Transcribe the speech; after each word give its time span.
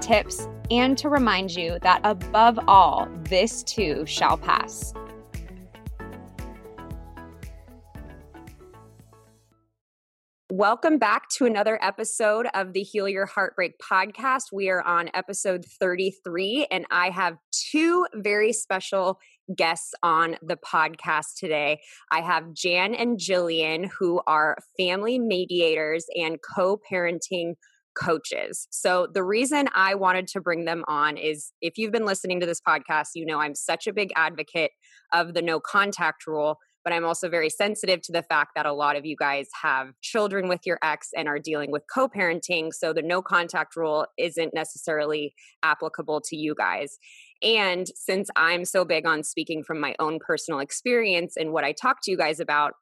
tips, 0.00 0.48
and 0.70 0.96
to 0.98 1.08
remind 1.08 1.54
you 1.54 1.78
that 1.82 2.00
above 2.04 2.58
all, 2.66 3.08
this 3.24 3.62
too 3.62 4.04
shall 4.06 4.36
pass. 4.36 4.94
Welcome 10.52 10.98
back 10.98 11.28
to 11.36 11.46
another 11.46 11.78
episode 11.80 12.48
of 12.54 12.72
the 12.72 12.82
Heal 12.82 13.08
Your 13.08 13.24
Heartbreak 13.24 13.74
podcast. 13.78 14.46
We 14.52 14.68
are 14.68 14.82
on 14.82 15.08
episode 15.14 15.64
33, 15.64 16.66
and 16.72 16.86
I 16.90 17.10
have 17.10 17.36
two 17.52 18.04
very 18.14 18.52
special 18.52 19.20
guests 19.56 19.94
on 20.02 20.36
the 20.42 20.56
podcast 20.56 21.36
today. 21.38 21.80
I 22.10 22.20
have 22.22 22.52
Jan 22.52 22.96
and 22.96 23.16
Jillian, 23.16 23.88
who 23.96 24.22
are 24.26 24.58
family 24.76 25.20
mediators 25.20 26.06
and 26.16 26.40
co 26.42 26.80
parenting 26.90 27.54
coaches. 27.94 28.66
So, 28.70 29.06
the 29.12 29.22
reason 29.22 29.68
I 29.74 29.94
wanted 29.94 30.26
to 30.28 30.40
bring 30.40 30.64
them 30.64 30.84
on 30.88 31.16
is 31.16 31.52
if 31.60 31.78
you've 31.78 31.92
been 31.92 32.06
listening 32.06 32.40
to 32.40 32.46
this 32.46 32.60
podcast, 32.60 33.08
you 33.14 33.26
know 33.26 33.40
I'm 33.40 33.54
such 33.54 33.86
a 33.86 33.92
big 33.92 34.10
advocate 34.16 34.72
of 35.12 35.34
the 35.34 35.42
no 35.42 35.60
contact 35.60 36.26
rule. 36.26 36.58
But 36.82 36.94
I'm 36.94 37.04
also 37.04 37.28
very 37.28 37.50
sensitive 37.50 38.00
to 38.02 38.12
the 38.12 38.22
fact 38.22 38.52
that 38.56 38.64
a 38.64 38.72
lot 38.72 38.96
of 38.96 39.04
you 39.04 39.14
guys 39.14 39.48
have 39.62 39.88
children 40.00 40.48
with 40.48 40.60
your 40.64 40.78
ex 40.82 41.08
and 41.14 41.28
are 41.28 41.38
dealing 41.38 41.70
with 41.70 41.82
co 41.92 42.08
parenting. 42.08 42.72
So 42.72 42.94
the 42.94 43.02
no 43.02 43.20
contact 43.20 43.76
rule 43.76 44.06
isn't 44.16 44.54
necessarily 44.54 45.34
applicable 45.62 46.22
to 46.22 46.36
you 46.36 46.54
guys. 46.54 46.96
And 47.42 47.86
since 47.94 48.30
I'm 48.34 48.64
so 48.64 48.86
big 48.86 49.06
on 49.06 49.24
speaking 49.24 49.62
from 49.62 49.78
my 49.78 49.94
own 49.98 50.20
personal 50.26 50.60
experience 50.60 51.36
and 51.36 51.52
what 51.52 51.64
I 51.64 51.72
talk 51.72 51.98
to 52.04 52.10
you 52.10 52.16
guys 52.16 52.40
about, 52.40 52.72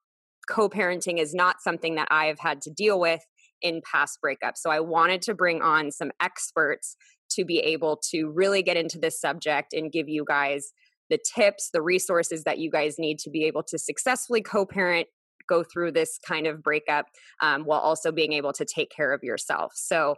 co 0.48 0.68
parenting 0.68 1.18
is 1.18 1.34
not 1.34 1.60
something 1.60 1.96
that 1.96 2.08
I 2.10 2.26
have 2.26 2.38
had 2.38 2.60
to 2.62 2.70
deal 2.70 2.98
with 3.00 3.20
in 3.62 3.80
past 3.90 4.18
breakups. 4.24 4.58
So 4.58 4.70
I 4.70 4.80
wanted 4.80 5.22
to 5.22 5.34
bring 5.34 5.62
on 5.62 5.90
some 5.90 6.10
experts 6.20 6.96
to 7.30 7.44
be 7.44 7.58
able 7.58 8.00
to 8.10 8.30
really 8.34 8.62
get 8.62 8.76
into 8.76 8.98
this 8.98 9.20
subject 9.20 9.72
and 9.72 9.92
give 9.92 10.08
you 10.08 10.24
guys 10.26 10.72
the 11.10 11.18
tips, 11.34 11.70
the 11.72 11.82
resources 11.82 12.44
that 12.44 12.58
you 12.58 12.70
guys 12.70 12.96
need 12.98 13.18
to 13.20 13.30
be 13.30 13.44
able 13.44 13.62
to 13.64 13.78
successfully 13.78 14.42
co 14.42 14.66
parent, 14.66 15.08
go 15.48 15.64
through 15.64 15.92
this 15.92 16.18
kind 16.26 16.46
of 16.46 16.62
breakup 16.62 17.06
um, 17.42 17.62
while 17.62 17.80
also 17.80 18.12
being 18.12 18.32
able 18.32 18.52
to 18.52 18.64
take 18.64 18.90
care 18.90 19.12
of 19.12 19.22
yourself. 19.22 19.72
So, 19.74 20.16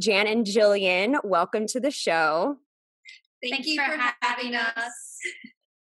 Jan 0.00 0.26
and 0.26 0.46
Jillian, 0.46 1.16
welcome 1.22 1.66
to 1.68 1.80
the 1.80 1.90
show. 1.90 2.56
Thank, 3.42 3.54
Thank 3.54 3.66
you 3.66 3.76
for, 3.76 3.92
for 3.92 4.12
having 4.22 4.54
us. 4.54 5.18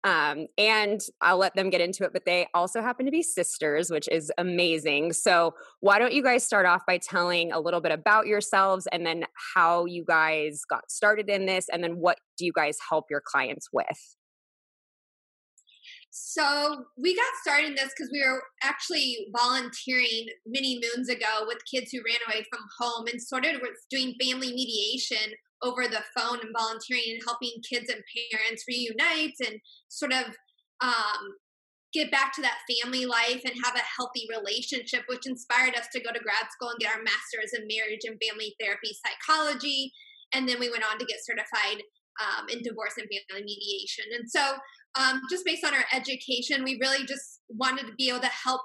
Um, 0.05 0.47
and 0.57 1.01
I'll 1.19 1.37
let 1.37 1.55
them 1.55 1.69
get 1.69 1.81
into 1.81 2.05
it, 2.05 2.13
but 2.13 2.25
they 2.25 2.47
also 2.53 2.81
happen 2.81 3.05
to 3.05 3.11
be 3.11 3.21
sisters, 3.21 3.89
which 3.89 4.07
is 4.09 4.31
amazing. 4.37 5.11
So, 5.11 5.55
why 5.81 5.99
don't 5.99 6.13
you 6.13 6.23
guys 6.23 6.45
start 6.45 6.65
off 6.65 6.83
by 6.87 6.99
telling 6.99 7.51
a 7.51 7.59
little 7.59 7.81
bit 7.81 7.91
about 7.91 8.25
yourselves 8.25 8.87
and 8.93 9.05
then 9.05 9.25
how 9.55 9.85
you 9.85 10.05
guys 10.05 10.61
got 10.69 10.89
started 10.89 11.29
in 11.29 11.45
this, 11.45 11.67
and 11.69 11.83
then 11.83 11.97
what 11.97 12.19
do 12.37 12.45
you 12.45 12.53
guys 12.53 12.77
help 12.89 13.05
your 13.09 13.21
clients 13.25 13.67
with? 13.73 14.15
So 16.11 16.85
we 16.97 17.15
got 17.15 17.25
started 17.41 17.67
in 17.67 17.75
this 17.75 17.93
because 17.95 18.09
we 18.11 18.23
were 18.25 18.41
actually 18.63 19.27
volunteering 19.35 20.27
many 20.45 20.81
moons 20.81 21.07
ago 21.07 21.45
with 21.45 21.59
kids 21.71 21.91
who 21.91 21.99
ran 21.99 22.17
away 22.27 22.45
from 22.49 22.61
home 22.79 23.05
and 23.07 23.21
sort 23.21 23.45
of 23.45 23.61
doing 23.91 24.15
family 24.19 24.51
mediation 24.51 25.33
over 25.63 25.87
the 25.87 26.03
phone 26.15 26.39
and 26.41 26.55
volunteering 26.57 27.03
and 27.13 27.21
helping 27.25 27.61
kids 27.67 27.89
and 27.89 28.03
parents 28.31 28.63
reunite 28.67 29.35
and 29.45 29.59
sort 29.89 30.13
of 30.13 30.25
um, 30.81 31.35
get 31.93 32.11
back 32.11 32.33
to 32.33 32.41
that 32.41 32.59
family 32.69 33.05
life 33.05 33.41
and 33.43 33.53
have 33.63 33.75
a 33.75 33.91
healthy 33.97 34.27
relationship, 34.29 35.03
which 35.07 35.25
inspired 35.25 35.75
us 35.75 35.87
to 35.91 35.99
go 35.99 36.11
to 36.11 36.19
grad 36.19 36.47
school 36.51 36.69
and 36.69 36.79
get 36.79 36.95
our 36.95 37.03
master's 37.03 37.53
in 37.53 37.67
marriage 37.67 38.05
and 38.05 38.19
family 38.21 38.55
therapy 38.59 38.95
psychology. 39.03 39.91
And 40.33 40.47
then 40.47 40.59
we 40.59 40.69
went 40.69 40.83
on 40.89 40.99
to 40.99 41.05
get 41.05 41.25
certified 41.25 41.81
um, 42.21 42.47
in 42.49 42.61
divorce 42.61 42.93
and 42.97 43.07
family 43.07 43.43
mediation. 43.43 44.05
And 44.15 44.29
so, 44.29 44.57
um, 44.99 45.21
just 45.29 45.45
based 45.45 45.65
on 45.65 45.73
our 45.73 45.85
education, 45.93 46.63
we 46.63 46.79
really 46.81 47.05
just 47.05 47.41
wanted 47.49 47.87
to 47.87 47.93
be 47.97 48.09
able 48.09 48.21
to 48.21 48.27
help 48.27 48.61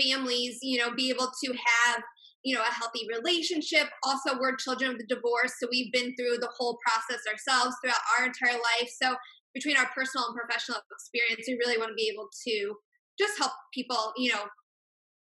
families, 0.00 0.58
you 0.62 0.78
know, 0.78 0.94
be 0.94 1.10
able 1.10 1.30
to 1.44 1.52
have 1.52 2.02
you 2.44 2.54
know 2.54 2.62
a 2.62 2.74
healthy 2.74 3.06
relationship. 3.08 3.88
Also 4.04 4.38
we're 4.38 4.56
children 4.56 4.92
of 4.92 4.98
the 4.98 5.06
divorce 5.06 5.52
so 5.58 5.68
we've 5.70 5.92
been 5.92 6.14
through 6.16 6.38
the 6.38 6.50
whole 6.56 6.78
process 6.86 7.20
ourselves 7.30 7.76
throughout 7.82 8.00
our 8.18 8.26
entire 8.26 8.58
life. 8.58 8.90
So 9.00 9.14
between 9.54 9.76
our 9.76 9.88
personal 9.94 10.26
and 10.26 10.36
professional 10.36 10.78
experience 10.92 11.46
we 11.48 11.54
really 11.54 11.78
want 11.78 11.90
to 11.90 11.94
be 11.94 12.10
able 12.12 12.28
to 12.46 12.74
just 13.18 13.38
help 13.38 13.52
people 13.74 14.12
you 14.16 14.32
know 14.32 14.44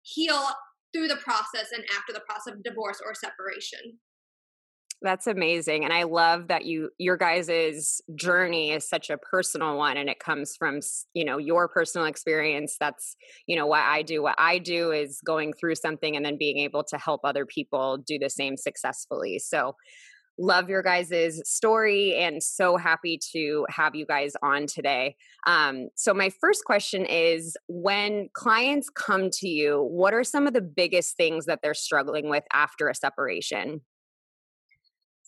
heal 0.03 0.49
through 0.95 1.09
the 1.09 1.17
process 1.17 1.73
and 1.75 1.85
after 1.97 2.13
the 2.13 2.23
process 2.27 2.55
of 2.55 2.63
divorce 2.63 3.01
or 3.05 3.15
separation 3.15 3.99
that's 5.05 5.27
amazing 5.27 5.85
and 5.85 5.93
i 5.93 6.03
love 6.03 6.49
that 6.49 6.65
you 6.65 6.91
your 6.99 7.17
guys's 7.17 8.01
journey 8.17 8.73
is 8.73 8.89
such 8.89 9.11
a 9.11 9.19
personal 9.19 9.77
one 9.77 9.97
and 9.97 10.09
it 10.09 10.19
comes 10.19 10.57
from 10.57 10.81
you 11.13 11.25
know 11.25 11.39
your 11.39 11.69
personal 11.69 12.07
experience 12.07 12.77
that's 12.81 13.15
you 13.47 13.55
know 13.55 13.67
what 13.67 13.83
i 13.85 14.03
do 14.03 14.23
what 14.23 14.35
i 14.39 14.59
do 14.59 14.91
is 14.91 15.21
going 15.25 15.53
through 15.53 15.75
something 15.75 16.17
and 16.17 16.25
then 16.25 16.37
being 16.39 16.59
able 16.59 16.83
to 16.83 16.97
help 16.97 17.21
other 17.23 17.47
people 17.47 17.99
do 17.99 18.19
the 18.19 18.31
same 18.31 18.57
successfully 18.57 19.39
so 19.39 19.77
love 20.39 20.69
your 20.69 20.83
guys' 20.83 21.41
story 21.49 22.17
and 22.17 22.43
so 22.43 22.77
happy 22.77 23.19
to 23.33 23.65
have 23.69 23.95
you 23.95 24.05
guys 24.05 24.33
on 24.43 24.67
today. 24.67 25.15
Um, 25.47 25.89
so, 25.95 26.13
my 26.13 26.31
first 26.41 26.65
question 26.65 27.07
is 27.07 27.57
when 27.69 28.29
clients 28.33 28.89
come 28.91 29.31
to 29.31 29.49
you, 29.49 29.87
what 29.91 30.13
are 30.15 30.25
some 30.25 30.47
of 30.47 30.53
the 30.53 30.61
biggest 30.61 31.17
things 31.17 31.47
that 31.47 31.61
they're 31.63 31.75
struggling 31.75 32.29
with 32.29 32.45
after 32.53 32.89
a 32.89 32.95
separation? 32.95 33.83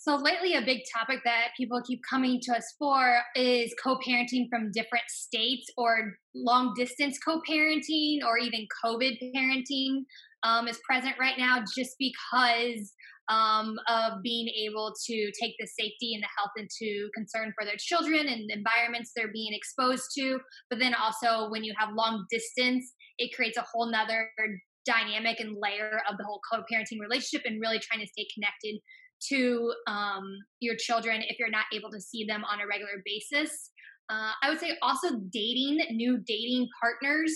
So, 0.06 0.14
lately, 0.14 0.54
a 0.54 0.62
big 0.62 0.82
topic 0.96 1.18
that 1.24 1.48
people 1.56 1.82
keep 1.84 2.00
coming 2.08 2.38
to 2.42 2.52
us 2.52 2.74
for 2.78 3.18
is 3.34 3.74
co 3.82 3.98
parenting 3.98 4.46
from 4.48 4.70
different 4.72 5.06
states 5.08 5.66
or 5.76 6.12
long 6.32 6.74
distance 6.76 7.18
co 7.18 7.40
parenting 7.40 8.18
or 8.24 8.38
even 8.38 8.68
COVID 8.84 9.18
parenting 9.34 10.04
um, 10.44 10.68
is 10.68 10.78
present 10.88 11.16
right 11.18 11.34
now 11.36 11.64
just 11.76 11.96
because 11.98 12.94
um, 13.28 13.74
of 13.88 14.22
being 14.22 14.46
able 14.68 14.94
to 15.06 15.32
take 15.42 15.56
the 15.58 15.66
safety 15.66 16.14
and 16.14 16.22
the 16.22 16.28
health 16.38 16.52
into 16.56 17.08
concern 17.12 17.52
for 17.58 17.64
their 17.64 17.74
children 17.76 18.28
and 18.28 18.48
environments 18.48 19.10
they're 19.16 19.32
being 19.32 19.54
exposed 19.54 20.04
to. 20.16 20.38
But 20.70 20.78
then 20.78 20.94
also, 20.94 21.50
when 21.50 21.64
you 21.64 21.74
have 21.76 21.88
long 21.96 22.24
distance, 22.30 22.94
it 23.18 23.34
creates 23.34 23.58
a 23.58 23.64
whole 23.72 23.90
nother 23.90 24.30
dynamic 24.84 25.40
and 25.40 25.56
layer 25.60 26.00
of 26.08 26.16
the 26.16 26.22
whole 26.22 26.40
co 26.48 26.62
parenting 26.72 27.00
relationship 27.00 27.42
and 27.44 27.60
really 27.60 27.80
trying 27.80 28.06
to 28.06 28.12
stay 28.12 28.28
connected 28.32 28.78
to 29.28 29.72
um, 29.86 30.36
your 30.60 30.76
children 30.76 31.22
if 31.28 31.38
you're 31.38 31.50
not 31.50 31.64
able 31.72 31.90
to 31.90 32.00
see 32.00 32.24
them 32.24 32.44
on 32.44 32.60
a 32.60 32.66
regular 32.66 33.02
basis. 33.04 33.70
Uh, 34.08 34.30
I 34.42 34.50
would 34.50 34.60
say 34.60 34.76
also 34.82 35.20
dating 35.32 35.78
new 35.90 36.18
dating 36.18 36.68
partners 36.80 37.32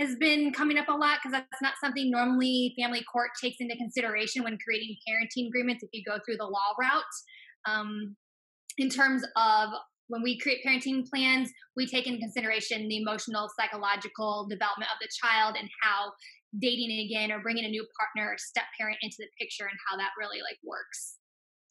has 0.00 0.16
been 0.16 0.52
coming 0.52 0.78
up 0.78 0.88
a 0.88 0.92
lot 0.92 1.18
because 1.18 1.32
that's 1.32 1.62
not 1.62 1.74
something 1.82 2.10
normally 2.10 2.74
family 2.78 3.04
court 3.10 3.30
takes 3.42 3.56
into 3.60 3.76
consideration 3.76 4.42
when 4.42 4.58
creating 4.64 4.96
parenting 5.08 5.48
agreements 5.48 5.82
if 5.82 5.90
you 5.92 6.02
go 6.06 6.18
through 6.24 6.36
the 6.36 6.44
law 6.44 6.74
route. 6.80 7.02
Um, 7.66 8.16
in 8.78 8.88
terms 8.88 9.22
of 9.36 9.68
when 10.08 10.22
we 10.22 10.38
create 10.38 10.60
parenting 10.66 11.08
plans, 11.08 11.50
we 11.76 11.86
take 11.86 12.06
into 12.06 12.18
consideration 12.18 12.88
the 12.88 12.98
emotional, 12.98 13.48
psychological 13.58 14.46
development 14.48 14.90
of 14.90 14.98
the 15.00 15.08
child 15.22 15.56
and 15.58 15.68
how 15.80 16.12
dating 16.58 16.92
again 17.06 17.32
or 17.32 17.40
bringing 17.40 17.64
a 17.64 17.68
new 17.68 17.86
partner 17.98 18.32
or 18.32 18.36
step 18.38 18.64
parent 18.78 18.98
into 19.02 19.16
the 19.18 19.28
picture 19.40 19.64
and 19.64 19.78
how 19.88 19.96
that 19.96 20.10
really 20.18 20.40
like 20.42 20.58
works. 20.64 21.16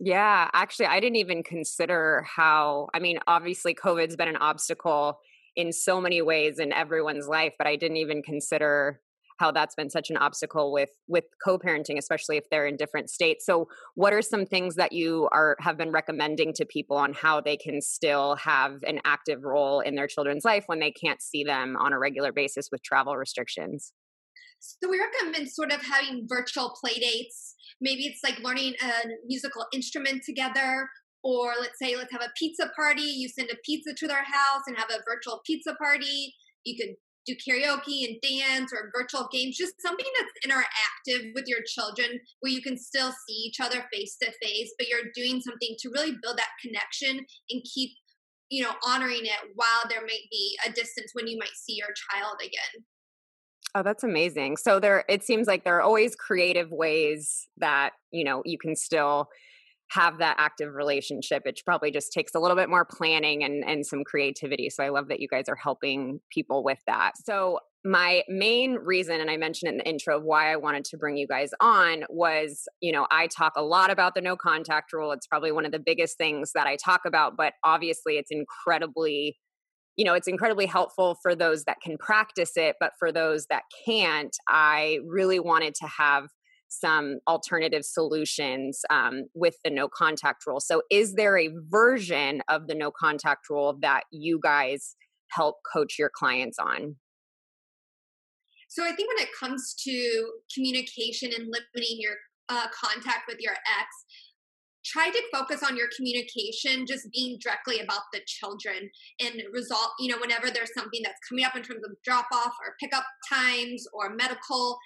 Yeah, 0.04 0.50
actually, 0.54 0.88
I 0.88 1.00
didn't 1.00 1.18
even 1.18 1.44
consider 1.44 2.26
how, 2.28 2.90
I 2.94 3.00
mean, 3.00 3.20
obviously, 3.28 3.76
COVID's 3.76 4.16
been 4.16 4.28
an 4.28 4.38
obstacle 4.38 5.20
in 5.56 5.72
so 5.72 6.02
many 6.02 6.22
ways 6.22 6.60
in 6.60 6.72
everyone's 6.72 7.28
life 7.28 7.54
but 7.58 7.68
i 7.68 7.76
didn't 7.76 7.98
even 7.98 8.22
consider 8.24 9.02
how 9.42 9.52
that's 9.52 9.74
been 9.74 9.90
such 9.90 10.12
an 10.12 10.18
obstacle 10.18 10.72
with 10.72 10.92
with 11.08 11.26
co-parenting 11.44 11.98
especially 11.98 12.38
if 12.38 12.48
they're 12.52 12.68
in 12.68 12.78
different 12.78 13.10
states. 13.10 13.44
So 13.44 13.68
what 13.96 14.14
are 14.14 14.22
some 14.22 14.46
things 14.46 14.76
that 14.76 14.92
you 14.92 15.28
are 15.32 15.56
have 15.60 15.78
been 15.78 15.92
recommending 15.92 16.54
to 16.54 16.66
people 16.66 16.96
on 16.96 17.14
how 17.14 17.42
they 17.42 17.58
can 17.58 17.82
still 17.82 18.36
have 18.36 18.84
an 18.84 19.00
active 19.04 19.44
role 19.44 19.80
in 19.80 19.96
their 19.96 20.06
children's 20.06 20.46
life 20.46 20.66
when 20.68 20.80
they 20.80 20.92
can't 20.92 21.24
see 21.24 21.44
them 21.44 21.76
on 21.76 21.92
a 21.92 21.98
regular 21.98 22.32
basis 22.32 22.70
with 22.72 22.84
travel 22.84 23.18
restrictions? 23.18 23.94
So 24.60 24.88
we 24.88 25.00
recommend 25.00 25.50
sort 25.50 25.72
of 25.72 25.82
having 25.82 26.28
virtual 26.30 26.78
play 26.80 26.94
dates 26.94 27.56
maybe 27.82 28.04
it's 28.06 28.24
like 28.24 28.40
learning 28.40 28.76
a 28.82 29.08
musical 29.26 29.66
instrument 29.74 30.24
together 30.24 30.88
or 31.24 31.54
let's 31.60 31.78
say 31.80 31.96
let's 31.96 32.12
have 32.12 32.22
a 32.22 32.32
pizza 32.38 32.72
party. 32.76 33.02
You 33.02 33.30
send 33.30 33.50
a 33.52 33.58
pizza 33.66 33.94
to 33.94 34.08
their 34.08 34.24
house 34.24 34.62
and 34.68 34.78
have 34.78 34.90
a 34.90 35.04
virtual 35.08 35.42
pizza 35.46 35.76
party. 35.76 36.34
You 36.64 36.78
could 36.78 36.96
do 37.26 37.36
karaoke 37.36 38.08
and 38.08 38.18
dance 38.22 38.72
or 38.74 38.92
virtual 38.98 39.28
games 39.32 39.58
just 39.58 39.74
something 39.80 40.06
that's 40.18 40.46
interactive 40.46 41.32
with 41.36 41.46
your 41.48 41.60
children 41.68 42.20
where 42.40 42.52
you 42.52 42.62
can 42.62 42.78
still 42.78 43.12
see 43.12 43.36
each 43.36 43.60
other 43.60 43.86
face 43.94 44.18
to 44.22 44.32
face 44.42 44.74
but 44.78 44.88
you're 44.88 45.12
doing 45.14 45.40
something 45.40 45.76
to 45.80 45.90
really 45.90 46.16
build 46.22 46.38
that 46.38 46.50
connection 46.64 47.24
and 47.50 47.64
keep 47.74 47.92
you 48.50 48.64
know 48.64 48.74
honoring 48.86 49.26
it 49.26 49.52
while 49.56 49.84
there 49.88 50.02
might 50.02 50.28
be 50.32 50.58
a 50.66 50.72
distance 50.72 51.12
when 51.14 51.28
you 51.28 51.38
might 51.38 51.56
see 51.56 51.76
your 51.76 51.94
child 52.10 52.38
again 52.40 52.84
Oh, 53.74 53.84
that's 53.84 54.04
amazing. 54.04 54.58
So 54.58 54.80
there 54.80 55.06
it 55.08 55.24
seems 55.24 55.48
like 55.48 55.64
there 55.64 55.78
are 55.78 55.82
always 55.82 56.16
creative 56.16 56.72
ways 56.72 57.48
that, 57.58 57.92
you 58.12 58.24
know, 58.24 58.42
you 58.46 58.58
can 58.58 58.76
still 58.76 59.30
have 59.92 60.20
that 60.20 60.36
active 60.40 60.74
relationship. 60.74 61.44
It 61.46 61.60
probably 61.66 61.92
just 61.92 62.14
takes 62.14 62.34
a 62.34 62.40
little 62.40 62.56
bit 62.56 62.70
more 62.70 62.86
planning 62.86 63.44
and, 63.44 63.64
and 63.66 63.86
some 63.86 64.04
creativity. 64.06 64.70
So 64.70 64.84
I 64.84 64.90
love 64.90 65.10
that 65.10 65.20
you 65.20 65.28
guys 65.28 65.46
are 65.50 65.56
helping 65.56 66.22
people 66.32 66.64
with 66.64 66.80
that. 66.88 67.12
So 67.26 67.60
my 67.84 68.24
main 68.30 68.76
reason, 68.76 69.20
and 69.20 69.30
I 69.30 69.38
mentioned 69.38 69.70
in 69.72 69.78
the 69.80 69.88
intro 69.88 70.18
of 70.18 70.24
why 70.24 70.52
I 70.52 70.56
wanted 70.56 70.86
to 70.86 70.98
bring 70.98 71.18
you 71.18 71.28
guys 71.28 71.50
on 71.60 72.04
was, 72.10 72.68
you 72.80 72.92
know, 72.92 73.06
I 73.12 73.28
talk 73.28 73.54
a 73.58 73.64
lot 73.64 73.90
about 73.90 74.16
the 74.16 74.22
no 74.22 74.38
contact 74.38 74.94
rule. 74.94 75.12
It's 75.12 75.28
probably 75.28 75.52
one 75.52 75.66
of 75.66 75.72
the 75.72 75.80
biggest 75.80 76.18
things 76.18 76.52
that 76.56 76.68
I 76.68 76.78
talk 76.78 77.02
about, 77.06 77.36
but 77.36 77.54
obviously 77.64 78.18
it's 78.18 78.32
incredibly 78.32 79.38
you 79.98 80.06
know 80.06 80.14
it's 80.14 80.28
incredibly 80.28 80.66
helpful 80.66 81.18
for 81.22 81.36
those 81.36 81.64
that 81.66 81.78
can 81.82 81.98
practice 81.98 82.52
it 82.56 82.76
but 82.80 82.92
for 82.98 83.12
those 83.12 83.46
that 83.48 83.64
can't 83.86 84.36
i 84.48 85.00
really 85.06 85.40
wanted 85.40 85.76
to 85.76 85.88
have 85.88 86.28
some 86.72 87.20
alternative 87.28 87.84
solutions 87.84 88.82
um, 88.90 89.26
with 89.34 89.56
the 89.64 89.70
no 89.70 89.90
contact 89.90 90.48
rule. 90.48 90.62
So, 90.62 90.82
is 90.90 91.16
there 91.16 91.38
a 91.38 91.50
version 91.70 92.42
of 92.48 92.68
the 92.68 92.76
no 92.76 92.92
contact 92.92 93.50
rule 93.50 93.78
that 93.82 94.04
you 94.12 94.40
guys 94.42 94.96
help 95.30 95.58
coach 95.72 96.00
your 96.00 96.10
clients 96.10 96.58
on? 96.58 96.96
So, 98.70 98.84
I 98.84 98.94
think 98.94 99.10
when 99.10 99.28
it 99.28 99.34
comes 99.38 99.76
to 99.84 100.32
communication 100.54 101.32
and 101.38 101.48
limiting 101.48 101.98
your 102.00 102.16
uh, 102.48 102.68
contact 102.74 103.28
with 103.28 103.40
your 103.40 103.54
ex, 103.54 103.88
try 104.92 105.10
to 105.10 105.22
focus 105.34 105.64
on 105.64 105.78
your 105.78 105.88
communication 105.96 106.86
just 106.86 107.08
being 107.14 107.38
directly 107.42 107.80
about 107.80 108.02
the 108.14 108.20
children 108.28 108.90
and 109.20 109.42
resolve 109.54 109.92
you 110.00 110.10
know 110.10 110.20
whenever 110.20 110.50
there's 110.50 110.74
something 110.74 111.02
that's 111.04 111.20
coming 111.28 111.46
up 111.46 111.56
in 111.56 111.64
terms 111.64 111.82
of 111.86 111.92
drop 112.04 112.28
off 112.34 112.54
or 112.66 112.76
pickup 112.80 113.06
times 113.32 113.86
or 113.94 114.16
medical 114.16 114.78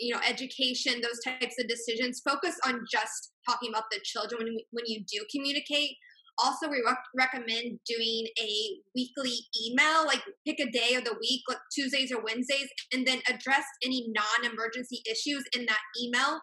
you 0.00 0.14
know 0.14 0.20
education 0.26 1.00
those 1.02 1.20
types 1.24 1.56
of 1.60 1.68
decisions 1.68 2.22
focus 2.24 2.56
on 2.66 2.80
just 2.90 3.32
talking 3.48 3.70
about 3.70 3.84
the 3.90 4.00
children 4.02 4.42
when, 4.42 4.56
when 4.72 4.84
you 4.86 5.04
do 5.10 5.24
communicate. 5.30 5.90
Also 6.38 6.70
we 6.70 6.82
rec- 6.86 6.96
recommend 7.14 7.78
doing 7.86 8.26
a 8.40 8.80
weekly 8.94 9.34
email 9.66 10.06
like 10.06 10.22
pick 10.46 10.58
a 10.58 10.70
day 10.70 10.94
of 10.94 11.04
the 11.04 11.14
week 11.20 11.42
like 11.48 11.58
tuesdays 11.74 12.10
or 12.10 12.22
wednesdays 12.22 12.68
and 12.94 13.06
then 13.06 13.20
address 13.28 13.64
any 13.84 14.08
non-emergency 14.08 15.02
issues 15.10 15.44
in 15.54 15.66
that 15.66 15.80
email 16.02 16.40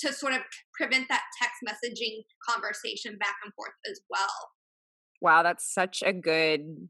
to 0.00 0.12
sort 0.12 0.32
of 0.32 0.40
prevent 0.74 1.08
that 1.08 1.22
text 1.40 1.56
messaging 1.66 2.24
conversation 2.48 3.16
back 3.18 3.36
and 3.44 3.52
forth 3.54 3.72
as 3.90 4.00
well 4.10 4.50
wow 5.20 5.42
that's 5.42 5.72
such 5.72 6.02
a 6.04 6.12
good 6.12 6.88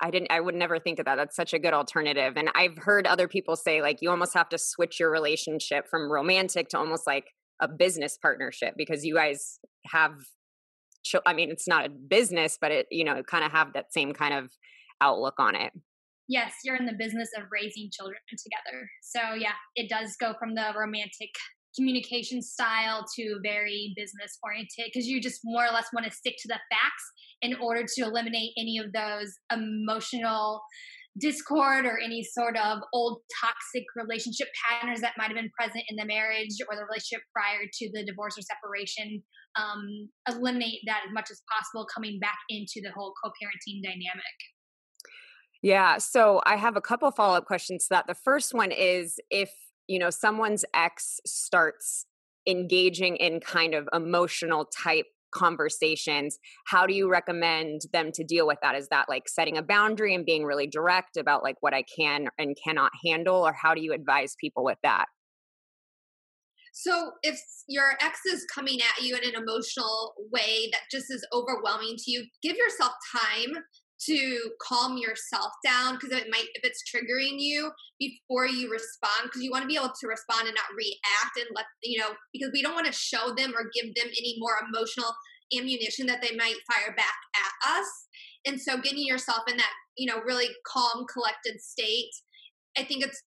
I 0.00 0.10
didn't 0.10 0.30
I 0.30 0.40
would 0.40 0.54
never 0.54 0.78
think 0.78 0.98
of 0.98 1.06
that. 1.06 1.16
That's 1.16 1.34
such 1.34 1.52
a 1.52 1.58
good 1.58 1.74
alternative. 1.74 2.34
And 2.36 2.50
I've 2.54 2.78
heard 2.78 3.06
other 3.06 3.26
people 3.26 3.56
say 3.56 3.82
like 3.82 3.98
you 4.00 4.10
almost 4.10 4.34
have 4.34 4.48
to 4.50 4.58
switch 4.58 5.00
your 5.00 5.10
relationship 5.10 5.88
from 5.88 6.10
romantic 6.10 6.68
to 6.68 6.78
almost 6.78 7.06
like 7.06 7.24
a 7.60 7.68
business 7.68 8.16
partnership 8.20 8.74
because 8.76 9.04
you 9.04 9.14
guys 9.14 9.58
have 9.86 10.12
I 11.26 11.32
mean 11.32 11.50
it's 11.50 11.66
not 11.66 11.86
a 11.86 11.88
business 11.88 12.58
but 12.60 12.70
it 12.70 12.86
you 12.90 13.04
know 13.04 13.22
kind 13.22 13.44
of 13.44 13.50
have 13.52 13.72
that 13.72 13.92
same 13.92 14.12
kind 14.12 14.34
of 14.34 14.50
outlook 15.00 15.34
on 15.38 15.56
it. 15.56 15.72
Yes, 16.28 16.52
you're 16.62 16.76
in 16.76 16.84
the 16.84 16.92
business 16.92 17.30
of 17.38 17.44
raising 17.50 17.88
children 17.90 18.20
together. 18.30 18.88
So 19.02 19.34
yeah, 19.34 19.54
it 19.74 19.88
does 19.88 20.14
go 20.20 20.34
from 20.38 20.54
the 20.54 20.72
romantic 20.78 21.30
communication 21.76 22.42
style 22.42 23.04
to 23.16 23.38
very 23.42 23.92
business 23.96 24.38
oriented 24.42 24.86
because 24.86 25.06
you 25.06 25.20
just 25.20 25.40
more 25.44 25.64
or 25.64 25.72
less 25.72 25.86
want 25.92 26.06
to 26.06 26.12
stick 26.12 26.34
to 26.38 26.48
the 26.48 26.58
facts 26.70 27.04
in 27.42 27.54
order 27.60 27.84
to 27.86 28.02
eliminate 28.02 28.52
any 28.58 28.78
of 28.78 28.92
those 28.92 29.34
emotional 29.52 30.60
discord 31.20 31.84
or 31.84 31.98
any 31.98 32.22
sort 32.22 32.56
of 32.56 32.78
old 32.92 33.20
toxic 33.42 33.84
relationship 33.96 34.48
patterns 34.64 35.00
that 35.00 35.14
might 35.18 35.26
have 35.26 35.36
been 35.36 35.50
present 35.58 35.84
in 35.88 35.96
the 35.96 36.04
marriage 36.04 36.54
or 36.68 36.76
the 36.76 36.84
relationship 36.84 37.22
prior 37.34 37.66
to 37.72 37.90
the 37.92 38.04
divorce 38.04 38.36
or 38.38 38.42
separation 38.42 39.22
um, 39.56 40.08
eliminate 40.28 40.80
that 40.86 41.02
as 41.06 41.12
much 41.12 41.28
as 41.30 41.40
possible 41.50 41.86
coming 41.92 42.18
back 42.20 42.38
into 42.48 42.80
the 42.82 42.90
whole 42.94 43.12
co-parenting 43.22 43.82
dynamic. 43.82 44.38
Yeah 45.62 45.98
so 45.98 46.40
i 46.46 46.56
have 46.56 46.76
a 46.76 46.80
couple 46.80 47.10
follow-up 47.10 47.46
questions 47.46 47.84
to 47.84 47.94
that. 47.94 48.06
The 48.06 48.14
first 48.14 48.54
one 48.54 48.70
is 48.70 49.18
if 49.30 49.50
you 49.88 49.98
know 49.98 50.10
someone's 50.10 50.64
ex 50.74 51.20
starts 51.26 52.06
engaging 52.46 53.16
in 53.16 53.40
kind 53.40 53.74
of 53.74 53.88
emotional 53.92 54.64
type 54.66 55.06
conversations 55.30 56.38
how 56.66 56.86
do 56.86 56.94
you 56.94 57.10
recommend 57.10 57.82
them 57.92 58.10
to 58.12 58.24
deal 58.24 58.46
with 58.46 58.58
that? 58.62 58.74
Is 58.74 58.88
that 58.88 59.08
like 59.08 59.28
setting 59.28 59.58
a 59.58 59.62
boundary 59.62 60.14
and 60.14 60.24
being 60.24 60.44
really 60.44 60.66
direct 60.66 61.16
about 61.16 61.42
like 61.42 61.56
what 61.60 61.74
i 61.74 61.82
can 61.82 62.28
and 62.38 62.56
cannot 62.62 62.92
handle 63.04 63.46
or 63.46 63.52
how 63.52 63.74
do 63.74 63.82
you 63.82 63.92
advise 63.92 64.36
people 64.40 64.64
with 64.64 64.78
that? 64.82 65.06
So 66.72 67.12
if 67.22 67.40
your 67.66 67.92
ex 68.00 68.20
is 68.26 68.46
coming 68.54 68.78
at 68.80 69.04
you 69.04 69.16
in 69.16 69.24
an 69.24 69.34
emotional 69.34 70.14
way 70.32 70.68
that 70.72 70.82
just 70.90 71.06
is 71.10 71.26
overwhelming 71.32 71.96
to 71.98 72.10
you 72.10 72.24
give 72.42 72.56
yourself 72.56 72.92
time 73.12 73.62
to 74.06 74.50
calm 74.62 74.96
yourself 74.96 75.52
down 75.64 75.94
because 75.94 76.16
it 76.16 76.28
might 76.30 76.46
if 76.54 76.64
it's 76.64 76.82
triggering 76.84 77.36
you 77.38 77.70
before 77.98 78.46
you 78.46 78.70
respond 78.70 79.24
because 79.24 79.42
you 79.42 79.50
want 79.50 79.62
to 79.62 79.68
be 79.68 79.76
able 79.76 79.92
to 80.00 80.06
respond 80.06 80.46
and 80.46 80.54
not 80.54 80.76
react 80.76 81.36
and 81.36 81.48
let 81.54 81.66
you 81.82 81.98
know 81.98 82.10
because 82.32 82.50
we 82.52 82.62
don't 82.62 82.74
want 82.74 82.86
to 82.86 82.92
show 82.92 83.34
them 83.34 83.52
or 83.56 83.70
give 83.74 83.92
them 83.94 84.06
any 84.06 84.36
more 84.38 84.54
emotional 84.68 85.12
ammunition 85.56 86.06
that 86.06 86.20
they 86.22 86.36
might 86.36 86.54
fire 86.70 86.94
back 86.94 87.16
at 87.34 87.78
us. 87.78 87.86
And 88.46 88.60
so 88.60 88.76
getting 88.76 89.04
yourself 89.06 89.42
in 89.48 89.56
that 89.56 89.72
you 89.98 90.06
know 90.06 90.20
really 90.24 90.48
calm 90.66 91.04
collected 91.12 91.60
state 91.60 92.10
i 92.78 92.82
think 92.82 93.04
it's 93.04 93.22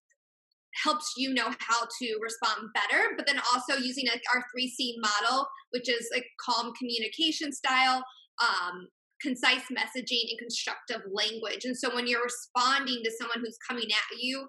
helps 0.82 1.12
you 1.18 1.32
know 1.34 1.50
how 1.60 1.80
to 2.00 2.18
respond 2.22 2.68
better 2.74 3.10
but 3.16 3.26
then 3.26 3.38
also 3.52 3.74
using 3.74 4.06
like 4.06 4.22
our 4.34 4.42
3c 4.56 4.94
model 4.98 5.46
which 5.70 5.88
is 5.88 6.08
like 6.12 6.24
calm 6.40 6.72
communication 6.78 7.52
style 7.52 8.02
um, 8.42 8.88
concise 9.22 9.64
messaging 9.70 10.30
and 10.30 10.38
constructive 10.38 11.02
language. 11.10 11.64
And 11.64 11.76
so 11.76 11.94
when 11.94 12.06
you're 12.06 12.24
responding 12.24 13.02
to 13.04 13.10
someone 13.18 13.38
who's 13.40 13.58
coming 13.68 13.86
at 13.90 14.18
you, 14.18 14.46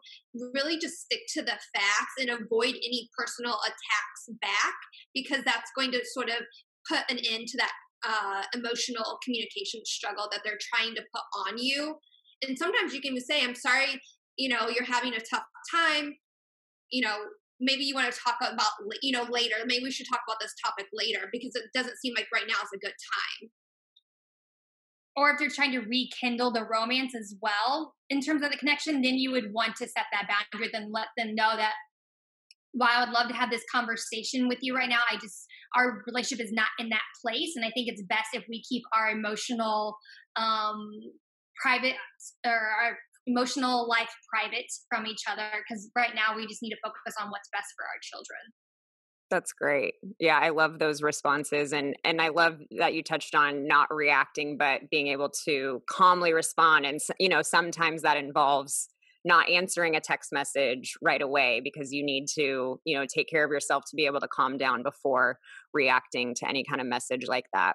really 0.54 0.78
just 0.78 1.02
stick 1.02 1.22
to 1.34 1.42
the 1.42 1.58
facts 1.76 2.16
and 2.20 2.30
avoid 2.30 2.76
any 2.76 3.10
personal 3.18 3.58
attacks 3.64 4.40
back 4.42 4.76
because 5.14 5.44
that's 5.46 5.72
going 5.78 5.92
to 5.92 6.02
sort 6.06 6.30
of 6.30 6.38
put 6.90 7.00
an 7.10 7.20
end 7.30 7.48
to 7.48 7.58
that 7.58 7.72
uh, 8.06 8.44
emotional 8.54 9.20
communication 9.24 9.82
struggle 9.86 10.28
that 10.32 10.42
they're 10.44 10.60
trying 10.76 10.96
to 10.96 11.02
put 11.14 11.24
on 11.48 11.58
you. 11.58 11.96
And 12.46 12.58
sometimes 12.58 12.94
you 12.94 13.02
can 13.02 13.18
say, 13.22 13.44
I'm 13.44 13.56
sorry, 13.56 14.02
you 14.38 14.50
know, 14.50 14.68
you're 14.68 14.86
having 14.86 15.14
a 15.14 15.20
tough 15.20 15.46
time. 15.74 16.14
You 16.92 17.06
know, 17.06 17.18
maybe 17.62 17.84
you 17.84 17.96
want 17.96 18.12
to 18.12 18.20
talk 18.20 18.36
about, 18.42 18.72
you 19.02 19.14
know, 19.14 19.26
later. 19.30 19.56
Maybe 19.66 19.84
we 19.84 19.92
should 19.92 20.08
talk 20.12 20.20
about 20.28 20.40
this 20.42 20.54
topic 20.66 20.88
later 20.92 21.30
because 21.32 21.56
it 21.56 21.64
doesn't 21.74 21.98
seem 21.98 22.14
like 22.18 22.28
right 22.34 22.46
now 22.48 22.56
is 22.56 22.70
a 22.76 22.80
good 22.80 22.94
time 23.42 23.50
or 25.16 25.32
if 25.32 25.40
they're 25.40 25.50
trying 25.50 25.72
to 25.72 25.80
rekindle 25.80 26.52
the 26.52 26.66
romance 26.66 27.14
as 27.16 27.36
well 27.42 27.94
in 28.10 28.22
terms 28.22 28.44
of 28.44 28.52
the 28.52 28.58
connection, 28.58 29.02
then 29.02 29.16
you 29.16 29.32
would 29.32 29.54
want 29.54 29.76
to 29.76 29.88
set 29.88 30.06
that 30.12 30.28
boundary, 30.28 30.70
then 30.74 30.92
let 30.92 31.08
them 31.18 31.36
know 31.36 31.56
that 31.56 31.74
while 32.72 32.90
I 32.92 33.06
would 33.06 33.14
love 33.14 33.28
to 33.28 33.36
have 33.36 33.52
this 33.52 33.64
conversation 33.72 34.48
with 34.48 34.58
you 34.62 34.76
right 34.76 34.90
now, 34.90 35.02
I 35.10 35.18
just 35.18 35.46
our 35.76 36.04
relationship 36.08 36.44
is 36.46 36.52
not 36.52 36.70
in 36.80 36.90
that 36.90 37.02
place, 37.24 37.54
and 37.56 37.66
I 37.66 37.70
think 37.72 37.88
it's 37.88 38.04
best 38.04 38.30
if 38.34 38.44
we 38.50 38.64
keep 38.64 38.84
our 38.96 39.12
emotional, 39.12 39.96
um, 40.36 40.90
private 41.62 41.96
or 42.46 42.52
our 42.52 42.98
emotional 43.28 43.88
life 43.88 44.10
private 44.34 44.66
from 44.90 45.06
each 45.08 45.24
other 45.30 45.48
because 45.64 45.90
right 45.96 46.12
now 46.16 46.36
we 46.36 46.46
just 46.48 46.62
need 46.62 46.72
to 46.72 46.82
focus 46.84 47.16
on 47.22 47.30
what's 47.30 47.48
best 47.54 47.68
for 47.78 47.86
our 47.86 48.00
children. 48.02 48.42
That's 49.34 49.52
great. 49.52 49.96
Yeah, 50.20 50.38
I 50.40 50.50
love 50.50 50.78
those 50.78 51.02
responses 51.02 51.74
and 51.74 51.96
and 52.04 52.22
I 52.22 52.28
love 52.28 52.60
that 52.78 52.94
you 52.94 53.02
touched 53.02 53.34
on 53.34 53.68
not 53.68 53.92
reacting 53.92 54.60
but 54.60 54.82
being 54.92 55.08
able 55.08 55.32
to 55.46 55.82
calmly 55.90 56.34
respond 56.34 56.86
and 56.86 57.00
you 57.20 57.30
know 57.30 57.42
sometimes 57.42 58.04
that 58.04 58.16
involves 58.16 58.90
not 59.26 59.50
answering 59.50 59.96
a 59.96 60.00
text 60.00 60.32
message 60.32 60.94
right 61.02 61.22
away 61.22 61.62
because 61.64 61.92
you 61.92 62.06
need 62.06 62.28
to, 62.36 62.80
you 62.86 62.96
know, 62.96 63.08
take 63.12 63.28
care 63.28 63.44
of 63.44 63.50
yourself 63.50 63.86
to 63.90 63.96
be 63.96 64.06
able 64.06 64.20
to 64.20 64.28
calm 64.28 64.56
down 64.56 64.84
before 64.84 65.40
reacting 65.74 66.36
to 66.36 66.48
any 66.48 66.64
kind 66.64 66.80
of 66.80 66.86
message 66.86 67.26
like 67.28 67.46
that. 67.54 67.74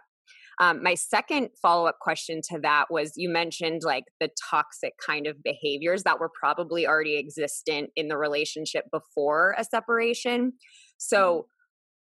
Um, 0.61 0.83
my 0.83 0.95
second 0.95 1.51
follow 1.61 1.87
up 1.87 1.99
question 2.01 2.41
to 2.51 2.59
that 2.61 2.87
was 2.91 3.13
you 3.17 3.29
mentioned 3.29 3.83
like 3.85 4.05
the 4.21 4.29
toxic 4.51 4.93
kind 5.05 5.27
of 5.27 5.43
behaviors 5.43 6.03
that 6.03 6.19
were 6.21 6.31
probably 6.39 6.87
already 6.87 7.17
existent 7.17 7.91
in 7.97 8.09
the 8.09 8.19
relationship 8.19 8.85
before 8.93 9.55
a 9.57 9.65
separation. 9.65 10.53
So, 10.99 11.47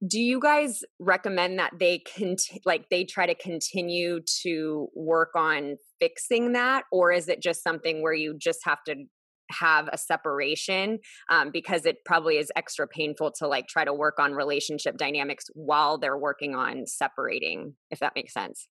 do 0.06 0.20
you 0.20 0.38
guys 0.38 0.82
recommend 0.98 1.58
that 1.58 1.72
they 1.78 2.02
cont- 2.16 2.60
like 2.66 2.88
they 2.90 3.04
try 3.04 3.26
to 3.26 3.34
continue 3.34 4.20
to 4.42 4.88
work 4.94 5.30
on 5.34 5.76
fixing 5.98 6.52
that? 6.52 6.84
Or 6.92 7.10
is 7.10 7.28
it 7.28 7.42
just 7.42 7.62
something 7.62 8.02
where 8.02 8.12
you 8.12 8.36
just 8.38 8.60
have 8.64 8.84
to 8.86 9.04
have 9.50 9.88
a 9.92 9.98
separation 9.98 10.98
um, 11.30 11.50
because 11.52 11.86
it 11.86 11.98
probably 12.04 12.38
is 12.38 12.50
extra 12.56 12.86
painful 12.86 13.30
to 13.38 13.46
like 13.46 13.66
try 13.66 13.84
to 13.84 13.92
work 13.92 14.18
on 14.18 14.32
relationship 14.32 14.96
dynamics 14.96 15.46
while 15.54 15.98
they're 15.98 16.18
working 16.18 16.54
on 16.54 16.86
separating 16.86 17.74
if 17.90 17.98
that 17.98 18.12
makes 18.14 18.32
sense 18.32 18.68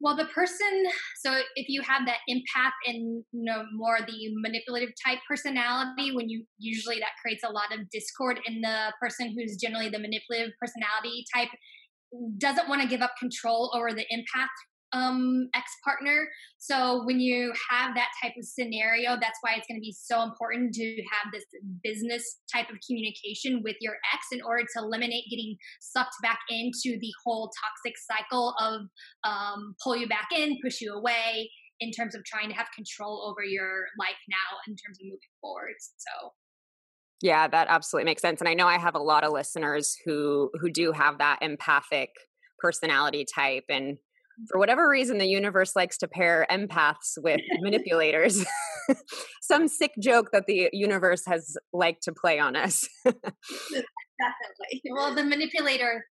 well 0.00 0.16
the 0.16 0.26
person 0.26 0.84
so 1.20 1.40
if 1.54 1.68
you 1.68 1.80
have 1.82 2.06
that 2.06 2.18
empath 2.28 2.72
and 2.86 3.24
you 3.32 3.44
know 3.44 3.64
more 3.74 3.98
the 4.06 4.30
manipulative 4.34 4.90
type 5.06 5.18
personality 5.28 6.14
when 6.14 6.28
you 6.28 6.44
usually 6.58 6.98
that 6.98 7.12
creates 7.22 7.42
a 7.44 7.50
lot 7.50 7.72
of 7.72 7.88
discord 7.90 8.38
in 8.46 8.60
the 8.60 8.92
person 9.00 9.34
who's 9.36 9.56
generally 9.56 9.88
the 9.88 9.98
manipulative 9.98 10.52
personality 10.60 11.24
type 11.34 11.48
doesn't 12.38 12.68
want 12.68 12.82
to 12.82 12.88
give 12.88 13.00
up 13.00 13.12
control 13.18 13.70
over 13.74 13.92
the 13.92 14.04
empath 14.12 14.48
um, 14.92 15.48
ex 15.54 15.70
partner. 15.84 16.28
So 16.58 17.04
when 17.04 17.20
you 17.20 17.52
have 17.70 17.94
that 17.94 18.10
type 18.22 18.32
of 18.38 18.44
scenario, 18.44 19.16
that's 19.20 19.38
why 19.40 19.54
it's 19.56 19.66
going 19.66 19.78
to 19.78 19.84
be 19.84 19.94
so 19.98 20.22
important 20.22 20.74
to 20.74 20.96
have 21.12 21.32
this 21.32 21.44
business 21.82 22.40
type 22.52 22.70
of 22.70 22.76
communication 22.86 23.62
with 23.62 23.76
your 23.80 23.94
ex 24.14 24.26
in 24.32 24.40
order 24.42 24.62
to 24.62 24.82
eliminate 24.82 25.24
getting 25.30 25.56
sucked 25.80 26.16
back 26.22 26.40
into 26.50 26.98
the 27.00 27.12
whole 27.24 27.50
toxic 27.62 27.94
cycle 27.98 28.54
of 28.60 28.82
um, 29.24 29.74
pull 29.82 29.96
you 29.96 30.08
back 30.08 30.28
in, 30.36 30.56
push 30.62 30.80
you 30.80 30.92
away 30.92 31.50
in 31.80 31.90
terms 31.90 32.14
of 32.14 32.24
trying 32.24 32.48
to 32.48 32.54
have 32.54 32.66
control 32.74 33.28
over 33.28 33.44
your 33.44 33.86
life 33.98 34.16
now 34.28 34.56
in 34.66 34.74
terms 34.74 34.98
of 35.00 35.04
moving 35.04 35.18
forward. 35.40 35.74
So 35.78 36.32
yeah, 37.22 37.48
that 37.48 37.68
absolutely 37.70 38.06
makes 38.06 38.22
sense. 38.22 38.40
And 38.40 38.48
I 38.48 38.54
know 38.54 38.66
I 38.66 38.78
have 38.78 38.94
a 38.94 39.02
lot 39.02 39.24
of 39.24 39.32
listeners 39.32 39.96
who 40.04 40.50
who 40.60 40.70
do 40.70 40.92
have 40.92 41.18
that 41.18 41.38
empathic 41.42 42.10
personality 42.58 43.26
type 43.34 43.64
and 43.68 43.98
for 44.48 44.58
whatever 44.58 44.88
reason, 44.88 45.18
the 45.18 45.26
universe 45.26 45.74
likes 45.74 45.96
to 45.98 46.08
pair 46.08 46.46
empaths 46.50 47.16
with 47.16 47.40
manipulators. 47.60 48.44
Some 49.42 49.68
sick 49.68 49.92
joke 50.00 50.30
that 50.32 50.46
the 50.46 50.68
universe 50.72 51.24
has 51.26 51.56
liked 51.72 52.02
to 52.04 52.12
play 52.12 52.38
on 52.38 52.56
us. 52.56 52.88
Definitely. 53.04 54.82
Well, 54.90 55.14
the 55.14 55.24
manipulator 55.24 56.06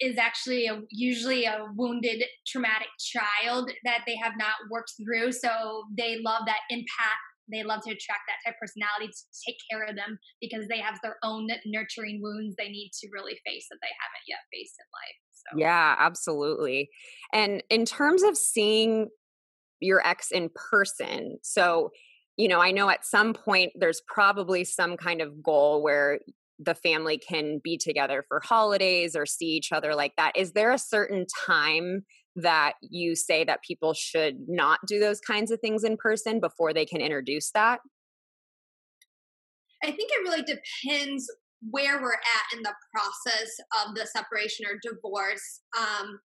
is 0.00 0.16
actually 0.16 0.66
a, 0.66 0.80
usually 0.90 1.44
a 1.44 1.66
wounded, 1.74 2.22
traumatic 2.46 2.88
child 2.98 3.70
that 3.84 4.02
they 4.06 4.16
have 4.16 4.34
not 4.38 4.54
worked 4.70 4.92
through. 5.02 5.32
So 5.32 5.84
they 5.96 6.20
love 6.24 6.42
that 6.46 6.60
empath. 6.72 7.20
They 7.52 7.62
love 7.62 7.82
to 7.84 7.90
attract 7.90 8.22
that 8.28 8.40
type 8.44 8.54
of 8.54 8.60
personality 8.60 9.08
to 9.08 9.24
take 9.46 9.56
care 9.70 9.84
of 9.84 9.96
them 9.96 10.18
because 10.40 10.68
they 10.68 10.78
have 10.78 10.98
their 11.02 11.16
own 11.22 11.48
nurturing 11.66 12.20
wounds 12.22 12.54
they 12.56 12.68
need 12.68 12.90
to 13.00 13.08
really 13.12 13.38
face 13.46 13.66
that 13.70 13.78
they 13.82 13.92
haven't 14.00 14.26
yet 14.28 14.38
faced 14.52 14.74
in 14.78 14.86
life. 14.92 15.18
So. 15.32 15.58
Yeah, 15.58 15.96
absolutely. 15.98 16.90
And 17.32 17.62
in 17.70 17.84
terms 17.84 18.22
of 18.22 18.36
seeing 18.36 19.08
your 19.80 20.06
ex 20.06 20.30
in 20.30 20.50
person, 20.54 21.38
so, 21.42 21.90
you 22.36 22.48
know, 22.48 22.60
I 22.60 22.70
know 22.70 22.90
at 22.90 23.04
some 23.04 23.32
point 23.32 23.72
there's 23.74 24.02
probably 24.06 24.64
some 24.64 24.96
kind 24.96 25.20
of 25.20 25.42
goal 25.42 25.82
where 25.82 26.20
the 26.58 26.74
family 26.74 27.18
can 27.18 27.58
be 27.64 27.78
together 27.78 28.24
for 28.28 28.40
holidays 28.44 29.16
or 29.16 29.24
see 29.24 29.46
each 29.46 29.72
other 29.72 29.94
like 29.94 30.12
that. 30.18 30.32
Is 30.36 30.52
there 30.52 30.72
a 30.72 30.78
certain 30.78 31.24
time 31.46 32.02
that 32.36 32.74
you 32.82 33.14
say 33.14 33.44
that 33.44 33.62
people 33.62 33.94
should 33.94 34.36
not 34.48 34.78
do 34.86 35.00
those 35.00 35.20
kinds 35.20 35.50
of 35.50 35.60
things 35.60 35.84
in 35.84 35.96
person 35.96 36.40
before 36.40 36.72
they 36.72 36.86
can 36.86 37.00
introduce 37.00 37.50
that? 37.52 37.80
I 39.82 39.90
think 39.90 40.10
it 40.12 40.22
really 40.22 40.42
depends 40.42 41.26
where 41.70 42.00
we're 42.00 42.12
at 42.12 42.56
in 42.56 42.62
the 42.62 42.74
process 42.94 43.50
of 43.84 43.94
the 43.94 44.06
separation 44.06 44.66
or 44.66 44.78
divorce. 44.82 45.60
Um, 45.78 46.20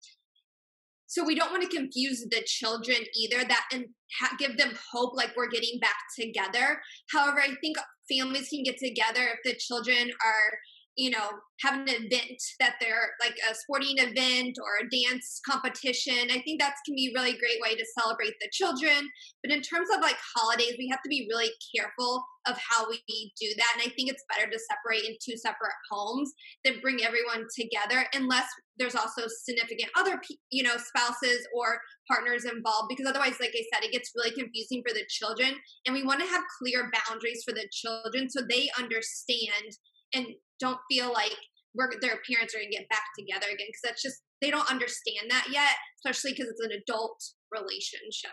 so 1.08 1.26
we 1.26 1.36
don't 1.36 1.52
want 1.52 1.70
to 1.70 1.78
confuse 1.78 2.22
the 2.22 2.42
children 2.46 2.98
either 3.16 3.44
that 3.44 3.66
and 3.74 3.86
ha- 4.20 4.36
give 4.40 4.58
them 4.58 4.74
hope 4.94 5.14
like 5.14 5.36
we're 5.36 5.50
getting 5.50 5.78
back 5.80 5.98
together. 6.18 6.80
However, 7.12 7.42
I 7.42 7.56
think 7.62 7.78
families 8.10 8.48
can 8.48 8.64
get 8.64 8.78
together 8.78 9.28
if 9.34 9.40
the 9.44 9.58
children 9.60 10.10
are 10.10 10.58
you 10.96 11.10
know, 11.10 11.30
have 11.62 11.80
an 11.80 11.88
event 11.88 12.42
that 12.60 12.76
they're 12.82 13.12
like 13.22 13.36
a 13.50 13.56
sporting 13.56 13.98
event 13.98 14.58
or 14.60 14.86
a 14.86 14.90
dance 14.90 15.40
competition. 15.48 16.30
I 16.32 16.42
think 16.42 16.60
that's 16.60 16.82
can 16.86 16.96
be 16.96 17.14
a 17.14 17.20
really 17.20 17.38
great 17.38 17.62
way 17.62 17.76
to 17.76 17.86
celebrate 17.98 18.34
the 18.42 18.50
children. 18.52 19.08
But 19.44 19.54
in 19.54 19.62
terms 19.62 19.90
of 19.94 20.02
like 20.02 20.18
holidays, 20.36 20.76
we 20.78 20.90
have 20.90 21.02
to 21.04 21.10
be 21.10 21.28
really 21.30 21.52
careful 21.76 22.24
of 22.48 22.58
how 22.58 22.90
we 22.90 23.32
do 23.40 23.50
that. 23.58 23.74
And 23.76 23.84
I 23.84 23.94
think 23.96 24.10
it's 24.10 24.26
better 24.28 24.50
to 24.50 24.60
separate 24.60 25.08
in 25.08 25.16
two 25.24 25.38
separate 25.38 25.78
homes 25.92 26.32
than 26.66 26.82
bring 26.82 27.04
everyone 27.04 27.46
together, 27.56 28.06
unless 28.14 28.48
there's 28.78 28.96
also 28.96 29.24
significant 29.44 29.92
other, 29.96 30.20
you 30.50 30.64
know, 30.64 30.76
spouses 30.78 31.48
or 31.56 31.80
partners 32.10 32.46
involved. 32.46 32.90
Because 32.90 33.06
otherwise, 33.06 33.38
like 33.40 33.54
I 33.54 33.64
said, 33.72 33.86
it 33.86 33.92
gets 33.92 34.12
really 34.16 34.32
confusing 34.32 34.82
for 34.86 34.94
the 34.94 35.06
children. 35.08 35.54
And 35.86 35.94
we 35.94 36.04
want 36.04 36.20
to 36.22 36.28
have 36.28 36.42
clear 36.60 36.90
boundaries 37.08 37.44
for 37.46 37.54
the 37.54 37.70
children 37.72 38.30
so 38.30 38.42
they 38.42 38.70
understand 38.78 39.78
and 40.14 40.28
don't 40.60 40.80
feel 40.90 41.12
like 41.12 41.36
we're, 41.76 41.90
their 42.02 42.20
parents 42.30 42.54
are 42.54 42.60
going 42.60 42.70
to 42.72 42.78
get 42.78 42.90
back 42.90 43.04
together 43.18 43.48
again 43.48 43.68
because 43.68 43.82
that's 43.84 44.02
just 44.02 44.22
they 44.42 44.52
don't 44.52 44.70
understand 44.70 45.30
that 45.30 45.48
yet 45.52 45.76
especially 46.00 46.32
because 46.32 46.50
it's 46.50 46.62
an 46.62 46.72
adult 46.72 47.22
relationship 47.52 48.32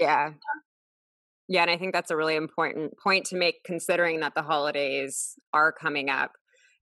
yeah. 0.00 0.30
Yeah 1.48 1.62
and 1.62 1.70
i 1.70 1.76
think 1.76 1.92
that's 1.92 2.10
a 2.10 2.16
really 2.16 2.36
important 2.36 2.92
point 3.02 3.24
to 3.26 3.36
make 3.36 3.56
considering 3.64 4.20
that 4.20 4.34
the 4.34 4.42
holidays 4.42 5.34
are 5.52 5.72
coming 5.72 6.08
up 6.10 6.32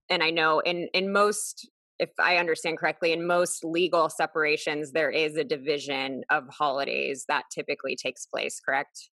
and 0.09 0.21
i 0.21 0.29
know 0.29 0.59
in 0.59 0.87
in 0.93 1.11
most 1.11 1.69
if 1.97 2.09
i 2.19 2.37
understand 2.37 2.77
correctly 2.77 3.11
in 3.11 3.25
most 3.25 3.63
legal 3.63 4.09
separations 4.09 4.91
there 4.91 5.09
is 5.09 5.35
a 5.35 5.43
division 5.43 6.23
of 6.29 6.43
holidays 6.49 7.25
that 7.27 7.43
typically 7.53 7.95
takes 7.95 8.25
place 8.25 8.59
correct? 8.63 9.09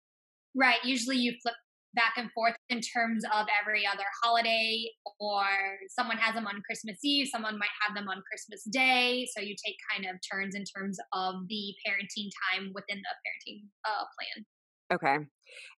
Right 0.55 0.83
usually 0.83 1.17
you 1.17 1.33
flip 1.41 1.55
back 1.95 2.13
and 2.17 2.31
forth 2.31 2.55
in 2.69 2.81
terms 2.81 3.23
of 3.33 3.47
every 3.61 3.85
other 3.85 4.03
holiday, 4.23 4.85
or 5.19 5.45
someone 5.89 6.17
has 6.17 6.35
them 6.35 6.47
on 6.47 6.61
Christmas 6.65 6.97
Eve, 7.03 7.27
someone 7.31 7.57
might 7.57 7.73
have 7.85 7.95
them 7.95 8.07
on 8.07 8.21
Christmas 8.29 8.63
Day. 8.71 9.27
So 9.35 9.41
you 9.41 9.55
take 9.65 9.75
kind 9.91 10.05
of 10.05 10.19
turns 10.31 10.55
in 10.55 10.63
terms 10.63 10.97
of 11.13 11.35
the 11.47 11.73
parenting 11.85 12.29
time 12.51 12.71
within 12.73 12.97
the 12.97 13.15
parenting 13.23 13.61
uh, 13.85 14.03
plan. 14.15 14.45
Okay. 14.93 15.25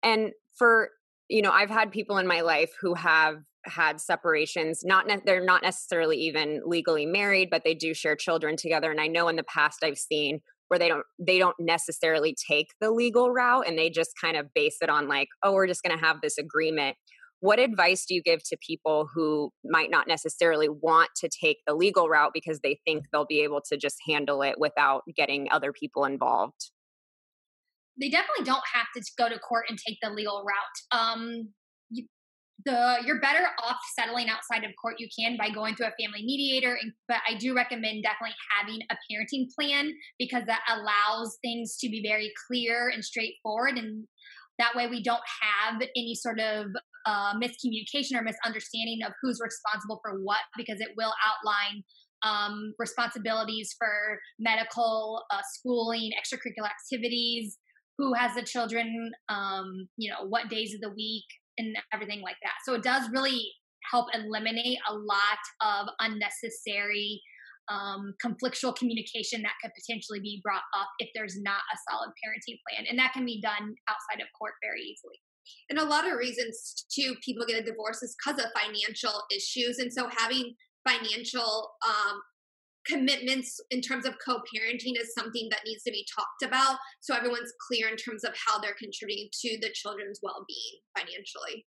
And 0.04 0.32
for, 0.58 0.90
you 1.30 1.42
know, 1.42 1.52
I've 1.52 1.70
had 1.70 1.92
people 1.92 2.18
in 2.18 2.28
my 2.28 2.42
life 2.42 2.72
who 2.82 2.94
have 2.96 3.38
had 3.66 4.00
separations 4.00 4.84
not 4.86 5.08
ne- 5.08 5.22
they're 5.26 5.44
not 5.44 5.62
necessarily 5.62 6.18
even 6.18 6.62
legally 6.66 7.06
married 7.06 7.50
but 7.50 7.64
they 7.66 7.74
do 7.74 7.94
share 7.94 8.16
children 8.16 8.56
together 8.56 8.90
and 8.90 9.02
i 9.02 9.08
know 9.08 9.28
in 9.28 9.36
the 9.36 9.44
past 9.44 9.84
i've 9.84 9.98
seen 9.98 10.40
where 10.68 10.80
they 10.80 10.88
don't 10.88 11.04
they 11.20 11.40
don't 11.40 11.56
necessarily 11.60 12.36
take 12.50 12.68
the 12.82 12.92
legal 12.92 13.32
route 13.32 13.68
and 13.68 13.78
they 13.78 13.90
just 13.90 14.12
kind 14.20 14.38
of 14.38 14.48
base 14.54 14.78
it 14.82 14.90
on 14.90 15.08
like 15.08 15.28
oh 15.44 15.54
we're 15.54 15.68
just 15.68 15.84
going 15.84 15.98
to 15.98 16.04
have 16.04 16.18
this 16.22 16.38
agreement. 16.38 16.96
What 17.40 17.60
advice 17.60 18.06
do 18.08 18.16
you 18.16 18.24
give 18.24 18.42
to 18.50 18.58
people 18.66 19.08
who 19.14 19.52
might 19.64 19.92
not 19.92 20.08
necessarily 20.08 20.70
want 20.70 21.10
to 21.18 21.30
take 21.30 21.58
the 21.68 21.76
legal 21.76 22.10
route 22.10 22.32
because 22.34 22.62
they 22.62 22.80
think 22.84 23.06
they'll 23.12 23.28
be 23.28 23.42
able 23.42 23.62
to 23.70 23.78
just 23.78 23.98
handle 24.10 24.42
it 24.42 24.56
without 24.58 25.04
getting 25.16 25.48
other 25.52 25.72
people 25.72 26.04
involved? 26.06 26.72
They 28.00 28.10
definitely 28.10 28.46
don't 28.46 28.64
have 28.74 28.88
to 28.96 29.04
go 29.18 29.30
to 29.30 29.38
court 29.38 29.66
and 29.70 29.78
take 29.78 29.98
the 30.02 30.10
legal 30.10 30.44
route. 30.44 31.00
Um, 31.00 31.50
the 32.66 32.98
you're 33.06 33.22
better 33.22 33.46
off 33.64 33.78
settling 33.98 34.30
outside 34.30 34.64
of 34.64 34.72
court. 34.82 34.96
You 34.98 35.08
can 35.18 35.38
by 35.38 35.50
going 35.50 35.76
to 35.76 35.84
a 35.84 35.92
family 36.00 36.24
mediator 36.24 36.78
but 37.08 37.18
i 37.28 37.36
do 37.36 37.56
recommend 37.56 38.04
definitely 38.04 38.36
having 38.58 38.80
a 38.90 38.96
parenting 39.10 39.48
plan 39.58 39.92
because 40.20 40.44
that 40.46 40.62
allows 40.70 41.38
things 41.44 41.78
to 41.78 41.90
be 41.90 42.02
very 42.06 42.32
clear 42.48 42.90
and 42.94 43.04
straightforward 43.04 43.78
and 43.78 44.06
that 44.60 44.76
way 44.76 44.88
we 44.88 45.04
don't 45.04 45.22
have 45.42 45.82
any 45.96 46.16
sort 46.16 46.40
of 46.40 46.68
uh, 47.06 47.34
miscommunication 47.36 48.18
or 48.18 48.24
misunderstanding 48.24 49.00
of 49.06 49.14
who's 49.22 49.40
responsible 49.42 50.00
for 50.04 50.20
what 50.24 50.42
because 50.58 50.82
it 50.82 50.90
will 50.98 51.14
outline 51.26 51.84
um, 52.24 52.74
responsibilities 52.80 53.76
for 53.78 54.20
medical 54.40 55.24
uh, 55.32 55.42
schooling 55.54 56.12
extracurricular 56.12 56.68
activities 56.68 57.58
who 57.98 58.14
has 58.14 58.36
the 58.36 58.44
children 58.44 59.12
um, 59.30 59.88
you 59.98 60.10
know 60.10 60.28
what 60.28 60.50
days 60.50 60.74
of 60.74 60.82
the 60.82 60.90
week 60.96 61.26
and 61.58 61.76
everything 61.94 62.22
like 62.22 62.38
that. 62.44 62.54
So 62.66 62.74
it 62.74 62.84
does 62.84 63.10
really 63.12 63.52
help 63.92 64.08
eliminate 64.14 64.80
a 64.90 64.94
lot 64.94 65.42
of 65.62 65.88
unnecessary 66.00 67.22
um, 67.70 68.14
conflictual 68.24 68.76
communication 68.76 69.42
that 69.42 69.60
could 69.62 69.72
potentially 69.76 70.20
be 70.20 70.40
brought 70.44 70.64
up 70.78 70.88
if 71.00 71.10
there's 71.14 71.36
not 71.42 71.62
a 71.74 71.78
solid 71.90 72.12
parenting 72.24 72.58
plan. 72.68 72.86
And 72.90 72.98
that 72.98 73.14
can 73.14 73.26
be 73.26 73.42
done 73.42 73.76
outside 73.90 74.22
of 74.22 74.28
court 74.38 74.54
very 74.64 74.82
easily. 74.82 75.20
And 75.70 75.80
a 75.80 75.86
lot 75.86 76.08
of 76.08 76.18
reasons 76.18 76.86
too 76.94 77.16
people 77.24 77.46
get 77.46 77.62
a 77.62 77.66
divorce 77.66 78.04
is 78.04 78.16
because 78.16 78.40
of 78.40 78.52
financial 78.56 79.24
issues. 79.32 79.80
And 79.80 79.92
so 79.92 80.10
having 80.16 80.56
financial 80.88 81.72
um, 81.86 82.22
commitments 82.88 83.60
in 83.70 83.82
terms 83.82 84.06
of 84.06 84.16
co-parenting 84.26 85.00
is 85.00 85.14
something 85.14 85.48
that 85.52 85.62
needs 85.66 85.84
to 85.84 85.92
be 85.92 86.06
talked 86.16 86.44
about. 86.44 86.78
So 87.02 87.16
everyone's 87.16 87.54
clear 87.68 87.88
in 87.90 87.98
terms 87.98 88.24
of 88.24 88.34
how 88.46 88.60
they're 88.60 88.76
contributing 88.80 89.30
to 89.42 89.58
the 89.62 89.70
children's 89.74 90.20
well-being 90.24 90.80
financially. 90.98 91.66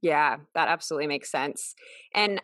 Yeah 0.00 0.36
that 0.54 0.68
absolutely 0.68 1.06
makes 1.06 1.30
sense. 1.30 1.74
And 2.14 2.40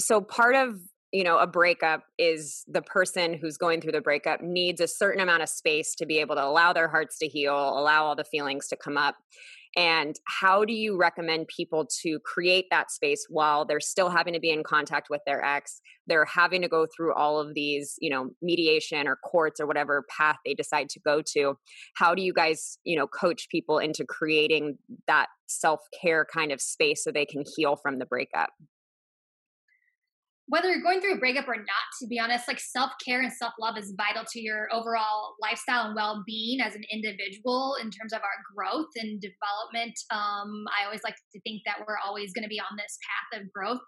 so 0.00 0.20
part 0.20 0.54
of 0.54 0.76
you 1.12 1.24
know 1.24 1.38
a 1.38 1.46
breakup 1.46 2.02
is 2.18 2.64
the 2.66 2.82
person 2.82 3.34
who's 3.34 3.56
going 3.56 3.80
through 3.80 3.92
the 3.92 4.00
breakup 4.00 4.40
needs 4.42 4.80
a 4.80 4.88
certain 4.88 5.20
amount 5.20 5.42
of 5.42 5.48
space 5.48 5.94
to 5.96 6.06
be 6.06 6.18
able 6.18 6.34
to 6.34 6.44
allow 6.44 6.72
their 6.72 6.88
hearts 6.88 7.18
to 7.18 7.28
heal 7.28 7.54
allow 7.54 8.04
all 8.04 8.16
the 8.16 8.24
feelings 8.24 8.66
to 8.68 8.76
come 8.76 8.96
up 8.96 9.14
and 9.76 10.16
how 10.26 10.64
do 10.64 10.72
you 10.72 10.96
recommend 10.96 11.48
people 11.48 11.86
to 12.02 12.18
create 12.24 12.66
that 12.70 12.90
space 12.90 13.26
while 13.28 13.64
they're 13.64 13.80
still 13.80 14.08
having 14.08 14.32
to 14.34 14.40
be 14.40 14.50
in 14.50 14.62
contact 14.62 15.08
with 15.10 15.20
their 15.26 15.44
ex 15.44 15.80
they're 16.06 16.24
having 16.24 16.62
to 16.62 16.68
go 16.68 16.86
through 16.86 17.14
all 17.14 17.40
of 17.40 17.54
these 17.54 17.96
you 18.00 18.10
know 18.10 18.30
mediation 18.42 19.06
or 19.06 19.16
courts 19.16 19.60
or 19.60 19.66
whatever 19.66 20.04
path 20.08 20.36
they 20.44 20.54
decide 20.54 20.88
to 20.88 21.00
go 21.00 21.22
to? 21.34 21.58
How 21.94 22.14
do 22.14 22.22
you 22.22 22.32
guys 22.32 22.78
you 22.84 22.96
know 22.96 23.06
coach 23.06 23.48
people 23.50 23.78
into 23.78 24.04
creating 24.04 24.78
that 25.06 25.26
self-care 25.46 26.26
kind 26.32 26.52
of 26.52 26.60
space 26.60 27.04
so 27.04 27.10
they 27.10 27.26
can 27.26 27.44
heal 27.56 27.76
from 27.76 27.98
the 27.98 28.06
breakup 28.06 28.50
whether 30.48 30.70
you're 30.70 30.82
going 30.82 31.00
through 31.00 31.14
a 31.14 31.18
breakup 31.18 31.48
or 31.48 31.56
not, 31.56 31.86
to 32.00 32.06
be 32.06 32.18
honest, 32.18 32.46
like 32.46 32.60
self 32.60 32.92
care 33.04 33.20
and 33.20 33.32
self 33.32 33.52
love 33.60 33.76
is 33.76 33.94
vital 33.96 34.24
to 34.32 34.40
your 34.40 34.68
overall 34.72 35.34
lifestyle 35.42 35.86
and 35.86 35.96
well 35.96 36.22
being 36.26 36.60
as 36.60 36.74
an 36.74 36.84
individual 36.92 37.76
in 37.80 37.90
terms 37.90 38.12
of 38.12 38.20
our 38.22 38.38
growth 38.54 38.90
and 38.96 39.20
development. 39.20 39.98
Um, 40.10 40.64
I 40.70 40.84
always 40.84 41.02
like 41.02 41.16
to 41.32 41.40
think 41.40 41.62
that 41.66 41.78
we're 41.86 41.98
always 42.04 42.32
going 42.32 42.44
to 42.44 42.48
be 42.48 42.60
on 42.60 42.76
this 42.76 42.98
path 43.02 43.42
of 43.42 43.52
growth 43.52 43.80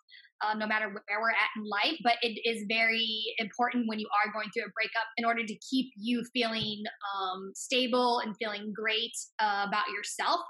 uh, 0.43 0.55
no 0.55 0.67
matter 0.67 0.89
where 0.89 1.21
we're 1.21 1.31
at 1.31 1.51
in 1.57 1.65
life. 1.65 1.99
But 2.03 2.15
it 2.23 2.39
is 2.45 2.65
very 2.69 3.35
important 3.39 3.89
when 3.89 3.99
you 3.99 4.09
are 4.25 4.33
going 4.33 4.49
through 4.55 4.65
a 4.65 4.75
breakup 4.75 5.09
in 5.17 5.25
order 5.25 5.45
to 5.45 5.55
keep 5.71 5.91
you 5.97 6.23
feeling 6.33 6.83
um, 7.17 7.53
stable 7.55 8.21
and 8.21 8.35
feeling 8.39 8.73
great 8.75 9.13
uh, 9.41 9.65
about 9.67 9.89
yourself. 9.95 10.41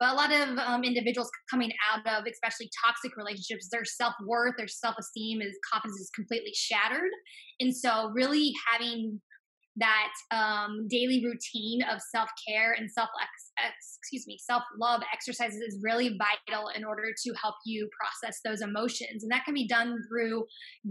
But 0.00 0.10
a 0.10 0.14
lot 0.14 0.32
of 0.32 0.58
um, 0.58 0.82
individuals 0.82 1.30
coming 1.50 1.70
out 1.92 2.06
of, 2.06 2.24
especially 2.26 2.68
toxic 2.84 3.16
relationships, 3.16 3.68
their 3.70 3.84
self 3.84 4.14
worth, 4.26 4.54
their 4.58 4.68
self 4.68 4.96
esteem, 4.98 5.40
is 5.40 5.56
confidence 5.70 6.00
is 6.00 6.10
completely 6.14 6.52
shattered. 6.54 7.10
And 7.60 7.74
so, 7.74 8.10
really 8.12 8.52
having 8.66 9.20
that 9.76 10.12
um, 10.30 10.86
daily 10.88 11.24
routine 11.24 11.82
of 11.82 12.00
self 12.00 12.28
care 12.46 12.72
and 12.72 12.90
self 12.90 13.08
excuse 13.66 14.26
me 14.26 14.38
self 14.38 14.62
love 14.78 15.02
exercises 15.12 15.60
is 15.60 15.78
really 15.82 16.18
vital 16.18 16.68
in 16.76 16.84
order 16.84 17.12
to 17.24 17.34
help 17.40 17.56
you 17.66 17.88
process 17.98 18.40
those 18.44 18.60
emotions, 18.60 19.22
and 19.22 19.32
that 19.32 19.44
can 19.44 19.54
be 19.54 19.66
done 19.66 19.98
through 20.08 20.44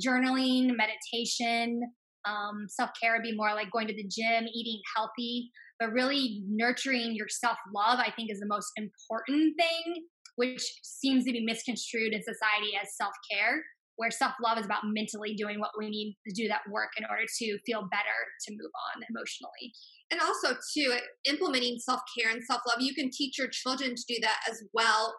journaling, 0.03 0.75
meditation. 0.75 1.81
Um, 2.25 2.67
self 2.67 2.91
care 3.01 3.13
would 3.13 3.23
be 3.23 3.35
more 3.35 3.53
like 3.53 3.71
going 3.71 3.87
to 3.87 3.95
the 3.95 4.07
gym, 4.07 4.47
eating 4.53 4.81
healthy, 4.95 5.51
but 5.79 5.91
really 5.91 6.43
nurturing 6.47 7.15
your 7.15 7.29
self 7.29 7.57
love. 7.73 7.99
I 7.99 8.11
think 8.11 8.31
is 8.31 8.39
the 8.39 8.47
most 8.47 8.71
important 8.77 9.55
thing, 9.57 10.05
which 10.35 10.63
seems 10.83 11.25
to 11.25 11.31
be 11.31 11.43
misconstrued 11.45 12.13
in 12.13 12.21
society 12.21 12.73
as 12.81 12.95
self 12.97 13.13
care 13.31 13.63
where 13.97 14.11
self 14.11 14.33
love 14.41 14.57
is 14.57 14.65
about 14.65 14.83
mentally 14.85 15.35
doing 15.35 15.59
what 15.59 15.71
we 15.77 15.89
need 15.89 16.17
to 16.27 16.33
do 16.33 16.47
that 16.47 16.61
work 16.69 16.91
in 16.97 17.05
order 17.09 17.23
to 17.39 17.57
feel 17.65 17.81
better 17.91 18.19
to 18.45 18.51
move 18.51 18.71
on 18.95 19.03
emotionally. 19.09 19.73
And 20.11 20.19
also, 20.21 20.55
too, 20.73 20.95
implementing 21.25 21.79
self 21.79 22.01
care 22.17 22.31
and 22.31 22.43
self 22.43 22.61
love, 22.67 22.81
you 22.81 22.93
can 22.93 23.09
teach 23.11 23.37
your 23.37 23.47
children 23.47 23.95
to 23.95 24.03
do 24.07 24.15
that 24.21 24.39
as 24.49 24.63
well. 24.73 25.15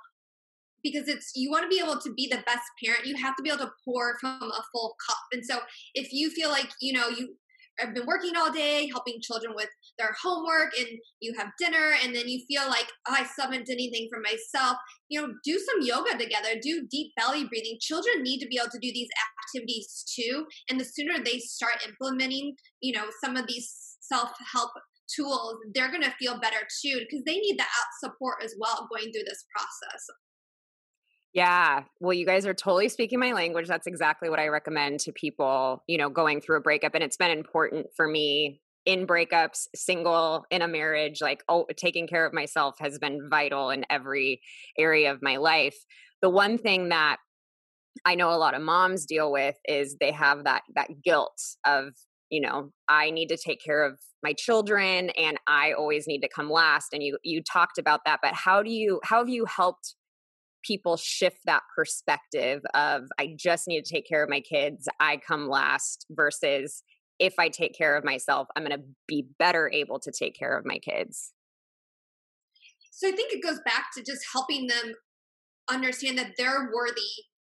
Because 0.83 1.09
it's 1.09 1.33
you 1.35 1.51
want 1.51 1.63
to 1.63 1.69
be 1.69 1.83
able 1.83 1.99
to 1.99 2.13
be 2.13 2.27
the 2.27 2.43
best 2.45 2.69
parent, 2.85 3.07
you 3.07 3.17
have 3.17 3.35
to 3.37 3.43
be 3.43 3.49
able 3.49 3.65
to 3.65 3.73
pour 3.85 4.19
from 4.21 4.43
a 4.43 4.63
full 4.73 4.95
cup. 5.09 5.19
And 5.33 5.45
so, 5.45 5.61
if 5.95 6.13
you 6.13 6.31
feel 6.31 6.51
like 6.51 6.69
you 6.81 6.93
know 6.93 7.09
you 7.09 7.37
I've 7.81 7.95
been 7.95 8.07
working 8.07 8.33
all 8.37 8.53
day 8.53 8.89
helping 8.91 9.21
children 9.21 9.53
with 9.55 9.69
their 9.99 10.15
homework 10.23 10.73
and 10.79 10.89
you 11.21 11.35
have 11.37 11.49
dinner 11.59 11.93
and 12.03 12.15
then 12.15 12.29
you 12.29 12.45
feel 12.47 12.69
like 12.69 12.87
oh, 13.09 13.15
I 13.19 13.25
still 13.25 13.47
haven't 13.47 13.67
done 13.67 13.75
anything 13.75 14.09
for 14.13 14.21
myself, 14.21 14.77
you 15.09 15.21
know, 15.21 15.33
do 15.45 15.59
some 15.59 15.83
yoga 15.83 16.17
together, 16.19 16.61
do 16.61 16.87
deep 16.91 17.13
belly 17.17 17.45
breathing. 17.45 17.79
Children 17.81 18.23
need 18.23 18.41
to 18.41 18.49
be 18.49 18.59
able 18.59 18.71
to 18.71 18.79
do 18.79 18.93
these 18.93 19.09
activities 19.47 20.05
too. 20.15 20.47
And 20.69 20.81
the 20.81 20.85
sooner 20.85 21.15
they 21.23 21.39
start 21.39 21.87
implementing, 21.87 22.55
you 22.81 22.95
know, 22.95 23.07
some 23.23 23.37
of 23.37 23.47
these 23.47 23.97
self-help 24.01 24.71
tools, 25.15 25.57
they're 25.75 25.91
going 25.91 26.03
to 26.03 26.15
feel 26.19 26.41
better 26.41 26.67
too 26.83 27.01
because 27.01 27.25
they 27.27 27.39
need 27.39 27.59
that 27.59 27.69
support 28.03 28.43
as 28.43 28.55
well 28.59 28.89
going 28.91 29.13
through 29.13 29.25
this 29.27 29.45
process. 29.55 30.07
Yeah. 31.35 31.83
Well, 32.01 32.13
you 32.13 32.27
guys 32.27 32.47
are 32.47 32.55
totally 32.55 32.89
speaking 32.89 33.19
my 33.19 33.33
language. 33.33 33.67
That's 33.67 33.89
exactly 33.89 34.31
what 34.31 34.39
I 34.39 34.49
recommend 34.49 35.01
to 35.01 35.13
people, 35.13 35.83
you 35.89 35.99
know, 35.99 36.09
going 36.09 36.41
through 36.41 36.59
a 36.59 36.61
breakup. 36.61 36.95
And 36.95 37.03
it's 37.03 37.17
been 37.17 37.33
important 37.33 37.89
for 37.97 38.07
me 38.07 38.61
in 38.87 39.07
breakups, 39.07 39.67
single, 39.75 40.45
in 40.51 40.63
a 40.63 40.69
marriage, 40.69 41.21
like, 41.21 41.43
oh, 41.49 41.67
taking 41.77 42.07
care 42.07 42.25
of 42.25 42.33
myself 42.33 42.77
has 42.81 42.99
been 42.99 43.29
vital 43.31 43.71
in 43.71 43.85
every 43.91 44.41
area 44.79 45.11
of 45.11 45.23
my 45.23 45.37
life. 45.39 45.77
The 46.23 46.31
one 46.31 46.57
thing 46.59 46.91
that 46.91 47.17
I 48.05 48.15
know 48.15 48.31
a 48.31 48.37
lot 48.37 48.55
of 48.55 48.63
moms 48.63 49.07
deal 49.07 49.33
with 49.33 49.57
is 49.69 49.97
they 50.01 50.13
have 50.13 50.45
that 50.45 50.63
that 50.77 50.89
guilt 51.05 51.41
of, 51.65 51.95
you 52.31 52.41
know, 52.41 52.71
I 52.89 53.11
need 53.11 53.29
to 53.29 53.37
take 53.37 53.63
care 53.65 53.85
of 53.85 53.99
my 54.23 54.33
children 54.35 55.11
and 55.11 55.39
I 55.47 55.73
always 55.73 56.07
need 56.07 56.21
to 56.23 56.29
come 56.29 56.51
last. 56.51 56.89
And 56.93 57.03
you 57.03 57.19
you 57.23 57.43
talked 57.43 57.79
about 57.79 58.01
that, 58.07 58.21
but 58.23 58.35
how 58.35 58.63
do 58.63 58.71
you 58.71 59.01
how 59.05 59.19
have 59.19 59.29
you 59.29 59.45
helped 59.47 59.95
people 60.65 60.97
shift 60.97 61.39
that 61.47 61.63
perspective 61.77 62.63
of 62.75 63.03
I 63.19 63.35
just 63.39 63.69
need 63.69 63.85
to 63.85 63.93
take 63.93 64.07
care 64.07 64.23
of 64.23 64.31
my 64.31 64.41
kids, 64.41 64.89
I 65.01 65.19
come 65.19 65.49
last 65.49 66.07
versus 66.11 66.83
if 67.19 67.35
I 67.39 67.49
take 67.49 67.77
care 67.77 67.97
of 67.97 68.05
myself, 68.05 68.49
I'm 68.57 68.65
going 68.65 68.79
to 68.79 68.85
be 69.07 69.27
better 69.39 69.71
able 69.73 70.01
to 70.01 70.11
take 70.11 70.37
care 70.37 70.59
of 70.59 70.65
my 70.67 70.79
kids. 70.79 71.33
So 72.91 73.09
I 73.09 73.13
think 73.13 73.33
it 73.33 73.43
goes 73.43 73.61
back 73.65 73.87
to 73.97 74.03
just 74.03 74.25
helping 74.33 74.67
them 74.67 74.95
understand 75.69 76.19
that 76.19 76.33
they're 76.37 76.71
worthy 76.75 77.01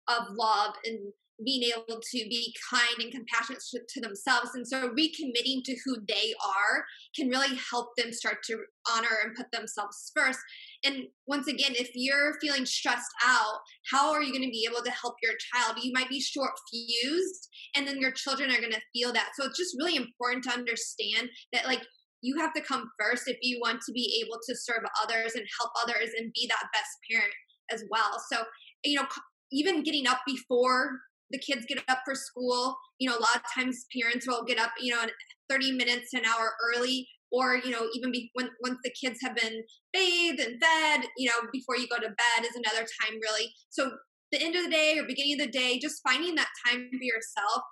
of 0.08 0.28
love 0.36 0.74
and 0.86 1.12
being 1.44 1.64
able 1.64 2.00
to 2.00 2.18
be 2.30 2.56
kind 2.70 3.00
and 3.00 3.12
compassionate 3.12 3.62
to, 3.90 4.02
themselves. 4.02 4.52
And 4.54 4.66
so 4.66 4.90
recommitting 4.90 5.64
to 5.66 5.76
who 5.84 5.98
they 6.08 6.34
are 6.46 6.86
can 7.16 7.30
really 7.30 7.58
help 7.70 7.90
them 7.98 8.14
start 8.14 8.38
to 8.46 8.58
honor 8.94 9.18
and 9.24 9.36
put 9.36 9.52
themselves 9.52 10.12
first. 10.16 10.40
And 10.84 11.04
once 11.28 11.48
again, 11.48 11.74
if 11.74 11.92
you're 11.94 12.38
feeling 12.42 12.66
stressed 12.66 13.12
out, 13.26 13.60
how 13.92 14.14
are 14.14 14.22
you 14.22 14.32
going 14.32 14.44
to 14.44 14.50
be 14.50 14.68
able 14.70 14.84
to 14.84 14.92
help 14.92 15.16
your 15.22 15.34
child? 15.54 15.78
You 15.82 15.92
might 15.94 16.10
be 16.10 16.22
short 16.22 16.52
fused, 16.72 17.50
and 17.76 17.88
then 17.88 18.00
your 18.00 18.12
children 18.12 18.52
are 18.52 18.62
going 18.62 18.72
to 18.72 18.82
feel 18.94 19.12
that. 19.14 19.32
So 19.38 19.46
it's 19.46 19.58
just 19.58 19.76
really 19.78 19.98
important 19.98 20.44
to 20.46 20.54
understand 20.54 21.30
that, 21.52 21.66
like, 21.66 21.82
you 22.22 22.38
have 22.40 22.54
to 22.54 22.62
come 22.62 22.90
first 23.00 23.28
if 23.28 23.38
you 23.42 23.60
want 23.62 23.82
to 23.82 23.92
be 23.92 24.24
able 24.26 24.40
to 24.48 24.56
serve 24.56 24.84
others 25.04 25.34
and 25.36 25.46
help 25.60 25.72
others 25.84 26.10
and 26.18 26.32
be 26.34 26.48
that 26.48 26.70
best 26.74 26.90
parent 27.12 27.34
as 27.72 27.84
well. 27.90 28.22
So, 28.32 28.44
you 28.84 28.96
know, 28.96 29.06
even 29.52 29.84
getting 29.84 30.08
up 30.08 30.20
before 30.26 30.92
the 31.32 31.40
kids 31.40 31.66
get 31.68 31.84
up 31.88 32.00
for 32.06 32.16
school. 32.16 32.76
You 33.00 33.10
know, 33.10 33.18
a 33.18 33.22
lot 33.22 33.36
of 33.36 33.42
times 33.54 33.86
parents 33.98 34.28
will 34.28 34.44
get 34.44 34.60
up, 34.60 34.72
you 34.80 34.94
know, 34.94 35.06
30 35.50 35.72
minutes, 35.74 36.14
an 36.14 36.24
hour 36.26 36.54
early, 36.76 37.08
or, 37.32 37.56
you 37.58 37.72
know, 37.72 37.88
even 37.94 38.12
be, 38.12 38.30
when, 38.34 38.50
once 38.64 38.80
the 38.84 38.94
kids 39.00 39.20
have 39.24 39.36
been 39.36 39.64
bathed 39.94 40.40
and 40.40 40.62
fed, 40.62 41.06
you 41.18 41.30
know, 41.30 41.48
before 41.52 41.78
you 41.78 41.88
go 41.88 41.98
to 41.98 42.08
bed 42.08 42.46
is 42.46 42.56
another 42.56 42.86
time 43.02 43.20
really. 43.22 43.52
So 43.70 43.92
the 44.32 44.42
end 44.42 44.56
of 44.56 44.64
the 44.64 44.70
day 44.70 44.98
or 44.98 45.06
beginning 45.06 45.40
of 45.40 45.46
the 45.46 45.52
day, 45.52 45.80
just 45.80 46.02
finding 46.08 46.36
that 46.36 46.50
time 46.66 46.90
for 46.92 47.04
yourself 47.04 47.64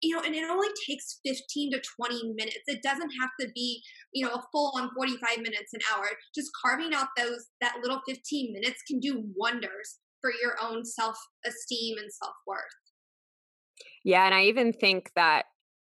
you 0.00 0.14
know, 0.14 0.22
and 0.22 0.34
it 0.34 0.48
only 0.48 0.68
takes 0.88 1.18
15 1.26 1.72
to 1.72 1.82
20 2.00 2.32
minutes. 2.34 2.62
It 2.66 2.82
doesn't 2.82 3.10
have 3.20 3.30
to 3.40 3.48
be, 3.54 3.82
you 4.12 4.24
know, 4.24 4.32
a 4.32 4.42
full 4.52 4.72
on 4.76 4.90
45 4.96 5.38
minutes 5.38 5.72
an 5.74 5.80
hour. 5.92 6.06
Just 6.34 6.50
carving 6.64 6.94
out 6.94 7.08
those, 7.16 7.46
that 7.60 7.76
little 7.82 8.00
15 8.06 8.52
minutes 8.52 8.82
can 8.86 9.00
do 9.00 9.24
wonders 9.36 9.98
for 10.20 10.30
your 10.42 10.54
own 10.62 10.84
self 10.84 11.16
esteem 11.44 11.98
and 11.98 12.12
self 12.12 12.34
worth. 12.46 12.60
Yeah. 14.08 14.24
And 14.24 14.34
I 14.34 14.44
even 14.44 14.72
think 14.72 15.10
that 15.16 15.44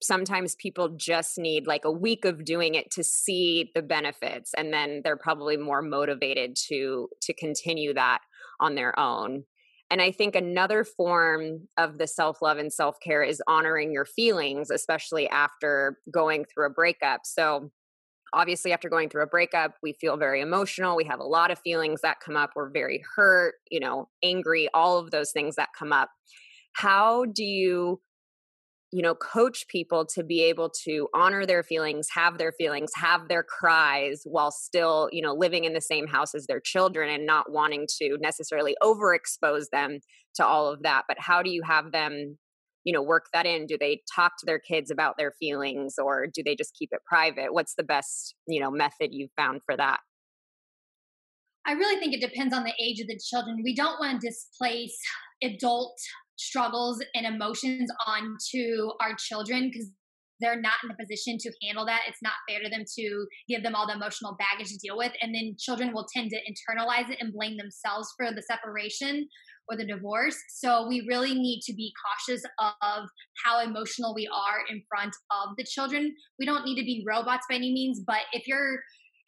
sometimes 0.02 0.55
people 0.55 0.88
just 0.88 1.37
need 1.37 1.66
like 1.66 1.85
a 1.85 1.92
week 1.92 2.24
of 2.24 2.46
doing 2.46 2.74
it 2.74 2.90
to 2.92 3.05
see 3.05 3.70
the 3.74 3.83
benefits 3.83 4.55
and 4.55 4.72
then 4.72 5.02
they're 5.05 5.18
probably 5.18 5.59
more 5.59 5.83
motivated 5.83 6.57
to 6.57 7.09
to 7.20 7.35
continue 7.35 7.92
that 7.92 8.20
on 8.61 8.74
their 8.74 8.98
own 8.98 9.42
and 9.90 10.02
i 10.02 10.12
think 10.12 10.37
another 10.37 10.85
form 10.85 11.66
of 11.79 11.96
the 11.96 12.07
self-love 12.07 12.59
and 12.59 12.70
self-care 12.70 13.22
is 13.22 13.42
honoring 13.48 13.90
your 13.90 14.05
feelings 14.05 14.70
especially 14.70 15.26
after 15.31 15.98
going 16.11 16.44
through 16.44 16.66
a 16.66 16.70
breakup 16.70 17.22
so 17.24 17.70
obviously 18.35 18.72
after 18.72 18.90
going 18.90 19.09
through 19.09 19.22
a 19.22 19.26
breakup 19.26 19.76
we 19.83 19.94
feel 19.94 20.18
very 20.18 20.42
emotional 20.42 20.94
we 20.94 21.05
have 21.05 21.20
a 21.20 21.24
lot 21.24 21.50
of 21.50 21.59
feelings 21.61 22.02
that 22.02 22.20
come 22.22 22.37
up 22.37 22.50
we're 22.55 22.68
very 22.68 23.02
hurt 23.16 23.55
you 23.70 23.81
know 23.81 24.11
angry 24.22 24.68
all 24.74 24.98
of 24.98 25.11
those 25.11 25.33
things 25.33 25.57
that 25.57 25.70
come 25.79 25.90
up 25.90 26.11
how 26.76 27.24
do 27.24 27.44
you 27.44 28.00
you 28.92 29.02
know 29.02 29.14
coach 29.14 29.66
people 29.68 30.06
to 30.06 30.22
be 30.22 30.42
able 30.42 30.70
to 30.84 31.08
honor 31.12 31.44
their 31.44 31.62
feelings 31.62 32.06
have 32.14 32.38
their 32.38 32.52
feelings 32.52 32.90
have 32.94 33.28
their 33.28 33.42
cries 33.42 34.22
while 34.24 34.52
still 34.52 35.08
you 35.10 35.20
know 35.20 35.34
living 35.34 35.64
in 35.64 35.72
the 35.72 35.80
same 35.80 36.06
house 36.06 36.34
as 36.34 36.46
their 36.46 36.60
children 36.60 37.10
and 37.10 37.26
not 37.26 37.50
wanting 37.50 37.86
to 37.98 38.16
necessarily 38.20 38.76
overexpose 38.82 39.66
them 39.72 39.98
to 40.36 40.46
all 40.46 40.72
of 40.72 40.82
that? 40.82 41.02
But 41.08 41.18
how 41.18 41.42
do 41.42 41.50
you 41.50 41.62
have 41.62 41.92
them 41.92 42.38
you 42.84 42.92
know 42.92 43.02
work 43.02 43.26
that 43.32 43.46
in? 43.46 43.66
Do 43.66 43.76
they 43.78 44.02
talk 44.14 44.32
to 44.38 44.46
their 44.46 44.60
kids 44.60 44.90
about 44.90 45.16
their 45.18 45.32
feelings 45.40 45.94
or 45.98 46.26
do 46.32 46.42
they 46.44 46.54
just 46.54 46.74
keep 46.78 46.90
it 46.92 47.00
private? 47.04 47.52
What's 47.52 47.74
the 47.74 47.82
best 47.82 48.34
you 48.46 48.60
know 48.60 48.70
method 48.70 49.08
you've 49.10 49.32
found 49.36 49.62
for 49.66 49.76
that? 49.76 49.98
I 51.66 51.72
really 51.72 51.98
think 51.98 52.14
it 52.14 52.20
depends 52.20 52.54
on 52.54 52.62
the 52.62 52.74
age 52.80 53.00
of 53.00 53.08
the 53.08 53.18
children. 53.18 53.60
We 53.64 53.74
don't 53.74 53.98
want 53.98 54.20
to 54.20 54.28
displace 54.28 54.96
adult 55.42 55.98
struggles 56.37 57.03
and 57.14 57.27
emotions 57.27 57.90
onto 58.07 58.90
our 59.01 59.14
children 59.18 59.70
because 59.72 59.90
they're 60.40 60.61
not 60.61 60.75
in 60.85 60.90
a 60.90 60.96
position 61.01 61.38
to 61.38 61.51
handle 61.62 61.87
that. 61.87 62.03
It's 62.07 62.22
not 62.22 62.35
fair 62.49 62.61
to 62.62 62.68
them 62.68 62.85
to 62.99 63.27
give 63.49 63.62
them 63.62 63.75
all 63.75 63.87
the 63.87 63.94
emotional 63.94 64.37
baggage 64.38 64.68
to 64.68 64.79
deal 64.79 64.96
with. 64.96 65.12
And 65.22 65.35
then 65.35 65.57
children 65.59 65.92
will 65.94 66.07
tend 66.14 66.31
to 66.31 66.37
internalize 66.37 67.11
it 67.11 67.18
and 67.20 67.33
blame 67.33 67.57
themselves 67.57 68.12
for 68.16 68.31
the 68.33 68.42
separation 68.42 69.29
or 69.68 69.77
the 69.77 69.87
divorce. 69.87 70.37
So 70.51 70.87
we 70.87 71.07
really 71.09 71.35
need 71.35 71.61
to 71.62 71.75
be 71.75 71.92
cautious 72.05 72.42
of 72.61 73.09
how 73.44 73.61
emotional 73.61 74.14
we 74.14 74.29
are 74.29 74.61
in 74.70 74.83
front 74.88 75.14
of 75.31 75.57
the 75.57 75.64
children. 75.64 76.14
We 76.38 76.46
don't 76.46 76.64
need 76.64 76.77
to 76.77 76.85
be 76.85 77.05
robots 77.07 77.46
by 77.49 77.57
any 77.57 77.72
means, 77.72 78.03
but 78.07 78.20
if 78.33 78.46
you're 78.46 78.81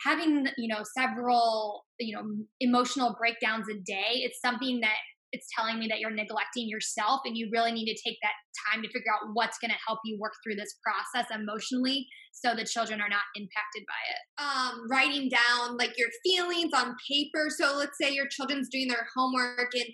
having, 0.07 0.47
you 0.57 0.69
know, 0.69 0.85
several, 0.97 1.85
you 1.99 2.15
know, 2.15 2.23
emotional 2.61 3.17
breakdowns 3.19 3.67
a 3.69 3.75
day, 3.75 4.23
it's 4.23 4.41
something 4.41 4.81
that 4.81 4.97
it's 5.33 5.47
telling 5.55 5.79
me 5.79 5.87
that 5.89 6.01
you're 6.01 6.11
neglecting 6.11 6.69
yourself 6.69 7.21
and 7.25 7.37
you 7.37 7.49
really 7.53 7.73
need 7.73 7.87
to 7.87 8.01
take 8.03 8.19
that 8.23 8.33
time 8.73 8.83
to 8.83 8.89
figure 8.89 9.13
out 9.13 9.29
what's 9.35 9.59
going 9.59 9.71
to 9.71 9.77
help 9.87 9.99
you 10.05 10.19
work 10.19 10.33
through 10.43 10.57
this 10.57 10.77
process 10.83 11.29
emotionally 11.35 12.07
so 12.33 12.55
the 12.55 12.65
children 12.65 13.01
are 13.01 13.09
not 13.09 13.27
impacted 13.35 13.85
by 13.87 14.03
it. 14.11 14.21
Um, 14.43 14.89
writing 14.91 15.29
down 15.29 15.77
like 15.77 15.99
your 15.99 16.09
feelings 16.25 16.73
on 16.75 16.97
paper. 17.11 17.49
So 17.51 17.77
let's 17.77 17.99
say 18.01 18.13
your 18.13 18.29
children's 18.29 18.69
doing 18.69 18.89
their 18.89 19.07
homework 19.17 19.75
and 19.75 19.89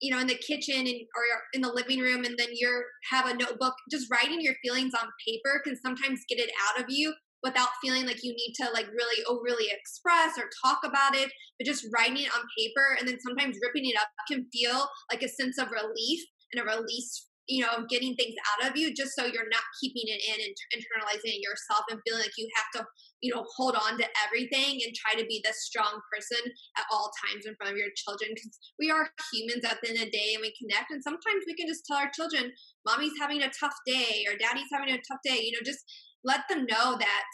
you 0.00 0.14
know 0.14 0.20
in 0.20 0.28
the 0.28 0.36
kitchen 0.36 0.78
and 0.78 1.00
or 1.16 1.24
in 1.54 1.60
the 1.60 1.72
living 1.72 1.98
room 1.98 2.24
and 2.24 2.36
then 2.38 2.48
you're 2.52 2.84
have 3.10 3.26
a 3.26 3.34
notebook 3.34 3.74
just 3.90 4.06
writing 4.10 4.40
your 4.40 4.54
feelings 4.62 4.94
on 4.94 5.08
paper 5.26 5.60
can 5.64 5.76
sometimes 5.76 6.20
get 6.28 6.38
it 6.38 6.50
out 6.68 6.80
of 6.80 6.86
you 6.88 7.12
without 7.48 7.68
feeling 7.82 8.06
like 8.06 8.22
you 8.22 8.32
need 8.32 8.52
to 8.54 8.70
like 8.72 8.86
really 8.88 9.24
oh, 9.26 9.38
overly 9.38 9.68
express 9.70 10.36
or 10.36 10.44
talk 10.64 10.80
about 10.84 11.14
it 11.14 11.30
but 11.58 11.66
just 11.66 11.86
writing 11.94 12.24
it 12.24 12.34
on 12.34 12.42
paper 12.58 12.96
and 12.98 13.08
then 13.08 13.18
sometimes 13.20 13.56
ripping 13.62 13.88
it 13.88 13.96
up 13.96 14.08
can 14.30 14.46
feel 14.52 14.86
like 15.10 15.22
a 15.22 15.28
sense 15.28 15.58
of 15.58 15.68
relief 15.70 16.20
and 16.52 16.62
a 16.62 16.64
release 16.64 17.28
you 17.48 17.64
know 17.64 17.72
of 17.80 17.88
getting 17.88 18.14
things 18.14 18.34
out 18.52 18.68
of 18.68 18.76
you 18.76 18.92
just 18.92 19.16
so 19.16 19.24
you're 19.24 19.48
not 19.48 19.64
keeping 19.80 20.04
it 20.04 20.20
in 20.20 20.36
and 20.36 20.54
internalizing 20.76 21.32
it 21.32 21.40
yourself 21.40 21.84
and 21.90 21.98
feeling 22.04 22.20
like 22.20 22.36
you 22.36 22.46
have 22.54 22.68
to 22.76 22.86
you 23.20 23.34
know 23.34 23.44
hold 23.56 23.74
on 23.74 23.96
to 23.96 24.04
everything 24.28 24.78
and 24.84 24.94
try 24.94 25.18
to 25.18 25.26
be 25.26 25.40
this 25.42 25.64
strong 25.64 25.98
person 26.12 26.38
at 26.76 26.84
all 26.92 27.10
times 27.24 27.46
in 27.46 27.56
front 27.56 27.72
of 27.72 27.78
your 27.78 27.88
children 27.96 28.30
because 28.34 28.52
we 28.78 28.90
are 28.90 29.08
humans 29.32 29.64
at 29.64 29.80
the 29.80 29.88
end 29.88 29.98
of 29.98 30.04
the 30.04 30.12
day 30.12 30.36
and 30.36 30.44
we 30.44 30.52
connect 30.60 30.92
and 30.92 31.02
sometimes 31.02 31.48
we 31.48 31.56
can 31.56 31.66
just 31.66 31.88
tell 31.88 31.96
our 31.96 32.12
children 32.12 32.52
mommy's 32.84 33.16
having 33.18 33.40
a 33.42 33.50
tough 33.56 33.74
day 33.86 34.28
or 34.28 34.36
daddy's 34.36 34.70
having 34.70 34.92
a 34.92 35.00
tough 35.08 35.24
day 35.24 35.40
you 35.40 35.52
know 35.52 35.64
just 35.64 35.80
let 36.24 36.40
them 36.48 36.66
know 36.66 36.96
that 36.98 37.24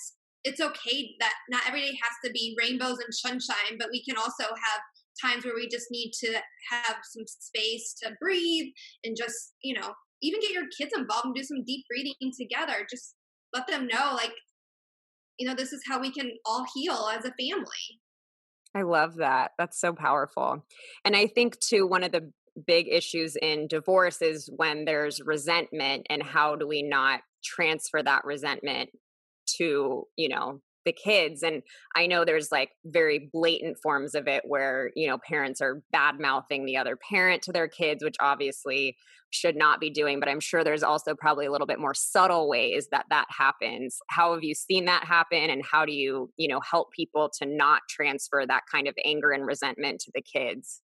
it's 0.45 0.61
okay 0.61 1.15
that 1.21 1.33
not 1.49 1.63
every 1.67 1.81
day 1.81 1.99
has 2.03 2.17
to 2.25 2.31
be 2.31 2.57
rainbows 2.61 2.99
and 2.99 3.13
sunshine, 3.13 3.79
but 3.79 3.89
we 3.91 4.05
can 4.05 4.17
also 4.17 4.45
have 4.45 4.81
times 5.23 5.45
where 5.45 5.55
we 5.55 5.69
just 5.69 5.87
need 5.91 6.13
to 6.13 6.33
have 6.71 6.97
some 7.03 7.25
space 7.27 7.95
to 8.03 8.13
breathe 8.21 8.67
and 9.05 9.17
just, 9.17 9.55
you 9.63 9.75
know, 9.79 9.93
even 10.23 10.41
get 10.41 10.51
your 10.51 10.65
kids 10.79 10.93
involved 10.97 11.27
and 11.27 11.35
do 11.35 11.43
some 11.43 11.65
deep 11.67 11.85
breathing 11.89 12.33
together. 12.39 12.87
Just 12.91 13.15
let 13.53 13.67
them 13.67 13.87
know, 13.87 14.13
like, 14.15 14.33
you 15.39 15.47
know, 15.47 15.55
this 15.55 15.73
is 15.73 15.83
how 15.89 16.01
we 16.01 16.11
can 16.11 16.31
all 16.45 16.65
heal 16.75 17.09
as 17.13 17.25
a 17.25 17.33
family. 17.39 18.01
I 18.75 18.83
love 18.83 19.17
that. 19.17 19.53
That's 19.57 19.81
so 19.81 19.93
powerful. 19.93 20.67
And 21.05 21.15
I 21.15 21.27
think, 21.27 21.61
too, 21.61 21.87
one 21.87 22.03
of 22.03 22.13
the 22.13 22.33
big 22.67 22.89
issues 22.89 23.37
in 23.37 23.67
divorce 23.67 24.23
is 24.23 24.49
when 24.57 24.85
there's 24.85 25.21
resentment 25.21 26.07
and 26.11 26.23
how 26.23 26.57
do 26.57 26.67
we 26.67 26.83
not 26.83 27.21
transfer 27.43 28.03
that 28.03 28.25
resentment 28.25 28.91
to 29.57 30.05
you 30.17 30.29
know 30.29 30.61
the 30.85 30.93
kids? 30.93 31.43
And 31.43 31.63
i 31.95 32.07
know 32.07 32.25
there's 32.25 32.53
like 32.53 32.71
very 32.85 33.31
blatant 33.33 33.79
forms 33.83 34.15
of 34.15 34.29
it 34.29 34.43
where 34.47 34.91
you 34.95 35.07
know 35.07 35.19
parents 35.19 35.61
are 35.61 35.83
bad 35.93 36.21
mouthing 36.21 36.65
the 36.65 36.77
other 36.77 36.97
parent 36.97 37.43
to 37.43 37.53
their 37.53 37.69
kids 37.69 38.05
which 38.05 38.17
obviously 38.21 38.97
should 39.31 39.57
not 39.57 39.81
be 39.81 39.91
doing 39.91 40.21
but 40.21 40.29
i'm 40.29 40.41
sure 40.41 40.63
there's 40.63 40.83
also 40.85 41.15
probably 41.15 41.47
a 41.47 41.51
little 41.51 41.67
bit 41.67 41.81
more 41.81 41.95
subtle 41.95 42.49
ways 42.49 42.87
that 42.93 43.07
that 43.11 43.27
happens. 43.31 43.99
How 44.09 44.33
have 44.33 44.45
you 44.45 44.55
seen 44.55 44.85
that 44.85 45.05
happen 45.05 45.51
and 45.51 45.65
how 45.65 45.85
do 45.85 45.93
you 45.93 46.31
you 46.37 46.49
know 46.49 46.61
help 46.61 46.93
people 46.93 47.31
to 47.41 47.47
not 47.47 47.83
transfer 47.89 48.45
that 48.47 48.63
kind 48.71 48.87
of 48.87 48.95
anger 49.05 49.33
and 49.33 49.45
resentment 49.47 50.01
to 50.03 50.13
the 50.15 50.23
kids 50.23 50.83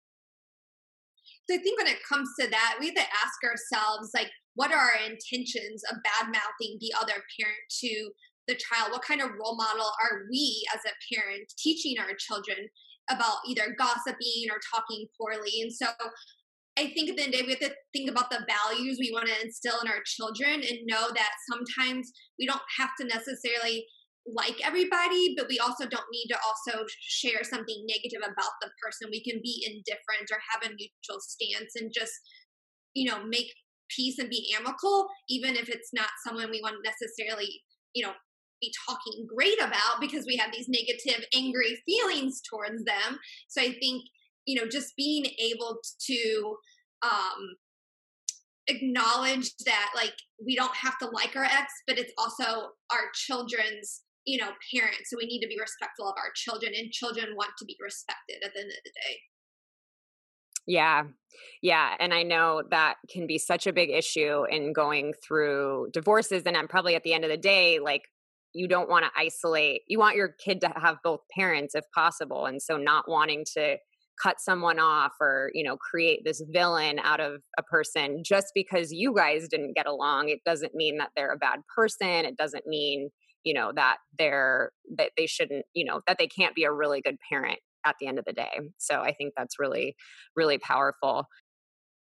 so 1.50 1.58
I 1.58 1.62
think 1.62 1.78
when 1.78 1.90
it 1.90 1.98
comes 2.08 2.28
to 2.38 2.46
that, 2.48 2.76
we 2.78 2.86
have 2.86 2.94
to 2.94 3.02
ask 3.02 3.42
ourselves, 3.42 4.10
like, 4.14 4.30
what 4.54 4.70
are 4.70 4.78
our 4.78 5.02
intentions 5.02 5.82
of 5.90 5.98
bad 6.04 6.30
mouthing 6.30 6.78
the 6.78 6.94
other 6.94 7.18
parent 7.34 7.62
to 7.80 8.10
the 8.46 8.54
child? 8.54 8.92
What 8.92 9.02
kind 9.02 9.20
of 9.20 9.30
role 9.30 9.56
model 9.56 9.90
are 10.02 10.30
we 10.30 10.62
as 10.74 10.80
a 10.86 10.94
parent 11.12 11.52
teaching 11.58 11.96
our 11.98 12.14
children 12.18 12.68
about 13.10 13.42
either 13.48 13.74
gossiping 13.76 14.46
or 14.50 14.62
talking 14.72 15.06
poorly? 15.18 15.62
And 15.62 15.72
so 15.72 15.86
I 16.78 16.94
think 16.94 17.10
at 17.10 17.16
the 17.16 17.24
end 17.24 17.34
of 17.34 17.40
the 17.40 17.42
day, 17.42 17.42
we 17.42 17.52
have 17.52 17.66
to 17.70 17.74
think 17.92 18.08
about 18.08 18.30
the 18.30 18.46
values 18.46 18.98
we 19.00 19.10
want 19.12 19.26
to 19.26 19.42
instill 19.42 19.80
in 19.82 19.90
our 19.90 20.02
children 20.06 20.62
and 20.62 20.86
know 20.86 21.10
that 21.10 21.32
sometimes 21.50 22.12
we 22.38 22.46
don't 22.46 22.62
have 22.78 22.90
to 23.00 23.06
necessarily 23.06 23.86
like 24.26 24.56
everybody, 24.64 25.34
but 25.36 25.48
we 25.48 25.58
also 25.58 25.86
don't 25.86 26.04
need 26.12 26.28
to 26.28 26.38
also 26.46 26.84
share 27.00 27.42
something 27.42 27.84
negative 27.86 28.20
about 28.22 28.52
the 28.60 28.70
person. 28.82 29.08
We 29.10 29.22
can 29.22 29.40
be 29.42 29.64
indifferent 29.66 30.30
or 30.30 30.38
have 30.52 30.62
a 30.62 30.74
neutral 30.74 31.20
stance 31.20 31.74
and 31.76 31.92
just, 31.92 32.12
you 32.94 33.10
know, 33.10 33.24
make 33.24 33.52
peace 33.94 34.18
and 34.18 34.28
be 34.28 34.54
amicable, 34.56 35.08
even 35.28 35.56
if 35.56 35.68
it's 35.68 35.90
not 35.92 36.08
someone 36.26 36.50
we 36.50 36.60
want 36.62 36.76
to 36.76 36.90
necessarily, 36.90 37.62
you 37.94 38.06
know, 38.06 38.12
be 38.60 38.72
talking 38.86 39.26
great 39.26 39.58
about 39.58 40.00
because 40.00 40.26
we 40.26 40.36
have 40.36 40.52
these 40.52 40.68
negative, 40.68 41.24
angry 41.34 41.82
feelings 41.86 42.40
towards 42.48 42.84
them. 42.84 43.18
So 43.48 43.62
I 43.62 43.72
think, 43.80 44.02
you 44.46 44.60
know, 44.60 44.68
just 44.68 44.94
being 44.96 45.24
able 45.38 45.78
to 46.06 46.56
um 47.02 47.56
acknowledge 48.68 49.50
that 49.64 49.90
like 49.96 50.12
we 50.44 50.54
don't 50.54 50.74
have 50.76 50.96
to 50.98 51.08
like 51.08 51.34
our 51.34 51.44
ex 51.44 51.72
but 51.86 51.98
it's 51.98 52.12
also 52.18 52.68
our 52.92 53.10
children's 53.14 54.02
you 54.30 54.38
know 54.38 54.52
parents 54.72 55.10
so 55.10 55.16
we 55.18 55.26
need 55.26 55.40
to 55.40 55.48
be 55.48 55.58
respectful 55.58 56.06
of 56.08 56.14
our 56.16 56.30
children 56.34 56.72
and 56.76 56.92
children 56.92 57.34
want 57.36 57.50
to 57.58 57.64
be 57.64 57.76
respected 57.82 58.38
at 58.44 58.54
the 58.54 58.60
end 58.60 58.70
of 58.70 58.82
the 58.84 58.94
day 58.94 59.18
yeah. 60.66 61.04
Yeah. 61.62 61.94
And 61.98 62.14
I 62.14 62.22
know 62.22 62.62
that 62.70 62.96
can 63.10 63.26
be 63.26 63.38
such 63.38 63.66
a 63.66 63.72
big 63.72 63.90
issue 63.90 64.44
in 64.48 64.72
going 64.72 65.14
through 65.26 65.88
divorces. 65.92 66.44
And 66.46 66.56
I'm 66.56 66.68
probably 66.68 66.94
at 66.94 67.02
the 67.02 67.12
end 67.12 67.24
of 67.24 67.30
the 67.30 67.36
day, 67.36 67.78
like, 67.80 68.02
you 68.52 68.66
don't 68.66 68.88
want 68.88 69.04
to 69.04 69.10
isolate, 69.16 69.82
you 69.86 69.98
want 69.98 70.16
your 70.16 70.34
kid 70.44 70.60
to 70.62 70.72
have 70.76 70.96
both 71.04 71.20
parents 71.36 71.74
if 71.74 71.84
possible. 71.94 72.46
And 72.46 72.60
so 72.60 72.76
not 72.76 73.08
wanting 73.08 73.44
to 73.56 73.76
cut 74.20 74.40
someone 74.40 74.78
off 74.78 75.12
or, 75.20 75.50
you 75.54 75.64
know, 75.64 75.76
create 75.76 76.22
this 76.24 76.42
villain 76.52 76.98
out 76.98 77.20
of 77.20 77.40
a 77.58 77.62
person 77.62 78.22
just 78.24 78.48
because 78.54 78.92
you 78.92 79.14
guys 79.14 79.48
didn't 79.48 79.74
get 79.74 79.86
along, 79.86 80.28
it 80.28 80.40
doesn't 80.44 80.74
mean 80.74 80.98
that 80.98 81.10
they're 81.16 81.32
a 81.32 81.38
bad 81.38 81.60
person. 81.74 82.24
It 82.26 82.36
doesn't 82.36 82.66
mean, 82.66 83.10
you 83.44 83.54
know, 83.54 83.72
that 83.74 83.98
they're, 84.18 84.72
that 84.96 85.12
they 85.16 85.26
shouldn't, 85.26 85.66
you 85.74 85.84
know, 85.84 86.00
that 86.06 86.18
they 86.18 86.26
can't 86.26 86.54
be 86.54 86.64
a 86.64 86.72
really 86.72 87.00
good 87.00 87.16
parent 87.30 87.58
at 87.86 87.96
the 88.00 88.06
end 88.06 88.18
of 88.18 88.24
the 88.24 88.32
day. 88.32 88.60
So 88.78 89.00
I 89.00 89.12
think 89.12 89.32
that's 89.36 89.58
really, 89.58 89.96
really 90.36 90.58
powerful. 90.58 91.26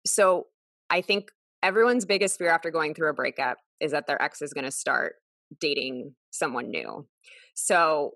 So 0.06 0.48
I 0.90 1.02
think 1.02 1.30
everyone's 1.62 2.06
biggest 2.06 2.38
fear 2.38 2.50
after 2.50 2.70
going 2.70 2.94
through 2.94 3.10
a 3.10 3.14
breakup 3.14 3.58
is 3.80 3.92
that 3.92 4.08
their 4.08 4.22
ex 4.22 4.42
is 4.42 4.54
going 4.54 4.66
to 4.66 4.72
start 4.72 5.16
dating 5.60 6.16
someone 6.32 6.70
new. 6.70 7.08
So 7.56 8.12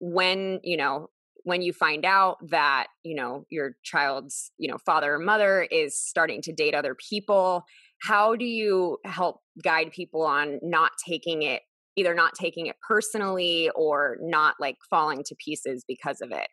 when, 0.00 0.60
you 0.62 0.76
know, 0.76 1.08
when 1.44 1.62
you 1.62 1.72
find 1.72 2.04
out 2.04 2.36
that 2.50 2.86
you 3.02 3.14
know 3.14 3.44
your 3.50 3.72
child's 3.82 4.52
you 4.58 4.70
know 4.70 4.78
father 4.78 5.14
or 5.14 5.18
mother 5.18 5.66
is 5.70 5.98
starting 5.98 6.40
to 6.42 6.52
date 6.52 6.74
other 6.74 6.94
people 6.94 7.64
how 8.02 8.34
do 8.34 8.44
you 8.44 8.98
help 9.04 9.40
guide 9.62 9.90
people 9.92 10.22
on 10.22 10.58
not 10.62 10.92
taking 11.04 11.42
it 11.42 11.62
either 11.96 12.14
not 12.14 12.32
taking 12.34 12.66
it 12.66 12.76
personally 12.86 13.70
or 13.74 14.16
not 14.20 14.54
like 14.60 14.76
falling 14.88 15.22
to 15.26 15.34
pieces 15.44 15.84
because 15.86 16.20
of 16.20 16.30
it 16.32 16.48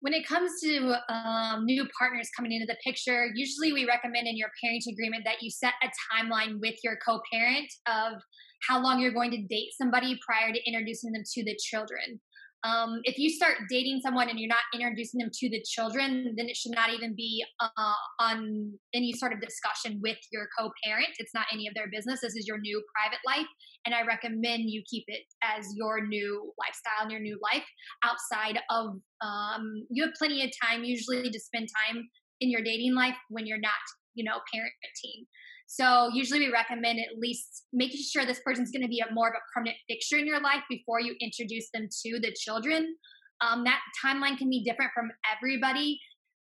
when 0.00 0.12
it 0.12 0.26
comes 0.26 0.52
to 0.62 0.94
um, 1.12 1.64
new 1.64 1.86
partners 1.98 2.30
coming 2.36 2.52
into 2.52 2.66
the 2.66 2.76
picture, 2.84 3.26
usually 3.34 3.72
we 3.72 3.84
recommend 3.84 4.28
in 4.28 4.36
your 4.36 4.50
parenting 4.64 4.92
agreement 4.92 5.24
that 5.24 5.42
you 5.42 5.50
set 5.50 5.74
a 5.82 5.88
timeline 6.12 6.60
with 6.60 6.76
your 6.84 6.96
co 7.04 7.20
parent 7.32 7.72
of 7.86 8.20
how 8.68 8.80
long 8.80 9.00
you're 9.00 9.12
going 9.12 9.30
to 9.30 9.42
date 9.42 9.70
somebody 9.76 10.18
prior 10.24 10.52
to 10.52 10.60
introducing 10.66 11.12
them 11.12 11.22
to 11.34 11.44
the 11.44 11.56
children. 11.60 12.20
Um, 12.64 13.00
if 13.04 13.18
you 13.18 13.30
start 13.30 13.54
dating 13.70 14.00
someone 14.02 14.28
and 14.28 14.38
you're 14.38 14.48
not 14.48 14.66
introducing 14.74 15.18
them 15.18 15.30
to 15.32 15.48
the 15.48 15.62
children, 15.62 16.34
then 16.36 16.48
it 16.48 16.56
should 16.56 16.72
not 16.72 16.90
even 16.92 17.14
be 17.14 17.44
uh, 17.60 17.92
on 18.20 18.72
any 18.92 19.12
sort 19.12 19.32
of 19.32 19.40
discussion 19.40 20.00
with 20.02 20.18
your 20.32 20.48
co 20.58 20.70
parent. 20.84 21.10
It's 21.18 21.34
not 21.34 21.46
any 21.52 21.68
of 21.68 21.74
their 21.74 21.88
business. 21.90 22.20
This 22.20 22.34
is 22.34 22.46
your 22.48 22.58
new 22.58 22.82
private 22.94 23.20
life. 23.26 23.46
And 23.86 23.94
I 23.94 24.02
recommend 24.02 24.70
you 24.70 24.82
keep 24.90 25.04
it 25.06 25.22
as 25.42 25.66
your 25.76 26.06
new 26.06 26.52
lifestyle 26.58 27.02
and 27.02 27.10
your 27.12 27.20
new 27.20 27.38
life 27.42 27.64
outside 28.04 28.58
of, 28.70 28.98
um, 29.22 29.86
you 29.90 30.04
have 30.04 30.14
plenty 30.18 30.44
of 30.44 30.50
time 30.62 30.84
usually 30.84 31.30
to 31.30 31.40
spend 31.40 31.68
time 31.86 32.08
in 32.40 32.50
your 32.50 32.62
dating 32.62 32.94
life 32.94 33.16
when 33.28 33.46
you're 33.46 33.60
not, 33.60 33.72
you 34.14 34.24
know, 34.24 34.38
parenting. 34.54 35.26
So 35.70 36.08
usually 36.14 36.40
we 36.40 36.50
recommend 36.50 36.98
at 36.98 37.18
least 37.18 37.66
making 37.74 38.00
sure 38.00 38.24
this 38.24 38.40
person's 38.40 38.70
going 38.70 38.82
to 38.82 38.88
be 38.88 39.00
a 39.00 39.12
more 39.12 39.28
of 39.28 39.34
a 39.34 39.44
permanent 39.54 39.76
fixture 39.86 40.16
in 40.16 40.26
your 40.26 40.40
life 40.40 40.62
before 40.68 40.98
you 40.98 41.14
introduce 41.20 41.68
them 41.74 41.88
to 42.06 42.18
the 42.20 42.34
children. 42.40 42.96
Um, 43.42 43.64
that 43.64 43.80
timeline 44.02 44.38
can 44.38 44.48
be 44.48 44.64
different 44.64 44.92
from 44.94 45.10
everybody. 45.30 46.00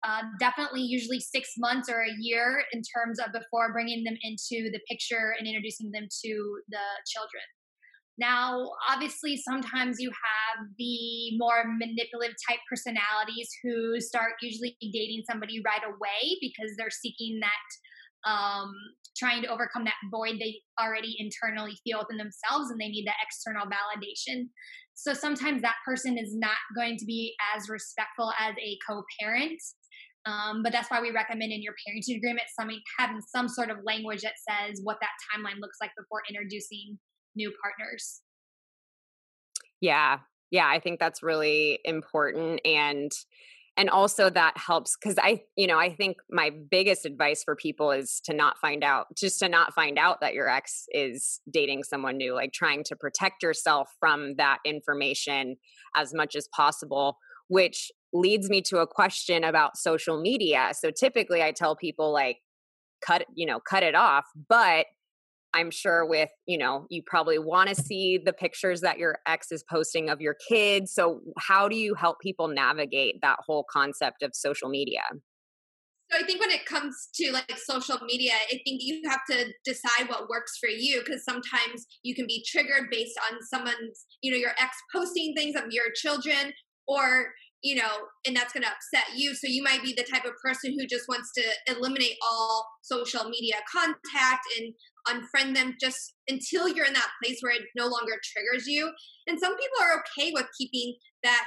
Uh, 0.06 0.24
definitely, 0.38 0.82
usually 0.82 1.20
six 1.20 1.54
months 1.56 1.88
or 1.88 2.02
a 2.02 2.14
year 2.20 2.64
in 2.74 2.82
terms 2.94 3.18
of 3.18 3.32
before 3.32 3.72
bringing 3.72 4.04
them 4.04 4.16
into 4.22 4.70
the 4.70 4.80
picture 4.90 5.34
and 5.38 5.48
introducing 5.48 5.90
them 5.90 6.06
to 6.22 6.60
the 6.68 6.84
children. 7.08 7.42
Now, 8.18 8.70
obviously, 8.88 9.38
sometimes 9.38 9.96
you 9.98 10.10
have 10.10 10.66
the 10.78 11.38
more 11.38 11.64
manipulative 11.66 12.36
type 12.46 12.60
personalities 12.68 13.48
who 13.62 13.98
start 14.00 14.34
usually 14.42 14.76
dating 14.80 15.22
somebody 15.28 15.62
right 15.64 15.82
away 15.82 16.36
because 16.42 16.76
they're 16.76 16.90
seeking 16.90 17.40
that 17.40 17.64
um, 18.26 18.72
trying 19.16 19.42
to 19.42 19.48
overcome 19.48 19.84
that 19.84 19.94
void 20.10 20.36
they 20.40 20.56
already 20.80 21.16
internally 21.18 21.76
feel 21.84 21.98
within 21.98 22.16
themselves 22.16 22.70
and 22.70 22.80
they 22.80 22.88
need 22.88 23.06
that 23.06 23.16
external 23.22 23.66
validation. 23.66 24.48
So 24.94 25.12
sometimes 25.12 25.62
that 25.62 25.76
person 25.84 26.18
is 26.18 26.34
not 26.34 26.56
going 26.74 26.96
to 26.98 27.04
be 27.04 27.34
as 27.54 27.68
respectful 27.68 28.32
as 28.38 28.54
a 28.60 28.78
co 28.88 29.02
parent. 29.20 29.60
Um, 30.26 30.62
but 30.62 30.72
that's 30.72 30.90
why 30.90 31.02
we 31.02 31.10
recommend 31.10 31.52
in 31.52 31.62
your 31.62 31.74
parenting 31.74 32.16
agreement 32.16 32.48
having 32.98 33.20
some 33.20 33.46
sort 33.46 33.70
of 33.70 33.78
language 33.84 34.22
that 34.22 34.32
says 34.48 34.80
what 34.82 34.96
that 35.00 35.10
timeline 35.28 35.60
looks 35.60 35.76
like 35.80 35.90
before 35.98 36.22
introducing 36.28 36.98
new 37.36 37.52
partners. 37.62 38.22
Yeah. 39.80 40.20
Yeah. 40.50 40.66
I 40.66 40.80
think 40.80 40.98
that's 40.98 41.22
really 41.22 41.80
important. 41.84 42.60
And 42.64 43.12
and 43.76 43.90
also 43.90 44.30
that 44.30 44.56
helps 44.56 44.96
because 44.96 45.16
i 45.18 45.40
you 45.56 45.66
know 45.66 45.78
i 45.78 45.92
think 45.92 46.16
my 46.30 46.50
biggest 46.70 47.04
advice 47.04 47.42
for 47.44 47.56
people 47.56 47.90
is 47.90 48.20
to 48.24 48.32
not 48.32 48.58
find 48.58 48.84
out 48.84 49.06
just 49.16 49.38
to 49.38 49.48
not 49.48 49.74
find 49.74 49.98
out 49.98 50.20
that 50.20 50.34
your 50.34 50.48
ex 50.48 50.84
is 50.90 51.40
dating 51.50 51.82
someone 51.82 52.16
new 52.16 52.34
like 52.34 52.52
trying 52.52 52.84
to 52.84 52.96
protect 52.96 53.42
yourself 53.42 53.88
from 53.98 54.36
that 54.36 54.58
information 54.64 55.56
as 55.96 56.14
much 56.14 56.34
as 56.36 56.48
possible 56.54 57.18
which 57.48 57.90
leads 58.12 58.48
me 58.48 58.62
to 58.62 58.78
a 58.78 58.86
question 58.86 59.44
about 59.44 59.76
social 59.76 60.20
media. 60.20 60.70
So 60.72 60.90
typically 60.90 61.42
i 61.42 61.52
tell 61.52 61.76
people 61.76 62.12
like 62.12 62.38
cut 63.04 63.26
you 63.34 63.46
know 63.46 63.60
cut 63.60 63.82
it 63.82 63.94
off 63.94 64.24
but 64.48 64.86
I'm 65.54 65.70
sure 65.70 66.04
with, 66.04 66.30
you 66.46 66.58
know, 66.58 66.86
you 66.90 67.02
probably 67.06 67.38
want 67.38 67.68
to 67.68 67.74
see 67.76 68.18
the 68.22 68.32
pictures 68.32 68.80
that 68.80 68.98
your 68.98 69.18
ex 69.26 69.52
is 69.52 69.64
posting 69.70 70.10
of 70.10 70.20
your 70.20 70.36
kids. 70.48 70.92
So, 70.92 71.20
how 71.38 71.68
do 71.68 71.76
you 71.76 71.94
help 71.94 72.20
people 72.20 72.48
navigate 72.48 73.20
that 73.22 73.38
whole 73.46 73.64
concept 73.70 74.22
of 74.22 74.32
social 74.34 74.68
media? 74.68 75.02
So, 76.10 76.18
I 76.18 76.24
think 76.24 76.40
when 76.40 76.50
it 76.50 76.66
comes 76.66 77.08
to 77.14 77.32
like 77.32 77.56
social 77.56 77.98
media, 78.04 78.32
I 78.50 78.60
think 78.64 78.82
you 78.82 79.00
have 79.08 79.20
to 79.30 79.46
decide 79.64 80.08
what 80.08 80.28
works 80.28 80.58
for 80.60 80.68
you 80.68 81.00
because 81.04 81.24
sometimes 81.24 81.86
you 82.02 82.16
can 82.16 82.26
be 82.26 82.44
triggered 82.46 82.90
based 82.90 83.18
on 83.30 83.38
someone's, 83.42 84.06
you 84.22 84.32
know, 84.32 84.36
your 84.36 84.52
ex 84.60 84.76
posting 84.92 85.34
things 85.36 85.54
of 85.54 85.70
your 85.70 85.86
children 85.94 86.52
or 86.88 87.28
you 87.64 87.74
know, 87.76 87.96
and 88.26 88.36
that's 88.36 88.52
going 88.52 88.62
to 88.62 88.68
upset 88.68 89.16
you. 89.16 89.34
So 89.34 89.46
you 89.48 89.62
might 89.62 89.82
be 89.82 89.94
the 89.94 90.04
type 90.04 90.26
of 90.26 90.32
person 90.44 90.76
who 90.78 90.86
just 90.86 91.08
wants 91.08 91.32
to 91.32 91.74
eliminate 91.74 92.16
all 92.22 92.68
social 92.82 93.24
media 93.24 93.56
contact 93.72 94.44
and 94.58 94.74
unfriend 95.08 95.54
them 95.54 95.74
just 95.80 96.14
until 96.28 96.68
you're 96.68 96.86
in 96.86 96.92
that 96.94 97.10
place 97.22 97.38
where 97.40 97.54
it 97.54 97.62
no 97.76 97.86
longer 97.86 98.14
triggers 98.22 98.66
you. 98.66 98.90
And 99.26 99.38
some 99.38 99.56
people 99.56 99.78
are 99.82 100.02
okay 100.02 100.32
with 100.32 100.46
keeping 100.58 100.94
that 101.22 101.46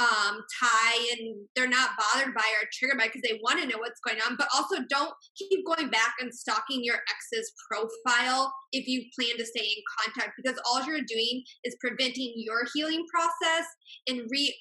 um, 0.00 0.40
tie 0.60 1.06
and 1.12 1.36
they're 1.54 1.68
not 1.68 1.90
bothered 1.96 2.34
by 2.34 2.42
or 2.60 2.66
triggered 2.72 2.98
by 2.98 3.06
because 3.06 3.22
they 3.22 3.38
want 3.42 3.60
to 3.60 3.68
know 3.68 3.78
what's 3.78 4.00
going 4.00 4.20
on. 4.26 4.36
But 4.36 4.48
also 4.54 4.82
don't 4.88 5.12
keep 5.38 5.64
going 5.64 5.88
back 5.88 6.14
and 6.20 6.34
stalking 6.34 6.80
your 6.82 6.96
ex's 6.96 7.52
profile 7.70 8.52
if 8.72 8.88
you 8.88 9.04
plan 9.18 9.36
to 9.38 9.46
stay 9.46 9.64
in 9.64 9.82
contact 9.98 10.32
because 10.42 10.60
all 10.68 10.84
you're 10.84 11.06
doing 11.06 11.44
is 11.64 11.76
preventing 11.80 12.32
your 12.36 12.64
healing 12.74 13.04
process 13.12 13.66
and 14.08 14.22
re 14.30 14.54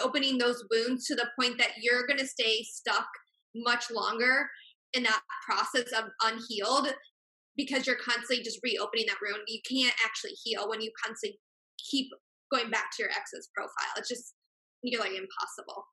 opening 0.00 0.38
those 0.38 0.64
wounds 0.70 1.06
to 1.06 1.14
the 1.16 1.28
point 1.38 1.58
that 1.58 1.70
you're 1.82 2.06
going 2.06 2.18
to 2.18 2.26
stay 2.26 2.62
stuck 2.62 3.06
much 3.54 3.90
longer 3.90 4.48
in 4.94 5.02
that 5.02 5.22
process 5.44 5.90
of 5.92 6.04
unhealed 6.22 6.94
because 7.56 7.86
you're 7.86 7.96
constantly 7.96 8.42
just 8.42 8.60
reopening 8.62 9.06
that 9.08 9.18
wound. 9.22 9.42
You 9.46 9.60
can't 9.68 9.94
actually 10.04 10.32
heal 10.42 10.68
when 10.68 10.80
you 10.80 10.90
constantly 11.04 11.38
keep 11.78 12.08
going 12.52 12.70
back 12.70 12.90
to 12.96 13.02
your 13.02 13.10
ex's 13.10 13.48
profile. 13.54 13.92
It's 13.96 14.08
just 14.08 14.34
nearly 14.82 15.16
impossible. 15.16 15.84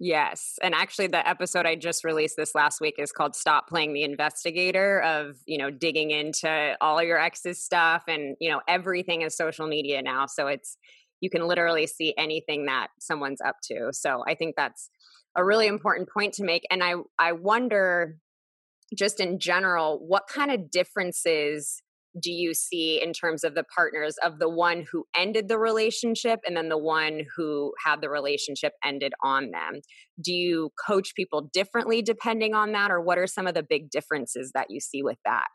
Yes. 0.00 0.58
And 0.60 0.74
actually 0.74 1.06
the 1.06 1.26
episode 1.26 1.66
I 1.66 1.76
just 1.76 2.04
released 2.04 2.36
this 2.36 2.54
last 2.54 2.80
week 2.80 2.96
is 2.98 3.12
called 3.12 3.36
Stop 3.36 3.68
Playing 3.68 3.92
the 3.92 4.02
Investigator 4.02 5.00
of, 5.02 5.36
you 5.46 5.56
know, 5.56 5.70
digging 5.70 6.10
into 6.10 6.76
all 6.80 7.02
your 7.02 7.18
ex's 7.18 7.62
stuff 7.62 8.02
and, 8.08 8.36
you 8.40 8.50
know, 8.50 8.60
everything 8.68 9.22
is 9.22 9.36
social 9.36 9.68
media 9.68 10.02
now. 10.02 10.26
So 10.26 10.48
it's 10.48 10.76
you 11.20 11.30
can 11.30 11.46
literally 11.46 11.86
see 11.86 12.12
anything 12.18 12.66
that 12.66 12.88
someone's 12.98 13.40
up 13.40 13.56
to. 13.64 13.90
So 13.92 14.24
I 14.26 14.34
think 14.34 14.56
that's 14.56 14.90
a 15.36 15.44
really 15.44 15.68
important 15.68 16.08
point 16.12 16.34
to 16.34 16.44
make. 16.44 16.64
And 16.70 16.82
I 16.82 16.94
I 17.18 17.32
wonder 17.32 18.18
just 18.96 19.20
in 19.20 19.38
general, 19.38 19.98
what 20.06 20.24
kind 20.32 20.50
of 20.50 20.70
differences 20.70 21.82
do 22.20 22.30
you 22.30 22.54
see 22.54 23.00
in 23.02 23.12
terms 23.12 23.42
of 23.42 23.54
the 23.54 23.64
partners 23.74 24.14
of 24.24 24.38
the 24.38 24.48
one 24.48 24.84
who 24.90 25.04
ended 25.16 25.48
the 25.48 25.58
relationship 25.58 26.40
and 26.46 26.56
then 26.56 26.68
the 26.68 26.78
one 26.78 27.22
who 27.36 27.72
had 27.84 28.00
the 28.00 28.08
relationship 28.08 28.72
ended 28.84 29.12
on 29.22 29.50
them? 29.50 29.80
Do 30.22 30.32
you 30.32 30.70
coach 30.86 31.14
people 31.16 31.50
differently 31.52 32.02
depending 32.02 32.54
on 32.54 32.72
that, 32.72 32.90
or 32.90 33.00
what 33.00 33.18
are 33.18 33.26
some 33.26 33.46
of 33.46 33.54
the 33.54 33.64
big 33.68 33.90
differences 33.90 34.52
that 34.54 34.66
you 34.70 34.80
see 34.80 35.02
with 35.02 35.18
that? 35.24 35.46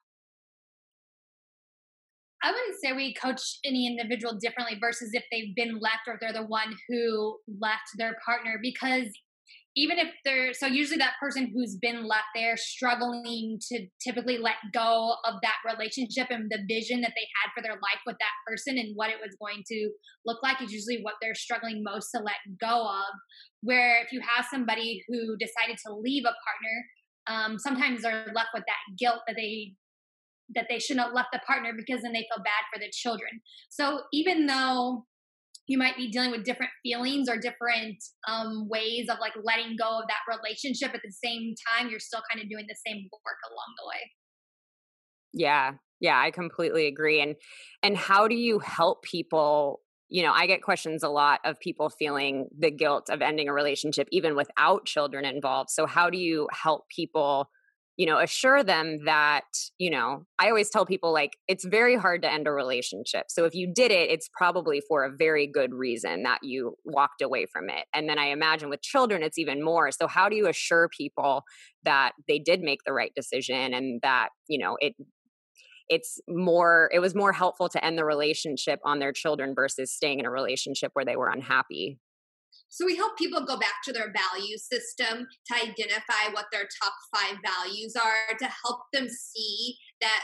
I 2.41 2.51
wouldn't 2.51 2.79
say 2.81 2.93
we 2.93 3.13
coach 3.13 3.41
any 3.65 3.85
individual 3.87 4.37
differently 4.39 4.77
versus 4.79 5.09
if 5.13 5.23
they've 5.31 5.53
been 5.55 5.79
left 5.79 6.07
or 6.07 6.17
they're 6.21 6.31
the 6.31 6.45
one 6.45 6.73
who 6.87 7.37
left 7.59 7.89
their 7.97 8.15
partner 8.25 8.57
because 8.61 9.07
even 9.75 9.99
if 9.99 10.07
they're 10.25 10.53
so 10.53 10.65
usually 10.65 10.97
that 10.97 11.13
person 11.21 11.51
who's 11.53 11.77
been 11.77 12.07
left 12.07 12.33
there 12.35 12.57
struggling 12.57 13.59
to 13.61 13.85
typically 14.03 14.37
let 14.37 14.55
go 14.73 15.15
of 15.25 15.35
that 15.41 15.57
relationship 15.65 16.27
and 16.29 16.49
the 16.49 16.59
vision 16.67 17.01
that 17.01 17.13
they 17.15 17.27
had 17.37 17.51
for 17.55 17.61
their 17.61 17.73
life 17.73 18.01
with 18.05 18.15
that 18.19 18.33
person 18.47 18.77
and 18.77 18.95
what 18.95 19.09
it 19.09 19.17
was 19.21 19.35
going 19.39 19.63
to 19.67 19.89
look 20.25 20.39
like 20.41 20.61
is 20.61 20.71
usually 20.71 20.99
what 21.01 21.15
they're 21.21 21.35
struggling 21.35 21.83
most 21.83 22.09
to 22.11 22.21
let 22.21 22.41
go 22.59 22.87
of 22.87 23.13
where 23.61 24.01
if 24.03 24.11
you 24.11 24.21
have 24.21 24.45
somebody 24.49 25.03
who 25.07 25.37
decided 25.37 25.77
to 25.85 25.93
leave 25.93 26.23
a 26.23 26.33
partner 26.43 26.75
um, 27.27 27.59
sometimes 27.59 28.01
they're 28.01 28.31
left 28.33 28.49
with 28.53 28.63
that 28.65 28.97
guilt 28.97 29.21
that 29.27 29.35
they 29.35 29.73
that 30.55 30.65
they 30.69 30.79
shouldn't 30.79 31.05
have 31.05 31.13
left 31.13 31.29
the 31.31 31.39
partner 31.45 31.71
because 31.77 32.01
then 32.01 32.11
they 32.11 32.25
feel 32.33 32.43
bad 32.43 32.65
for 32.73 32.79
the 32.79 32.91
children. 32.91 33.29
So 33.69 34.01
even 34.11 34.47
though 34.47 35.05
you 35.69 35.77
might 35.77 35.95
be 35.95 36.09
dealing 36.09 36.31
with 36.31 36.43
different 36.43 36.71
feelings 36.81 37.29
or 37.29 37.37
different 37.37 38.03
um, 38.27 38.67
ways 38.67 39.07
of 39.07 39.19
like 39.21 39.33
letting 39.43 39.77
go 39.77 39.99
of 39.99 40.05
that 40.07 40.35
relationship 40.37 40.95
at 40.95 41.01
the 41.03 41.11
same 41.11 41.53
time, 41.67 41.89
you're 41.89 41.99
still 41.99 42.21
kind 42.31 42.43
of 42.43 42.49
doing 42.49 42.65
the 42.67 42.75
same 42.85 43.07
work 43.11 43.37
along 43.51 43.75
the 43.77 43.87
way. 43.87 44.11
Yeah, 45.31 45.73
yeah, 45.99 46.19
I 46.19 46.31
completely 46.31 46.87
agree. 46.87 47.21
And 47.21 47.35
and 47.83 47.95
how 47.95 48.27
do 48.27 48.35
you 48.35 48.57
help 48.57 49.03
people? 49.03 49.81
You 50.09 50.23
know, 50.23 50.31
I 50.33 50.47
get 50.47 50.63
questions 50.63 51.03
a 51.03 51.09
lot 51.09 51.39
of 51.45 51.59
people 51.59 51.89
feeling 51.91 52.47
the 52.57 52.71
guilt 52.71 53.11
of 53.11 53.21
ending 53.21 53.47
a 53.47 53.53
relationship 53.53 54.07
even 54.11 54.35
without 54.35 54.85
children 54.85 55.23
involved. 55.23 55.69
So 55.69 55.85
how 55.85 56.09
do 56.09 56.17
you 56.17 56.47
help 56.51 56.89
people? 56.89 57.51
You 57.99 58.05
know 58.05 58.17
assure 58.17 58.63
them 58.63 58.99
that 59.03 59.43
you 59.77 59.89
know 59.91 60.25
i 60.39 60.47
always 60.47 60.69
tell 60.69 60.85
people 60.85 61.11
like 61.11 61.33
it's 61.49 61.65
very 61.65 61.97
hard 61.97 62.21
to 62.21 62.31
end 62.31 62.47
a 62.47 62.51
relationship 62.51 63.25
so 63.27 63.43
if 63.43 63.53
you 63.53 63.71
did 63.71 63.91
it 63.91 64.09
it's 64.09 64.29
probably 64.33 64.81
for 64.87 65.03
a 65.03 65.11
very 65.11 65.45
good 65.45 65.73
reason 65.73 66.23
that 66.23 66.39
you 66.41 66.75
walked 66.85 67.21
away 67.21 67.45
from 67.45 67.69
it. 67.69 67.85
And 67.93 68.07
then 68.07 68.17
i 68.17 68.27
imagine 68.27 68.69
with 68.69 68.81
children 68.81 69.21
it's 69.21 69.37
even 69.37 69.61
more 69.61 69.91
so 69.91 70.07
how 70.07 70.29
do 70.29 70.37
you 70.37 70.47
assure 70.47 70.89
people 70.97 71.43
that 71.83 72.13
they 72.27 72.39
did 72.39 72.61
make 72.61 72.79
the 72.85 72.93
right 72.93 73.11
decision 73.15 73.73
and 73.73 73.99
that 74.01 74.29
you 74.47 74.57
know 74.57 74.77
it 74.79 74.95
it's 75.89 76.21
more 76.29 76.89
it 76.93 76.99
was 76.99 77.13
more 77.13 77.33
helpful 77.33 77.67
to 77.67 77.83
end 77.83 77.97
the 77.97 78.05
relationship 78.05 78.79
on 78.85 78.99
their 78.99 79.11
children 79.11 79.53
versus 79.53 79.93
staying 79.93 80.19
in 80.19 80.25
a 80.25 80.31
relationship 80.31 80.91
where 80.93 81.05
they 81.05 81.17
were 81.17 81.29
unhappy 81.29 81.99
so 82.69 82.85
we 82.85 82.95
help 82.95 83.17
people 83.17 83.45
go 83.45 83.57
back 83.57 83.81
to 83.83 83.93
their 83.93 84.13
value 84.13 84.57
system 84.57 85.27
to 85.47 85.55
identify 85.55 86.31
what 86.31 86.45
their 86.51 86.67
top 86.81 86.93
five 87.13 87.37
values 87.43 87.95
are 87.95 88.37
to 88.37 88.45
help 88.63 88.81
them 88.93 89.07
see 89.09 89.75
that 90.01 90.23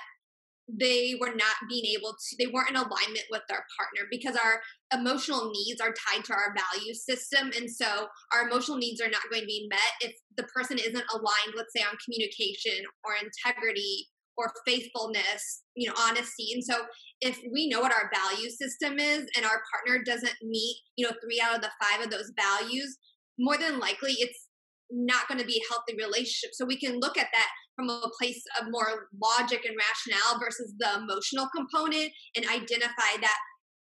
they 0.67 1.15
were 1.19 1.33
not 1.35 1.55
being 1.69 1.85
able 1.85 2.13
to 2.13 2.35
they 2.39 2.47
weren't 2.47 2.69
in 2.69 2.75
alignment 2.75 3.25
with 3.29 3.43
their 3.47 3.63
partner 3.77 4.07
because 4.09 4.35
our 4.35 4.61
emotional 4.93 5.51
needs 5.51 5.79
are 5.79 5.93
tied 5.93 6.23
to 6.25 6.33
our 6.33 6.55
value 6.55 6.93
system. 6.93 7.51
And 7.55 7.69
so 7.69 8.07
our 8.33 8.47
emotional 8.47 8.77
needs 8.77 8.99
are 8.99 9.09
not 9.09 9.29
going 9.29 9.43
to 9.43 9.47
be 9.47 9.67
met 9.69 9.79
if 10.01 10.13
the 10.37 10.43
person 10.43 10.77
isn't 10.79 11.05
aligned 11.13 11.53
let's 11.55 11.73
say 11.75 11.83
on 11.83 11.95
communication 12.03 12.83
or 13.03 13.13
integrity 13.13 14.07
or 14.37 14.51
faithfulness, 14.65 15.63
you 15.75 15.87
know, 15.87 15.95
honesty. 15.97 16.51
And 16.53 16.63
so 16.63 16.83
if 17.21 17.39
we 17.53 17.69
know 17.69 17.81
what 17.81 17.93
our 17.93 18.11
value 18.13 18.49
system 18.49 18.99
is 18.99 19.25
and 19.35 19.45
our 19.45 19.61
partner 19.71 20.03
doesn't 20.03 20.35
meet, 20.43 20.77
you 20.95 21.05
know, 21.05 21.13
three 21.23 21.41
out 21.43 21.55
of 21.55 21.61
the 21.61 21.71
five 21.81 22.03
of 22.03 22.11
those 22.11 22.31
values, 22.37 22.97
more 23.39 23.57
than 23.57 23.79
likely 23.79 24.13
it's 24.13 24.47
not 24.91 25.27
going 25.27 25.39
to 25.39 25.45
be 25.45 25.57
a 25.61 25.73
healthy 25.73 25.95
relationship. 25.97 26.51
So 26.53 26.65
we 26.65 26.79
can 26.79 26.99
look 26.99 27.17
at 27.17 27.27
that 27.33 27.49
from 27.75 27.89
a 27.89 28.09
place 28.17 28.41
of 28.59 28.67
more 28.71 29.07
logic 29.21 29.65
and 29.65 29.75
rationale 29.75 30.39
versus 30.39 30.73
the 30.77 30.95
emotional 30.95 31.47
component 31.55 32.11
and 32.35 32.45
identify 32.45 33.19
that 33.21 33.37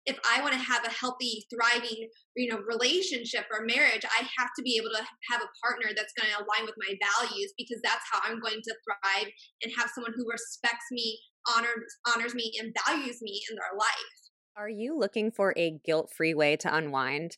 if 0.07 0.17
I 0.23 0.41
want 0.41 0.53
to 0.53 0.59
have 0.59 0.85
a 0.85 0.89
healthy, 0.89 1.45
thriving, 1.51 2.07
you 2.35 2.49
know, 2.49 2.59
relationship 2.65 3.45
or 3.51 3.65
marriage, 3.65 4.05
I 4.05 4.23
have 4.39 4.49
to 4.55 4.63
be 4.63 4.79
able 4.79 4.89
to 4.95 5.03
have 5.29 5.41
a 5.41 5.51
partner 5.61 5.91
that's 5.95 6.13
going 6.17 6.31
to 6.31 6.37
align 6.39 6.65
with 6.65 6.75
my 6.79 6.95
values 6.95 7.53
because 7.57 7.79
that's 7.83 8.03
how 8.09 8.19
I'm 8.23 8.39
going 8.39 8.61
to 8.63 8.75
thrive 8.87 9.27
and 9.61 9.73
have 9.77 9.91
someone 9.93 10.13
who 10.15 10.25
respects 10.31 10.85
me, 10.91 11.19
honors 11.53 11.91
honors 12.07 12.33
me, 12.33 12.53
and 12.57 12.73
values 12.87 13.19
me 13.21 13.43
in 13.51 13.55
their 13.55 13.77
life. 13.77 14.17
Are 14.55 14.69
you 14.69 14.97
looking 14.97 15.29
for 15.29 15.53
a 15.57 15.77
guilt-free 15.85 16.33
way 16.33 16.55
to 16.55 16.73
unwind? 16.73 17.37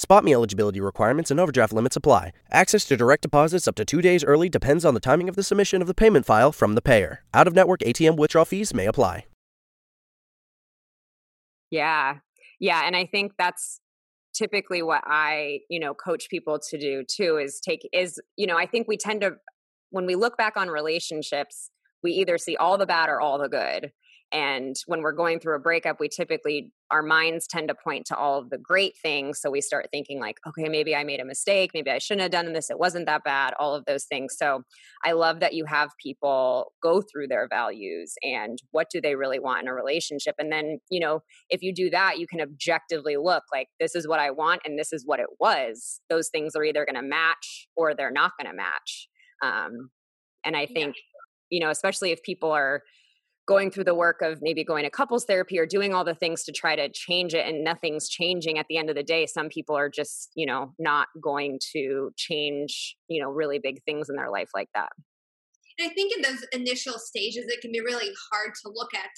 SpotMe 0.00 0.32
eligibility 0.32 0.80
requirements 0.80 1.30
and 1.30 1.38
overdraft 1.38 1.74
limits 1.74 1.94
apply. 1.94 2.32
Access 2.50 2.86
to 2.86 2.96
direct 2.96 3.20
deposits 3.20 3.68
up 3.68 3.74
to 3.74 3.84
two 3.84 4.00
days 4.00 4.24
early 4.24 4.48
depends 4.48 4.86
on 4.86 4.94
the 4.94 5.00
timing 5.00 5.28
of 5.28 5.36
the 5.36 5.42
submission 5.42 5.82
of 5.82 5.88
the 5.88 5.94
payment 5.94 6.24
file 6.24 6.52
from 6.52 6.74
the 6.74 6.80
payer. 6.80 7.22
Out 7.34 7.46
of 7.46 7.54
network 7.54 7.80
ATM 7.80 8.16
withdrawal 8.16 8.46
fees 8.46 8.72
may 8.72 8.86
apply. 8.86 9.26
Yeah. 11.70 12.16
Yeah. 12.58 12.82
And 12.86 12.96
I 12.96 13.04
think 13.04 13.32
that's 13.38 13.80
typically 14.34 14.82
what 14.82 15.02
I, 15.06 15.60
you 15.68 15.78
know, 15.78 15.92
coach 15.92 16.30
people 16.30 16.58
to 16.70 16.78
do 16.78 17.04
too 17.04 17.36
is 17.36 17.60
take, 17.60 17.86
is, 17.92 18.18
you 18.36 18.46
know, 18.46 18.56
I 18.56 18.64
think 18.64 18.88
we 18.88 18.96
tend 18.96 19.20
to, 19.20 19.32
when 19.90 20.06
we 20.06 20.14
look 20.14 20.38
back 20.38 20.56
on 20.56 20.68
relationships, 20.68 21.70
we 22.02 22.12
either 22.12 22.38
see 22.38 22.56
all 22.56 22.78
the 22.78 22.86
bad 22.86 23.10
or 23.10 23.20
all 23.20 23.38
the 23.38 23.50
good. 23.50 23.92
And 24.32 24.76
when 24.86 25.02
we're 25.02 25.12
going 25.12 25.40
through 25.40 25.56
a 25.56 25.60
breakup, 25.60 25.98
we 25.98 26.08
typically, 26.08 26.72
our 26.88 27.02
minds 27.02 27.48
tend 27.48 27.66
to 27.66 27.74
point 27.74 28.06
to 28.06 28.16
all 28.16 28.38
of 28.38 28.48
the 28.50 28.58
great 28.58 28.96
things. 28.96 29.40
So 29.40 29.50
we 29.50 29.60
start 29.60 29.88
thinking, 29.90 30.20
like, 30.20 30.36
okay, 30.46 30.68
maybe 30.68 30.94
I 30.94 31.02
made 31.02 31.18
a 31.18 31.24
mistake. 31.24 31.72
Maybe 31.74 31.90
I 31.90 31.98
shouldn't 31.98 32.22
have 32.22 32.30
done 32.30 32.52
this. 32.52 32.70
It 32.70 32.78
wasn't 32.78 33.06
that 33.06 33.24
bad. 33.24 33.54
All 33.58 33.74
of 33.74 33.86
those 33.86 34.04
things. 34.04 34.36
So 34.38 34.62
I 35.04 35.12
love 35.12 35.40
that 35.40 35.54
you 35.54 35.64
have 35.64 35.90
people 36.00 36.72
go 36.80 37.02
through 37.02 37.26
their 37.26 37.48
values 37.48 38.14
and 38.22 38.58
what 38.70 38.86
do 38.88 39.00
they 39.00 39.16
really 39.16 39.40
want 39.40 39.62
in 39.62 39.68
a 39.68 39.74
relationship. 39.74 40.36
And 40.38 40.52
then, 40.52 40.78
you 40.90 41.00
know, 41.00 41.22
if 41.48 41.60
you 41.60 41.74
do 41.74 41.90
that, 41.90 42.20
you 42.20 42.28
can 42.28 42.40
objectively 42.40 43.16
look 43.16 43.42
like, 43.52 43.66
this 43.80 43.96
is 43.96 44.06
what 44.06 44.20
I 44.20 44.30
want 44.30 44.62
and 44.64 44.78
this 44.78 44.92
is 44.92 45.04
what 45.04 45.18
it 45.18 45.26
was. 45.40 46.00
Those 46.08 46.28
things 46.28 46.54
are 46.54 46.62
either 46.62 46.86
going 46.86 47.02
to 47.02 47.08
match 47.08 47.66
or 47.76 47.94
they're 47.94 48.12
not 48.12 48.32
going 48.40 48.50
to 48.50 48.56
match. 48.56 49.08
Um, 49.42 49.90
and 50.44 50.56
I 50.56 50.66
think, 50.66 50.94
yeah. 50.96 51.58
you 51.58 51.60
know, 51.60 51.70
especially 51.70 52.12
if 52.12 52.22
people 52.22 52.52
are, 52.52 52.82
going 53.46 53.70
through 53.70 53.84
the 53.84 53.94
work 53.94 54.22
of 54.22 54.38
maybe 54.40 54.62
going 54.62 54.84
to 54.84 54.90
couples 54.90 55.24
therapy 55.24 55.58
or 55.58 55.66
doing 55.66 55.92
all 55.92 56.04
the 56.04 56.14
things 56.14 56.44
to 56.44 56.52
try 56.52 56.76
to 56.76 56.88
change 56.88 57.34
it 57.34 57.46
and 57.46 57.64
nothing's 57.64 58.08
changing 58.08 58.58
at 58.58 58.66
the 58.68 58.76
end 58.76 58.90
of 58.90 58.96
the 58.96 59.02
day. 59.02 59.26
Some 59.26 59.48
people 59.48 59.76
are 59.76 59.88
just 59.88 60.30
you 60.34 60.46
know 60.46 60.72
not 60.78 61.08
going 61.22 61.58
to 61.72 62.12
change 62.16 62.96
you 63.08 63.22
know 63.22 63.30
really 63.30 63.58
big 63.58 63.82
things 63.84 64.08
in 64.08 64.16
their 64.16 64.30
life 64.30 64.50
like 64.54 64.68
that. 64.74 64.90
And 65.78 65.90
i 65.90 65.94
think 65.94 66.12
in 66.16 66.22
those 66.22 66.44
initial 66.52 66.98
stages 66.98 67.46
it 67.48 67.60
can 67.60 67.72
be 67.72 67.80
really 67.80 68.12
hard 68.30 68.52
to 68.62 68.72
look 68.74 68.94
at 68.94 69.10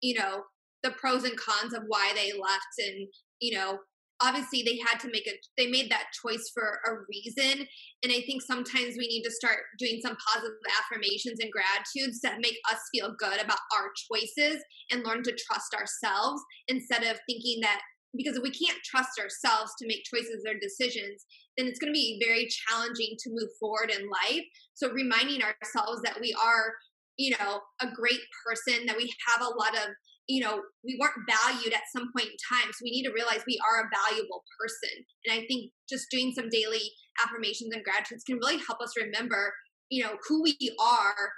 you 0.00 0.18
know 0.18 0.42
the 0.82 0.90
pros 0.90 1.24
and 1.24 1.36
cons 1.36 1.74
of 1.74 1.82
why 1.86 2.12
they 2.14 2.32
left 2.32 2.74
and 2.78 3.08
you 3.40 3.56
know 3.56 3.78
obviously 4.22 4.62
they 4.62 4.78
had 4.78 4.98
to 5.00 5.08
make 5.10 5.26
a 5.26 5.32
they 5.56 5.66
made 5.66 5.90
that 5.90 6.06
choice 6.22 6.50
for 6.52 6.78
a 6.86 6.92
reason 7.08 7.66
and 8.02 8.12
i 8.12 8.20
think 8.22 8.42
sometimes 8.42 8.96
we 8.98 9.08
need 9.08 9.22
to 9.22 9.30
start 9.30 9.58
doing 9.78 10.00
some 10.02 10.16
positive 10.32 10.56
affirmations 10.80 11.40
and 11.40 11.52
gratitudes 11.52 12.20
that 12.20 12.40
make 12.40 12.58
us 12.70 12.78
feel 12.92 13.14
good 13.18 13.40
about 13.40 13.58
our 13.76 13.90
choices 14.10 14.62
and 14.90 15.04
learn 15.04 15.22
to 15.22 15.36
trust 15.46 15.74
ourselves 15.74 16.42
instead 16.68 17.02
of 17.04 17.18
thinking 17.28 17.60
that 17.60 17.80
because 18.16 18.36
if 18.36 18.42
we 18.42 18.50
can't 18.50 18.78
trust 18.84 19.20
ourselves 19.20 19.72
to 19.78 19.86
make 19.86 20.02
choices 20.12 20.44
or 20.46 20.54
decisions 20.60 21.24
then 21.56 21.68
it's 21.68 21.78
going 21.78 21.92
to 21.92 21.98
be 21.98 22.22
very 22.24 22.48
challenging 22.48 23.16
to 23.18 23.30
move 23.30 23.50
forward 23.58 23.90
in 23.90 24.08
life. 24.08 24.44
So 24.74 24.90
reminding 24.90 25.42
ourselves 25.42 26.00
that 26.02 26.18
we 26.20 26.34
are 26.42 26.72
you 27.20 27.36
know 27.38 27.60
a 27.82 27.86
great 27.94 28.20
person 28.46 28.86
that 28.86 28.96
we 28.96 29.12
have 29.28 29.42
a 29.42 29.54
lot 29.54 29.74
of 29.74 29.92
you 30.26 30.40
know 30.40 30.60
we 30.84 30.98
weren't 31.00 31.26
valued 31.28 31.72
at 31.72 31.82
some 31.94 32.10
point 32.16 32.28
in 32.28 32.36
time 32.56 32.70
so 32.72 32.84
we 32.84 32.90
need 32.90 33.04
to 33.04 33.12
realize 33.12 33.42
we 33.46 33.60
are 33.66 33.82
a 33.82 33.90
valuable 34.08 34.42
person. 34.60 35.04
And 35.26 35.38
i 35.38 35.46
think 35.46 35.72
just 35.88 36.10
doing 36.10 36.32
some 36.32 36.48
daily 36.48 36.92
affirmations 37.22 37.74
and 37.74 37.84
gratitudes 37.84 38.24
can 38.24 38.36
really 38.36 38.58
help 38.58 38.80
us 38.80 38.94
remember 38.96 39.52
you 39.88 40.02
know 40.02 40.16
who 40.28 40.42
we 40.42 40.56
are 40.80 41.32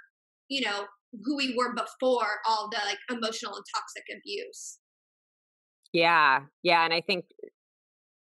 you 0.48 0.60
know 0.60 0.84
who 1.24 1.36
we 1.36 1.54
were 1.56 1.74
before 1.74 2.40
all 2.46 2.68
the 2.70 2.78
like 2.86 2.98
emotional 3.10 3.54
and 3.54 3.64
toxic 3.74 4.04
abuse. 4.16 4.78
Yeah 5.92 6.40
yeah 6.62 6.84
and 6.84 6.94
i 6.94 7.00
think 7.00 7.26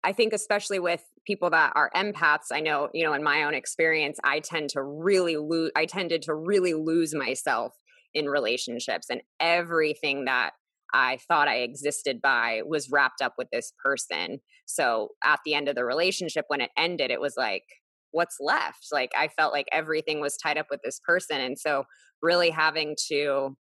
i 0.02 0.12
think 0.12 0.32
especially 0.32 0.78
with 0.78 1.04
people 1.26 1.50
that 1.50 1.72
are 1.76 1.90
empaths 1.94 2.50
i 2.52 2.61
know 2.61 2.88
you 2.92 3.04
know 3.04 3.12
in 3.12 3.22
my 3.22 3.44
own 3.44 3.54
experience 3.54 4.18
i 4.24 4.40
tend 4.40 4.70
to 4.70 4.82
really 4.82 5.36
lose 5.36 5.70
i 5.76 5.86
tended 5.86 6.22
to 6.22 6.34
really 6.34 6.74
lose 6.74 7.14
myself 7.14 7.74
in 8.14 8.26
relationships 8.26 9.06
and 9.11 9.22
everything 9.38 10.24
that 10.24 10.50
I 10.92 11.18
thought 11.28 11.48
I 11.48 11.58
existed 11.58 12.20
by 12.20 12.62
was 12.66 12.90
wrapped 12.90 13.22
up 13.22 13.34
with 13.38 13.48
this 13.52 13.72
person. 13.84 14.40
So 14.66 15.11
at 15.22 15.38
the 15.44 15.54
end 15.54 15.68
of 15.68 15.76
the 15.76 15.84
relationship, 15.84 16.46
when 16.48 16.61
it 16.61 16.70
ended, 16.76 17.11
it 17.11 17.20
was 17.20 17.34
like, 17.36 17.62
what's 18.11 18.36
left? 18.40 18.88
Like 18.92 19.11
I 19.16 19.28
felt 19.28 19.52
like 19.52 19.66
everything 19.72 20.20
was 20.20 20.36
tied 20.36 20.58
up 20.58 20.66
with 20.70 20.80
this 20.82 21.00
person. 21.06 21.40
And 21.40 21.58
so 21.58 21.84
really 22.22 22.50
having 22.50 22.96
to 23.08 23.56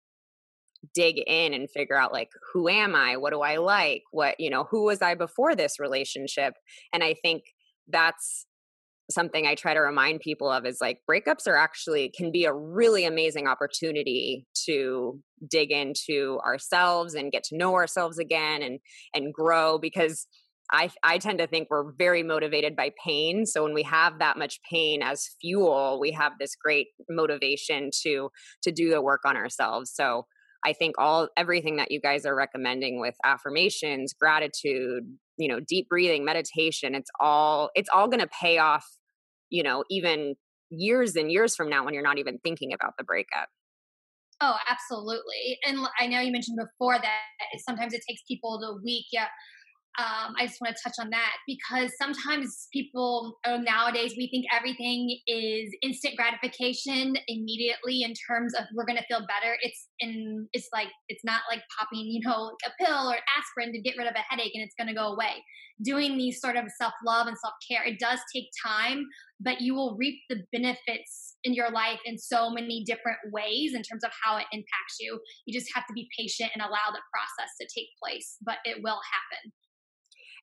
dig 0.93 1.21
in 1.27 1.53
and 1.53 1.69
figure 1.69 1.97
out 1.97 2.13
like 2.13 2.29
who 2.53 2.69
am 2.69 2.95
i 2.95 3.17
what 3.17 3.33
do 3.33 3.41
i 3.41 3.57
like 3.57 4.01
what 4.11 4.35
you 4.39 4.49
know 4.49 4.65
who 4.71 4.85
was 4.85 5.01
i 5.01 5.13
before 5.13 5.53
this 5.53 5.77
relationship 5.77 6.53
and 6.93 7.03
i 7.03 7.13
think 7.21 7.43
that's 7.89 8.45
something 9.11 9.47
I 9.47 9.55
try 9.55 9.73
to 9.73 9.79
remind 9.79 10.19
people 10.19 10.51
of 10.51 10.65
is 10.65 10.77
like 10.81 10.99
breakups 11.09 11.47
are 11.47 11.55
actually 11.55 12.11
can 12.15 12.31
be 12.31 12.45
a 12.45 12.53
really 12.53 13.05
amazing 13.05 13.47
opportunity 13.47 14.45
to 14.65 15.19
dig 15.49 15.71
into 15.71 16.39
ourselves 16.45 17.15
and 17.15 17.31
get 17.31 17.43
to 17.45 17.57
know 17.57 17.73
ourselves 17.75 18.19
again 18.19 18.61
and 18.61 18.79
and 19.13 19.33
grow 19.33 19.77
because 19.79 20.27
I 20.71 20.91
I 21.03 21.17
tend 21.17 21.39
to 21.39 21.47
think 21.47 21.69
we're 21.69 21.91
very 21.97 22.23
motivated 22.23 22.75
by 22.75 22.91
pain. 23.03 23.45
So 23.45 23.63
when 23.63 23.73
we 23.73 23.83
have 23.83 24.19
that 24.19 24.37
much 24.37 24.59
pain 24.69 25.01
as 25.01 25.29
fuel, 25.41 25.99
we 25.99 26.11
have 26.11 26.33
this 26.39 26.55
great 26.55 26.87
motivation 27.09 27.89
to 28.03 28.29
to 28.63 28.71
do 28.71 28.89
the 28.89 29.01
work 29.01 29.21
on 29.25 29.35
ourselves. 29.35 29.91
So 29.93 30.25
I 30.65 30.73
think 30.73 30.95
all 30.97 31.29
everything 31.37 31.77
that 31.77 31.91
you 31.91 32.01
guys 32.01 32.25
are 32.25 32.35
recommending 32.35 32.99
with 32.99 33.15
affirmations, 33.23 34.13
gratitude, 34.13 35.03
you 35.37 35.47
know, 35.47 35.59
deep 35.65 35.87
breathing, 35.89 36.25
meditation, 36.25 36.95
it's 36.95 37.09
all 37.19 37.71
it's 37.75 37.89
all 37.93 38.07
going 38.07 38.19
to 38.19 38.27
pay 38.27 38.57
off 38.57 38.85
you 39.49 39.63
know, 39.63 39.83
even 39.89 40.35
years 40.69 41.15
and 41.15 41.31
years 41.31 41.55
from 41.55 41.69
now 41.69 41.83
when 41.83 41.93
you're 41.93 42.03
not 42.03 42.17
even 42.19 42.39
thinking 42.43 42.73
about 42.73 42.93
the 42.97 43.03
breakup. 43.03 43.49
Oh, 44.41 44.55
absolutely. 44.69 45.59
And 45.65 45.79
I 45.99 46.07
know 46.07 46.21
you 46.21 46.31
mentioned 46.31 46.57
before 46.57 46.97
that 46.97 47.19
sometimes 47.65 47.93
it 47.93 48.01
takes 48.07 48.21
people 48.27 48.61
a 48.63 48.81
week. 48.83 49.05
Yeah. 49.11 49.27
Um, 49.97 50.33
I 50.39 50.45
just 50.45 50.61
want 50.61 50.75
to 50.75 50.81
touch 50.81 50.95
on 51.01 51.09
that 51.09 51.33
because 51.47 51.91
sometimes 52.01 52.67
people 52.71 53.37
oh, 53.45 53.57
nowadays 53.57 54.13
we 54.15 54.29
think 54.29 54.45
everything 54.55 55.19
is 55.27 55.75
instant 55.81 56.15
gratification 56.15 57.15
immediately 57.27 58.03
in 58.03 58.13
terms 58.13 58.53
of 58.53 58.65
we're 58.75 58.85
to 58.97 59.05
feel 59.07 59.21
better. 59.21 59.57
It's 59.61 59.87
in 59.99 60.47
it's 60.53 60.69
like 60.71 60.87
it's 61.09 61.23
not 61.25 61.41
like 61.49 61.61
popping 61.77 62.05
you 62.05 62.21
know 62.23 62.51
a 62.65 62.83
pill 62.83 63.09
or 63.09 63.17
aspirin 63.37 63.73
to 63.73 63.81
get 63.81 63.95
rid 63.97 64.07
of 64.07 64.13
a 64.15 64.23
headache 64.29 64.51
and 64.53 64.63
it's 64.63 64.75
to 64.87 64.93
go 64.93 65.11
away. 65.13 65.43
Doing 65.83 66.17
these 66.17 66.39
sort 66.39 66.55
of 66.55 66.65
self 66.79 66.93
love 67.05 67.27
and 67.27 67.37
self 67.37 67.55
care 67.69 67.83
it 67.83 67.99
does 67.99 68.19
take 68.33 68.45
time, 68.65 69.05
but 69.41 69.59
you 69.59 69.73
will 69.73 69.97
reap 69.97 70.19
the 70.29 70.43
benefits 70.53 71.35
in 71.43 71.53
your 71.53 71.71
life 71.71 71.99
in 72.05 72.17
so 72.17 72.49
many 72.49 72.83
different 72.85 73.17
ways 73.33 73.73
in 73.73 73.81
terms 73.81 74.03
of 74.03 74.11
how 74.23 74.37
it 74.37 74.45
impacts 74.51 74.97
you. 74.99 75.19
You 75.45 75.57
just 75.57 75.71
have 75.73 75.85
to 75.87 75.93
be 75.93 76.07
patient 76.17 76.51
and 76.53 76.61
allow 76.61 76.91
the 76.91 77.01
process 77.11 77.51
to 77.59 77.67
take 77.67 77.87
place, 78.01 78.37
but 78.45 78.57
it 78.65 78.77
will 78.83 78.99
happen. 79.11 79.51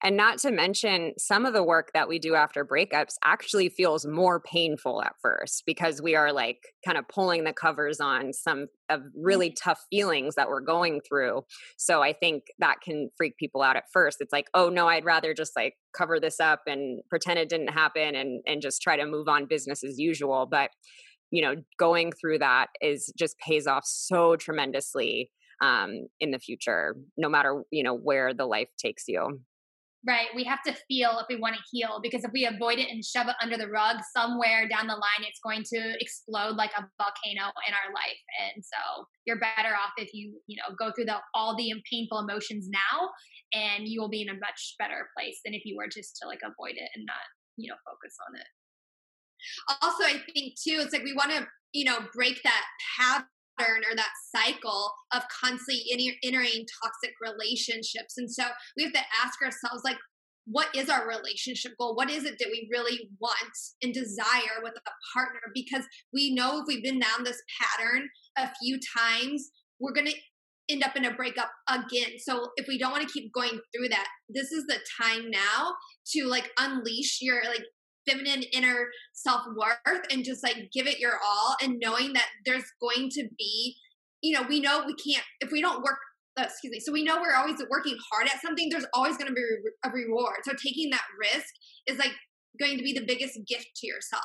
And 0.03 0.17
not 0.17 0.39
to 0.39 0.51
mention, 0.51 1.15
some 1.19 1.47
of 1.47 1.55
the 1.55 1.63
work 1.63 1.91
that 1.95 2.09
we 2.09 2.19
do 2.19 2.35
after 2.35 2.65
breakups 2.65 3.15
actually 3.25 3.69
feels 3.69 4.07
more 4.07 4.41
painful 4.41 5.03
at 5.03 5.15
first 5.23 5.63
because 5.67 6.03
we 6.03 6.15
are 6.15 6.33
like 6.33 6.59
kind 6.85 6.99
of 6.99 7.09
pulling 7.09 7.45
the 7.45 7.53
covers 7.53 8.01
on 8.01 8.33
some 8.33 8.67
of 8.91 9.01
really 9.17 9.49
mm-hmm. 9.49 9.71
tough 9.71 9.81
feelings 9.91 10.35
that 10.35 10.49
we're 10.49 10.61
going 10.61 11.01
through. 11.07 11.43
So 11.77 12.03
I 12.03 12.13
think 12.13 12.45
that 12.59 12.77
can 12.83 13.11
freak 13.17 13.37
people 13.37 13.63
out 13.63 13.77
at 13.77 13.85
first. 13.93 14.19
It's 14.21 14.33
like, 14.33 14.47
oh 14.55 14.69
no, 14.69 14.87
I'd 14.89 15.05
rather 15.05 15.35
just 15.35 15.57
like 15.57 15.75
cover 15.97 16.21
this 16.21 16.41
up 16.41 16.63
and 16.67 17.01
pretend 17.09 17.39
it 17.39 17.49
didn't 17.49 17.69
happen 17.69 18.15
and 18.15 18.43
and 18.47 18.61
just 18.61 18.83
try 18.83 18.97
to 18.97 19.07
move 19.07 19.29
on 19.29 19.47
business 19.47 19.83
as 19.83 19.99
usual. 19.99 20.47
But 20.51 20.71
you 21.31 21.43
know, 21.43 21.57
going 21.79 22.13
through 22.13 22.39
that 22.39 22.69
is 22.81 23.13
just 23.19 23.39
pays 23.39 23.67
off 23.67 23.85
so 23.87 24.37
tremendously 24.37 25.31
um 25.63 26.07
in 26.21 26.33
the 26.33 26.39
future 26.39 26.95
no 27.17 27.31
matter 27.31 27.63
you 27.71 27.83
know 27.83 27.97
where 27.97 28.35
the 28.35 28.45
life 28.45 28.69
takes 28.79 29.05
you 29.09 29.41
right? 30.07 30.29
We 30.35 30.45
have 30.45 30.63
to 30.63 30.73
feel 30.89 31.19
if 31.19 31.27
we 31.29 31.37
want 31.37 31.57
to 31.57 31.63
heal 31.71 31.99
because 32.03 32.23
if 32.23 32.31
we 32.33 32.47
avoid 32.47 32.79
it 32.79 32.89
and 32.91 33.05
shove 33.05 33.27
it 33.27 33.35
under 33.43 33.57
the 33.57 33.69
rug, 33.69 33.97
somewhere 34.17 34.69
down 34.69 34.87
the 34.87 34.95
line, 34.95 35.27
it's 35.27 35.41
going 35.43 35.65
to 35.75 35.97
explode 35.99 36.55
like 36.55 36.71
a 36.79 36.87
volcano 36.97 37.51
in 37.67 37.75
our 37.75 37.91
life. 37.93 38.23
And 38.55 38.63
so 38.63 39.07
you're 39.27 39.41
better 39.41 39.75
off 39.75 39.91
if 39.97 40.15
you, 40.15 40.39
you 40.47 40.57
know, 40.57 40.75
go 40.79 40.93
through 40.95 41.07
the, 41.07 41.19
all 41.35 41.57
the 41.57 41.73
painful 41.91 42.21
emotions 42.21 42.69
now 42.71 43.11
and 43.53 43.89
you 43.89 44.01
will 44.01 44.09
be 44.09 44.23
in 44.23 44.29
a 44.29 44.35
much 44.35 44.75
better 44.79 45.11
place 45.17 45.41
than 45.45 45.55
if 45.55 45.63
you 45.65 45.77
were 45.77 45.89
just 45.89 46.17
to 46.23 46.29
like 46.29 46.41
avoid 46.45 46.79
it 46.79 46.91
and 46.95 47.05
not, 47.05 47.27
you 47.57 47.69
know, 47.69 47.77
focus 47.85 48.15
on 48.29 48.39
it. 48.39 48.47
Also, 49.83 50.05
I 50.05 50.23
think 50.33 50.55
too, 50.55 50.79
it's 50.83 50.93
like 50.93 51.05
we 51.05 51.15
want 51.15 51.33
to, 51.33 51.47
you 51.73 51.85
know, 51.85 51.99
break 52.15 52.43
that 52.43 52.65
pattern 53.59 53.83
or 53.89 53.97
that 53.97 54.11
cycle 54.35 54.93
of 55.13 55.23
constantly 55.29 55.85
entering 56.23 56.67
toxic 56.83 57.15
relationships. 57.21 58.15
And 58.17 58.31
so 58.31 58.45
we 58.77 58.85
have 58.85 58.93
to 58.93 59.01
ask 59.25 59.41
ourselves, 59.43 59.83
like, 59.85 59.99
what 60.47 60.69
is 60.77 60.89
our 60.89 61.09
relationship 61.09 61.73
goal? 61.79 61.97
What 61.97 62.11
is 62.11 62.25
it 62.25 62.37
that 62.39 62.49
we 62.51 62.69
really 62.71 63.11
want 63.21 63.37
and 63.83 63.93
desire 63.93 64.63
with 64.63 64.75
a 64.75 64.91
partner? 65.13 65.41
Because 65.53 65.85
we 66.13 66.35
know 66.35 66.61
if 66.61 66.67
we've 66.69 66.85
been 66.85 67.01
down 67.01 67.25
this 67.25 67.43
pattern 67.61 68.09
a 68.39 68.49
few 68.63 68.79
times, 68.97 69.51
we're 69.81 69.93
going 69.93 70.07
to 70.07 70.15
end 70.69 70.85
up 70.85 70.97
in 70.97 71.05
a 71.05 71.15
breakup 71.15 71.51
again. 71.69 72.19
So 72.19 72.49
if 72.57 72.67
we 72.69 72.79
don't 72.79 72.93
want 72.93 73.07
to 73.07 73.13
keep 73.13 73.33
going 73.33 73.59
through 73.75 73.89
that, 73.89 74.07
this 74.29 74.53
is 74.53 74.65
the 74.67 74.79
time 75.01 75.31
now 75.31 75.75
to 76.13 76.27
like 76.27 76.51
unleash 76.59 77.19
your 77.21 77.43
like 77.45 77.65
feminine 78.09 78.43
inner 78.53 78.89
self 79.13 79.43
worth 79.57 80.03
and 80.11 80.25
just 80.25 80.43
like 80.43 80.71
give 80.73 80.87
it 80.87 80.99
your 80.99 81.15
all 81.15 81.57
and 81.63 81.79
knowing 81.81 82.13
that 82.13 82.27
there's 82.45 82.65
going 82.81 83.11
to 83.11 83.29
be, 83.39 83.77
you 84.23 84.33
know, 84.33 84.47
we 84.49 84.61
know 84.61 84.85
we 84.87 84.95
can't, 84.95 85.25
if 85.41 85.51
we 85.51 85.61
don't 85.61 85.83
work, 85.83 85.99
uh, 86.39 86.45
excuse 86.45 86.71
me, 86.71 86.81
so 86.81 86.93
we 86.93 87.03
know 87.03 87.19
we're 87.21 87.35
always 87.35 87.61
working 87.71 87.97
hard 88.13 88.29
at 88.29 88.41
something, 88.41 88.69
there's 88.71 88.87
always 88.95 89.17
going 89.17 89.29
to 89.29 89.35
be 89.35 89.43
a 89.85 89.91
reward. 89.91 90.37
So 90.45 90.53
taking 90.53 90.91
that 90.91 91.05
risk 91.19 91.55
is 91.87 91.99
like 91.99 92.13
going 92.59 92.77
to 92.77 92.83
be 92.83 92.93
the 92.93 93.05
biggest 93.05 93.39
gift 93.47 93.69
to 93.77 93.87
yourself. 93.87 94.23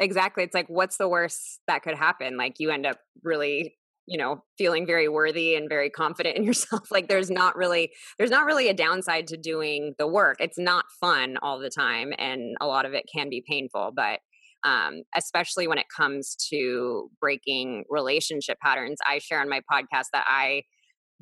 Exactly. 0.00 0.42
It's 0.42 0.54
like, 0.54 0.68
what's 0.68 0.96
the 0.96 1.08
worst 1.08 1.60
that 1.68 1.82
could 1.82 1.94
happen? 1.94 2.36
Like, 2.36 2.56
you 2.58 2.70
end 2.70 2.86
up 2.86 2.98
really 3.22 3.76
you 4.06 4.18
know 4.18 4.42
feeling 4.58 4.86
very 4.86 5.08
worthy 5.08 5.54
and 5.54 5.68
very 5.68 5.90
confident 5.90 6.36
in 6.36 6.44
yourself 6.48 6.90
like 6.90 7.08
there's 7.08 7.30
not 7.30 7.56
really 7.56 7.90
there's 8.18 8.30
not 8.30 8.44
really 8.44 8.68
a 8.68 8.74
downside 8.74 9.26
to 9.26 9.36
doing 9.36 9.94
the 9.98 10.06
work 10.06 10.36
it's 10.40 10.58
not 10.58 10.84
fun 11.00 11.36
all 11.42 11.58
the 11.58 11.70
time 11.70 12.12
and 12.18 12.56
a 12.60 12.66
lot 12.66 12.84
of 12.84 12.92
it 12.92 13.04
can 13.12 13.28
be 13.28 13.42
painful 13.48 13.92
but 13.94 14.20
um, 14.64 15.02
especially 15.16 15.66
when 15.66 15.78
it 15.78 15.86
comes 15.96 16.36
to 16.50 17.10
breaking 17.20 17.84
relationship 17.88 18.58
patterns 18.60 18.98
i 19.06 19.18
share 19.18 19.40
on 19.40 19.48
my 19.48 19.60
podcast 19.72 20.06
that 20.12 20.24
i 20.26 20.62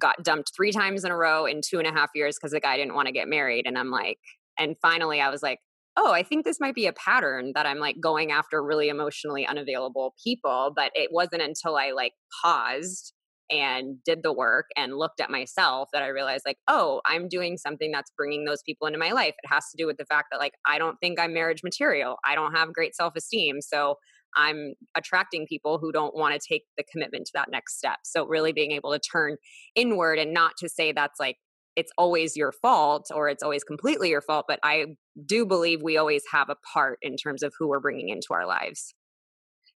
got 0.01 0.23
dumped 0.23 0.53
three 0.57 0.73
times 0.73 1.05
in 1.05 1.11
a 1.11 1.17
row 1.17 1.45
in 1.45 1.61
two 1.67 1.79
and 1.79 1.87
a 1.87 1.93
half 1.93 2.11
years 2.15 2.37
because 2.39 2.53
the 2.53 2.61
guy 2.61 2.77
didn't 2.77 2.95
want 2.95 3.07
to 3.07 3.13
get 3.13 3.29
married 3.29 3.67
and 3.67 3.79
i'm 3.79 3.91
like 3.91 4.19
and 4.59 4.77
finally 4.81 5.21
i 5.21 5.29
was 5.29 5.43
like 5.43 5.59
oh, 5.97 6.13
I 6.13 6.23
think 6.23 6.45
this 6.45 6.61
might 6.61 6.75
be 6.75 6.87
a 6.87 6.93
pattern 6.93 7.53
that 7.55 7.67
I'm 7.67 7.79
like 7.79 7.97
going 8.01 8.33
after 8.33 8.63
really 8.63 8.89
emotionally 8.89 9.47
unavailable 9.47 10.15
people. 10.23 10.73
But 10.75 10.93
it 10.95 11.11
wasn't 11.13 11.43
until 11.43 11.77
I 11.77 11.93
like 11.93 12.13
paused 12.43 13.13
and 13.51 13.97
did 14.05 14.21
the 14.23 14.33
work 14.33 14.67
and 14.77 14.97
looked 14.97 15.21
at 15.21 15.31
myself 15.31 15.89
that 15.93 16.03
I 16.03 16.09
realized 16.09 16.45
like, 16.47 16.59
oh, 16.69 17.01
I'm 17.05 17.29
doing 17.29 17.57
something 17.57 17.91
that's 17.91 18.13
bringing 18.17 18.45
those 18.45 18.63
people 18.65 18.87
into 18.87 18.99
my 18.99 19.11
life. 19.11 19.35
It 19.43 19.53
has 19.53 19.65
to 19.71 19.77
do 19.77 19.87
with 19.87 19.97
the 19.97 20.05
fact 20.05 20.29
that 20.31 20.39
like 20.39 20.53
I 20.67 20.79
don't 20.79 20.97
think 21.01 21.19
I'm 21.19 21.35
marriage 21.35 21.63
material. 21.65 22.17
I 22.25 22.35
don't 22.35 22.55
have 22.55 22.73
great 22.73 22.95
self-esteem. 22.95 23.61
So 23.61 23.97
I'm 24.37 24.75
attracting 24.97 25.47
people 25.49 25.79
who 25.79 25.91
don't 25.91 26.15
want 26.15 26.35
to 26.35 26.49
take 26.49 26.63
the 26.79 26.85
commitment 26.91 27.27
to 27.27 27.33
that 27.35 27.51
next 27.51 27.79
step. 27.79 27.99
So 28.05 28.25
really 28.25 28.53
being 28.53 28.71
able 28.71 28.93
to 28.93 29.01
turn 29.01 29.37
inward 29.75 30.21
and 30.21 30.33
not 30.33 30.53
to 30.59 30.69
say 30.69 30.93
that's 30.93 31.19
like 31.19 31.37
it's 31.81 31.93
always 31.97 32.37
your 32.37 32.53
fault 32.53 33.09
or 33.15 33.29
it's 33.29 33.43
always 33.43 33.65
completely 33.65 34.11
your 34.11 34.21
fault 34.21 34.45
but 34.47 34.61
i 34.63 34.85
do 35.27 35.45
believe 35.45 35.83
we 35.83 35.97
always 35.97 36.23
have 36.31 36.49
a 36.49 36.57
part 36.73 36.99
in 37.03 37.17
terms 37.17 37.43
of 37.43 37.53
who 37.59 37.69
we're 37.69 37.81
bringing 37.81 38.09
into 38.09 38.29
our 38.33 38.47
lives 38.47 38.95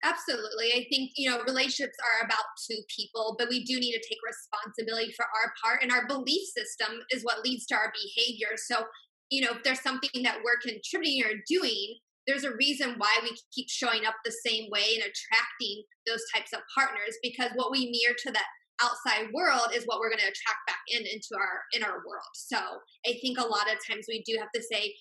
Absolutely. 0.04 0.68
I 0.74 0.84
think, 0.90 1.12
you 1.16 1.30
know, 1.30 1.42
relationships 1.48 1.96
are 2.04 2.26
about 2.26 2.44
two 2.70 2.76
people, 2.94 3.36
but 3.38 3.48
we 3.48 3.64
do 3.64 3.80
need 3.80 3.92
to 3.92 4.04
take 4.06 4.18
responsibility 4.20 5.14
for 5.16 5.24
our 5.24 5.54
part. 5.64 5.82
And 5.82 5.90
our 5.90 6.06
belief 6.06 6.46
system 6.52 7.00
is 7.10 7.22
what 7.22 7.42
leads 7.42 7.64
to 7.66 7.74
our 7.74 7.90
behavior. 7.90 8.56
So, 8.56 8.84
you 9.30 9.40
know, 9.40 9.52
if 9.56 9.62
there's 9.62 9.80
something 9.80 10.22
that 10.22 10.40
we're 10.44 10.60
contributing 10.60 11.24
or 11.24 11.40
doing, 11.48 11.96
there's 12.26 12.44
a 12.44 12.54
reason 12.56 12.96
why 12.98 13.16
we 13.22 13.34
keep 13.54 13.68
showing 13.70 14.04
up 14.04 14.16
the 14.24 14.36
same 14.44 14.68
way 14.70 14.94
and 14.94 15.04
attracting 15.04 15.84
those 16.06 16.22
types 16.34 16.52
of 16.52 16.60
partners 16.76 17.16
because 17.22 17.50
what 17.54 17.70
we 17.70 17.90
mirror 17.90 18.16
to 18.26 18.32
that 18.32 18.46
outside 18.82 19.30
world 19.32 19.68
is 19.74 19.84
what 19.86 20.00
we're 20.00 20.10
going 20.10 20.18
to 20.18 20.24
attract 20.24 20.62
back 20.66 20.82
in 20.88 21.02
into 21.02 21.34
our 21.38 21.62
in 21.72 21.82
our 21.82 22.02
world 22.06 22.32
so 22.34 22.58
i 23.06 23.12
think 23.20 23.38
a 23.38 23.46
lot 23.46 23.70
of 23.70 23.78
times 23.86 24.06
we 24.08 24.22
do 24.26 24.36
have 24.38 24.50
to 24.54 24.62
say 24.62 24.94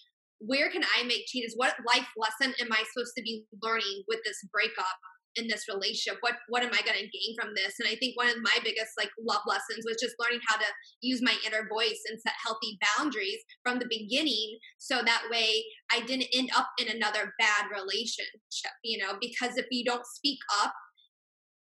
where 0.45 0.69
can 0.69 0.84
I 0.84 1.03
make 1.03 1.26
changes? 1.28 1.53
What 1.55 1.76
life 1.88 2.07
lesson 2.17 2.53
am 2.59 2.71
I 2.71 2.84
supposed 2.91 3.13
to 3.17 3.24
be 3.24 3.45
learning 3.61 4.03
with 4.07 4.19
this 4.26 4.38
breakup 4.51 4.99
in 5.36 5.47
this 5.47 5.65
relationship? 5.67 6.17
What 6.21 6.36
what 6.49 6.63
am 6.63 6.74
I 6.74 6.82
going 6.84 6.99
to 6.99 7.17
gain 7.17 7.36
from 7.39 7.53
this? 7.55 7.76
And 7.80 7.88
I 7.88 7.95
think 7.95 8.17
one 8.17 8.30
of 8.30 8.38
my 8.43 8.57
biggest 8.63 8.91
like 8.97 9.09
love 9.19 9.41
lessons 9.47 9.86
was 9.86 9.97
just 10.01 10.15
learning 10.19 10.41
how 10.47 10.57
to 10.57 10.65
use 11.01 11.21
my 11.21 11.36
inner 11.45 11.67
voice 11.71 12.01
and 12.09 12.19
set 12.19 12.34
healthy 12.43 12.78
boundaries 12.97 13.39
from 13.63 13.80
the 13.80 13.89
beginning, 13.89 14.59
so 14.78 15.01
that 15.05 15.24
way 15.32 15.63
I 15.91 16.01
didn't 16.01 16.34
end 16.34 16.49
up 16.55 16.67
in 16.78 16.89
another 16.89 17.34
bad 17.39 17.71
relationship. 17.71 18.76
You 18.84 18.99
know, 18.99 19.15
because 19.19 19.57
if 19.57 19.65
you 19.71 19.86
don't 19.86 20.05
speak 20.05 20.39
up, 20.61 20.74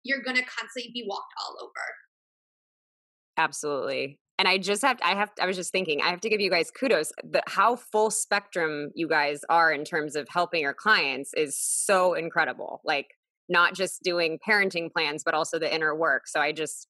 you're 0.04 0.22
going 0.22 0.38
to 0.38 0.44
constantly 0.44 0.92
be 0.94 1.06
walked 1.08 1.34
all 1.40 1.56
over. 1.62 1.72
Absolutely 3.38 4.20
and 4.42 4.48
I 4.48 4.58
just 4.58 4.82
have 4.82 4.98
I 5.04 5.14
have 5.14 5.30
I 5.40 5.46
was 5.46 5.56
just 5.56 5.72
thinking 5.72 6.02
I 6.02 6.10
have 6.10 6.22
to 6.22 6.30
give 6.30 6.42
you 6.42 6.50
guys 6.50 6.72
kudos 6.72 7.12
the 7.24 7.44
how 7.46 7.76
full 7.76 8.10
spectrum 8.10 8.90
you 8.96 9.08
guys 9.08 9.42
are 9.50 9.72
in 9.72 9.86
terms 9.86 10.16
of 10.16 10.28
helping 10.30 10.62
your 10.62 10.74
clients 10.74 11.32
is 11.38 11.56
so 11.56 12.16
incredible 12.16 12.82
like 12.84 13.06
not 13.50 13.76
just 13.76 14.02
doing 14.02 14.40
parenting 14.46 14.92
plans 14.92 15.24
but 15.24 15.36
also 15.36 15.60
the 15.60 15.72
inner 15.72 15.96
work 15.96 16.28
so 16.28 16.40
I 16.40 16.54
just 16.54 16.88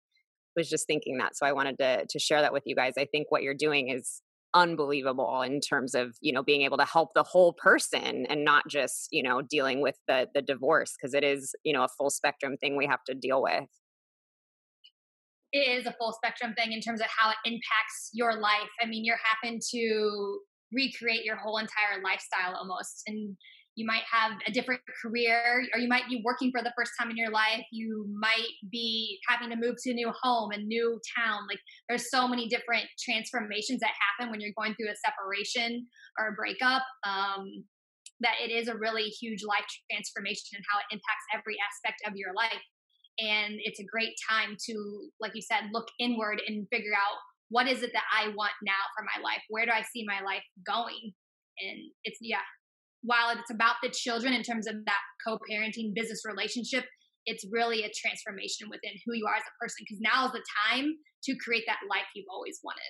was 0.55 0.70
just 0.70 0.88
thinking 0.88 1.18
that 1.18 1.36
so 1.36 1.45
I 1.45 1.51
wanted 1.51 1.78
to 1.80 2.05
to 2.07 2.20
share 2.20 2.39
that 2.39 2.53
with 2.53 2.64
you 2.66 2.74
guys 2.74 2.93
I 2.97 3.03
think 3.03 3.30
what 3.30 3.43
you're 3.43 3.53
doing 3.53 3.89
is 3.89 4.22
unbelievable 4.54 5.41
in 5.41 5.60
terms 5.62 5.95
of 5.95 6.16
you 6.22 6.34
know 6.34 6.43
being 6.43 6.62
able 6.64 6.78
to 6.78 6.86
help 6.86 7.10
the 7.16 7.24
whole 7.24 7.54
person 7.54 8.26
and 8.30 8.43
not 8.43 8.68
just 8.68 9.08
you 9.12 9.24
know 9.24 9.41
dealing 9.41 9.82
with 9.82 9.95
the 10.08 10.28
the 10.34 10.41
divorce 10.41 10.93
because 10.99 11.14
it 11.14 11.24
is 11.24 11.56
you 11.64 11.72
know 11.74 11.84
a 11.84 11.89
full 11.97 12.10
spectrum 12.10 12.58
thing 12.58 12.76
we 12.76 12.86
have 12.86 13.04
to 13.06 13.14
deal 13.14 13.41
with 13.41 13.70
it 15.52 15.80
is 15.80 15.86
a 15.86 15.93
full 15.93 16.14
spectrum 16.14 16.54
thing 16.54 16.72
in 16.72 16.82
terms 16.82 17.02
of 17.02 17.08
how 17.08 17.30
it 17.30 17.36
impacts 17.43 18.10
your 18.14 18.39
life. 18.39 18.70
I 18.82 18.86
mean, 18.86 19.04
you're 19.04 19.20
having 19.41 19.60
to 19.72 20.39
recreate 20.72 21.26
your 21.26 21.36
whole 21.36 21.58
entire 21.58 22.02
lifestyle 22.04 22.56
almost. 22.56 23.04
And 23.08 23.36
you 23.76 23.86
might 23.86 24.03
have 24.11 24.34
a 24.47 24.51
different 24.51 24.82
career, 25.01 25.63
or 25.74 25.80
you 25.80 25.88
might 25.88 26.07
be 26.09 26.22
working 26.24 26.51
for 26.51 26.61
the 26.61 26.74
first 26.78 26.91
time 26.99 27.09
in 27.09 27.17
your 27.17 27.32
life. 27.32 27.63
You 27.72 28.05
might 28.19 28.53
be 28.72 29.19
having 29.28 29.49
to 29.49 29.55
move 29.55 29.76
to 29.84 29.91
a 29.91 29.93
new 29.93 30.11
home, 30.22 30.51
a 30.51 30.57
new 30.57 30.99
town. 31.17 31.47
Like, 31.49 31.59
there's 31.88 32.09
so 32.09 32.28
many 32.28 32.47
different 32.47 32.86
transformations 32.99 33.80
that 33.80 33.91
happen 33.95 34.32
when 34.32 34.41
you're 34.41 34.55
going 34.57 34.76
through 34.76 34.91
a 34.91 34.95
separation 34.95 35.88
or 36.19 36.30
a 36.30 36.34
breakup. 36.34 36.84
Um, 37.05 37.65
that 38.22 38.36
it 38.38 38.51
is 38.51 38.67
a 38.67 38.78
really 38.78 39.09
huge 39.09 39.43
life 39.43 39.65
transformation 39.89 40.53
and 40.53 40.65
how 40.69 40.78
it 40.78 40.93
impacts 40.93 41.26
every 41.34 41.57
aspect 41.57 42.01
of 42.05 42.13
your 42.15 42.34
life 42.36 42.61
and 43.19 43.55
it's 43.63 43.80
a 43.80 43.86
great 43.86 44.13
time 44.30 44.55
to 44.69 45.09
like 45.19 45.34
you 45.36 45.41
said 45.41 45.69
look 45.74 45.88
inward 45.99 46.41
and 46.47 46.67
figure 46.72 46.93
out 46.93 47.17
what 47.49 47.67
is 47.67 47.84
it 47.84 47.91
that 47.93 48.03
i 48.15 48.28
want 48.30 48.53
now 48.63 48.82
for 48.95 49.03
my 49.03 49.22
life 49.24 49.41
where 49.49 49.65
do 49.65 49.72
i 49.72 49.82
see 49.82 50.05
my 50.07 50.22
life 50.24 50.43
going 50.65 51.11
and 51.59 51.80
it's 52.03 52.19
yeah 52.22 52.45
while 53.04 53.36
it's 53.38 53.52
about 53.52 53.76
the 53.82 53.89
children 53.89 54.34
in 54.34 54.43
terms 54.43 54.68
of 54.68 54.76
that 54.86 55.02
co-parenting 55.26 55.93
business 55.93 56.22
relationship 56.26 56.86
it's 57.26 57.45
really 57.52 57.84
a 57.84 57.91
transformation 57.95 58.68
within 58.70 58.91
who 59.06 59.14
you 59.14 59.26
are 59.28 59.36
as 59.36 59.43
a 59.43 59.64
person 59.64 59.86
because 59.88 59.99
now 60.02 60.26
is 60.26 60.32
the 60.32 60.43
time 60.68 60.93
to 61.24 61.36
create 61.43 61.64
that 61.68 61.78
life 61.89 62.06
you've 62.16 62.26
always 62.32 62.60
wanted. 62.64 62.82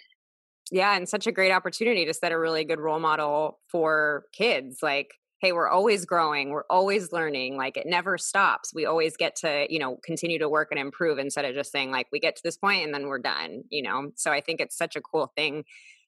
Yeah 0.71 0.95
and 0.95 1.07
such 1.07 1.27
a 1.27 1.31
great 1.31 1.51
opportunity 1.51 2.05
to 2.05 2.13
set 2.13 2.31
a 2.31 2.39
really 2.39 2.63
good 2.63 2.79
role 2.79 2.99
model 2.99 3.59
for 3.69 4.23
kids 4.31 4.77
like 4.81 5.09
hey 5.41 5.51
we're 5.51 5.67
always 5.67 6.05
growing 6.05 6.51
we're 6.51 6.63
always 6.69 7.11
learning 7.11 7.57
like 7.57 7.75
it 7.75 7.87
never 7.87 8.17
stops. 8.17 8.71
We 8.73 8.85
always 8.85 9.17
get 9.17 9.35
to 9.37 9.65
you 9.69 9.79
know 9.79 9.97
continue 10.03 10.39
to 10.39 10.47
work 10.47 10.69
and 10.71 10.79
improve 10.79 11.19
instead 11.19 11.45
of 11.45 11.55
just 11.55 11.71
saying 11.71 11.91
like 11.91 12.07
we 12.11 12.19
get 12.19 12.35
to 12.37 12.41
this 12.43 12.57
point 12.57 12.85
and 12.85 12.93
then 12.93 13.07
we're 13.07 13.19
done 13.19 13.63
you 13.69 13.83
know? 13.83 14.11
So 14.15 14.31
i 14.31 14.39
think 14.39 14.61
it's 14.61 14.77
such 14.77 14.95
a 14.95 15.01
cool 15.01 15.31
thing 15.35 15.65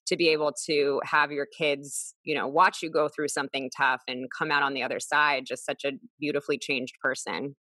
to 0.07 0.17
be 0.17 0.29
able 0.29 0.51
to 0.65 1.01
have 1.05 1.31
your 1.31 1.47
kids 1.57 2.13
you 2.23 2.35
know 2.35 2.47
watch 2.47 2.81
you 2.81 2.89
go 2.89 3.07
through 3.07 3.27
something 3.27 3.69
tough 3.75 4.01
and 4.07 4.27
come 4.37 4.51
out 4.51 4.63
on 4.63 4.73
the 4.73 4.83
other 4.83 4.99
side 4.99 5.43
just 5.45 5.65
such 5.65 5.83
a 5.85 5.91
beautifully 6.19 6.57
changed 6.57 6.95
person. 7.01 7.55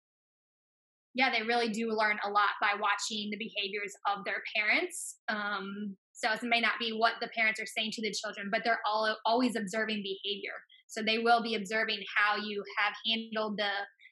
Yeah 1.14 1.30
they 1.30 1.42
really 1.42 1.68
do 1.68 1.90
learn 1.90 2.18
a 2.24 2.30
lot 2.30 2.50
by 2.60 2.72
watching 2.80 3.30
the 3.30 3.38
behaviors 3.38 3.92
of 4.06 4.24
their 4.24 4.42
parents 4.56 5.18
um, 5.28 5.96
so 6.12 6.30
it 6.32 6.42
may 6.42 6.60
not 6.60 6.74
be 6.78 6.90
what 6.90 7.14
the 7.20 7.28
parents 7.36 7.60
are 7.60 7.66
saying 7.66 7.90
to 7.92 8.02
the 8.02 8.12
children 8.12 8.48
but 8.50 8.62
they're 8.64 8.80
all 8.86 9.16
always 9.26 9.56
observing 9.56 10.02
behavior. 10.02 10.54
So 10.86 11.02
they 11.02 11.18
will 11.18 11.42
be 11.42 11.54
observing 11.54 12.00
how 12.16 12.36
you 12.36 12.62
have 12.78 12.92
handled 13.06 13.56
the 13.56 13.70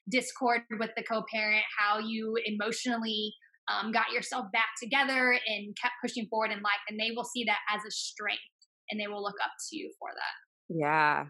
discord 0.09 0.61
with 0.79 0.89
the 0.97 1.03
co 1.03 1.23
parent, 1.31 1.63
how 1.77 1.99
you 1.99 2.35
emotionally 2.45 3.33
um, 3.71 3.91
got 3.91 4.11
yourself 4.11 4.45
back 4.51 4.69
together 4.81 5.37
and 5.47 5.75
kept 5.81 5.93
pushing 6.01 6.27
forward 6.27 6.51
in 6.51 6.61
life. 6.61 6.81
And 6.89 6.99
they 6.99 7.11
will 7.15 7.23
see 7.23 7.43
that 7.45 7.59
as 7.73 7.81
a 7.87 7.91
strength 7.91 8.41
and 8.89 8.99
they 8.99 9.07
will 9.07 9.21
look 9.21 9.35
up 9.43 9.51
to 9.69 9.77
you 9.77 9.91
for 9.99 10.09
that. 10.13 10.77
Yeah. 10.77 11.25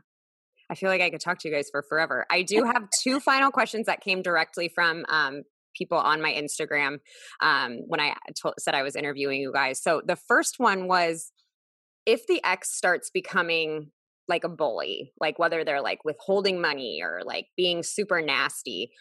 I 0.69 0.75
feel 0.75 0.89
like 0.89 1.01
I 1.01 1.09
could 1.09 1.21
talk 1.21 1.39
to 1.39 1.49
you 1.49 1.53
guys 1.53 1.69
for 1.69 1.83
forever. 1.83 2.25
I 2.29 2.43
do 2.43 2.63
have 2.65 2.87
two 3.03 3.19
final 3.19 3.51
questions 3.51 3.87
that 3.87 4.01
came 4.01 4.21
directly 4.21 4.69
from 4.73 5.05
um, 5.09 5.43
people 5.75 5.97
on 5.97 6.21
my 6.21 6.31
Instagram 6.31 6.99
um, 7.41 7.79
when 7.87 7.99
I 7.99 8.15
told, 8.41 8.55
said 8.59 8.73
I 8.73 8.83
was 8.83 8.95
interviewing 8.95 9.41
you 9.41 9.51
guys. 9.53 9.81
So 9.81 10.01
the 10.05 10.15
first 10.15 10.55
one 10.57 10.87
was 10.87 11.31
if 12.05 12.25
the 12.27 12.41
ex 12.43 12.75
starts 12.75 13.09
becoming 13.09 13.91
like 14.27 14.43
a 14.43 14.49
bully, 14.49 15.11
like 15.19 15.37
whether 15.37 15.63
they're 15.63 15.81
like 15.81 16.05
withholding 16.05 16.61
money 16.61 17.01
or 17.03 17.21
like 17.25 17.47
being 17.57 17.83
super 17.83 18.21
nasty. 18.21 18.91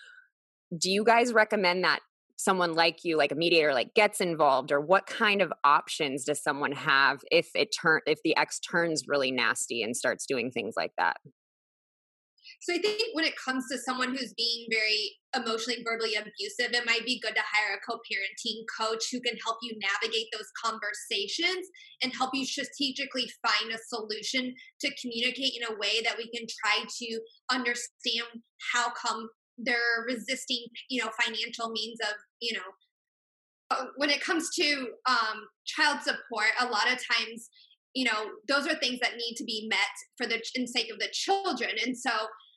Do 0.77 0.91
you 0.91 1.05
guys 1.05 1.33
recommend 1.33 1.85
that 1.85 2.01
someone 2.43 2.73
like 2.73 3.05
you, 3.05 3.17
like 3.17 3.33
a 3.33 3.35
mediator, 3.35 3.75
like 3.75 3.95
gets 3.95 4.21
involved, 4.21 4.73
or 4.73 4.81
what 4.81 5.07
kind 5.07 5.43
of 5.43 5.53
options 5.65 6.25
does 6.25 6.43
someone 6.43 6.73
have 6.73 7.21
if 7.31 7.49
it 7.55 7.69
turn 7.81 8.01
if 8.07 8.19
the 8.25 8.37
ex 8.37 8.59
turns 8.59 9.05
really 9.07 9.31
nasty 9.31 9.83
and 9.83 9.97
starts 9.97 10.27
doing 10.27 10.51
things 10.51 10.75
like 10.77 10.93
that? 10.99 11.17
So 12.63 12.75
I 12.75 12.79
think 12.79 13.01
when 13.15 13.25
it 13.25 13.35
comes 13.43 13.65
to 13.71 13.79
someone 13.79 14.11
who's 14.11 14.35
being 14.37 14.67
very 14.71 15.17
emotionally, 15.37 15.83
verbally 15.87 16.15
abusive, 16.15 16.75
it 16.75 16.85
might 16.85 17.07
be 17.07 17.21
good 17.21 17.35
to 17.35 17.41
hire 17.41 17.77
a 17.77 17.81
co-parenting 17.91 18.65
coach 18.79 19.05
who 19.13 19.21
can 19.21 19.37
help 19.45 19.59
you 19.63 19.79
navigate 19.79 20.27
those 20.33 20.51
conversations 20.63 21.69
and 22.03 22.13
help 22.15 22.31
you 22.35 22.45
strategically 22.45 23.31
find 23.47 23.73
a 23.73 23.79
solution 23.89 24.53
to 24.81 24.91
communicate 25.01 25.53
in 25.57 25.73
a 25.73 25.79
way 25.79 26.03
that 26.05 26.19
we 26.19 26.29
can 26.37 26.47
try 26.61 26.85
to 26.85 27.21
understand 27.51 28.43
how 28.73 28.91
come 28.93 29.29
they're 29.57 30.05
resisting, 30.07 30.67
you 30.89 31.03
know, 31.03 31.11
financial 31.23 31.71
means 31.71 31.99
of, 32.03 32.15
you 32.41 32.55
know, 32.55 32.61
uh, 33.71 33.85
when 33.97 34.11
it 34.11 34.21
comes 34.21 34.51
to 34.57 34.89
um, 35.09 35.47
child 35.67 36.01
support, 36.03 36.49
a 36.61 36.67
lot 36.67 36.91
of 36.91 36.99
times 36.99 37.51
you 37.93 38.05
know 38.05 38.31
those 38.47 38.69
are 38.69 38.77
things 38.77 39.01
that 39.01 39.17
need 39.17 39.35
to 39.35 39.43
be 39.43 39.67
met 39.69 39.79
for 40.17 40.25
the 40.25 40.41
in 40.55 40.65
sake 40.65 40.93
of 40.93 40.99
the 41.01 41.09
children 41.13 41.71
and 41.85 41.99
so 41.99 42.13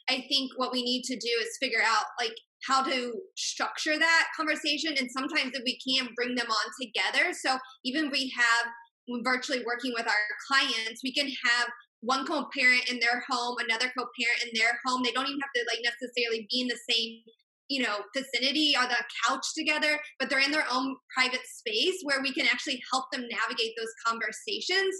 I 0.09 0.25
think 0.27 0.51
what 0.57 0.71
we 0.71 0.83
need 0.83 1.03
to 1.03 1.15
do 1.15 1.29
is 1.41 1.57
figure 1.59 1.81
out 1.83 2.05
like 2.19 2.35
how 2.67 2.83
to 2.83 3.13
structure 3.35 3.97
that 3.97 4.27
conversation. 4.35 4.95
And 4.97 5.09
sometimes 5.11 5.51
if 5.53 5.63
we 5.65 5.79
can 5.79 6.09
bring 6.15 6.35
them 6.35 6.47
on 6.49 6.71
together. 6.81 7.33
So 7.33 7.57
even 7.83 8.09
we 8.11 8.31
have 8.35 9.21
virtually 9.23 9.63
working 9.65 9.93
with 9.93 10.07
our 10.07 10.23
clients, 10.47 11.01
we 11.03 11.13
can 11.13 11.27
have 11.27 11.67
one 12.01 12.25
co-parent 12.25 12.89
in 12.89 12.99
their 12.99 13.23
home, 13.29 13.55
another 13.59 13.91
co-parent 13.97 14.43
in 14.43 14.49
their 14.55 14.79
home. 14.85 15.03
They 15.03 15.11
don't 15.11 15.27
even 15.27 15.39
have 15.39 15.53
to 15.55 15.65
like 15.67 15.83
necessarily 15.83 16.47
be 16.49 16.61
in 16.61 16.67
the 16.67 16.79
same 16.89 17.21
you 17.69 17.81
know 17.81 17.97
vicinity 18.15 18.73
or 18.77 18.87
the 18.87 18.97
couch 19.27 19.45
together 19.57 19.99
but 20.19 20.29
they're 20.29 20.39
in 20.39 20.51
their 20.51 20.65
own 20.71 20.95
private 21.15 21.45
space 21.45 21.95
where 22.03 22.21
we 22.21 22.33
can 22.33 22.45
actually 22.45 22.81
help 22.91 23.05
them 23.11 23.25
navigate 23.29 23.73
those 23.77 23.93
conversations 24.05 24.95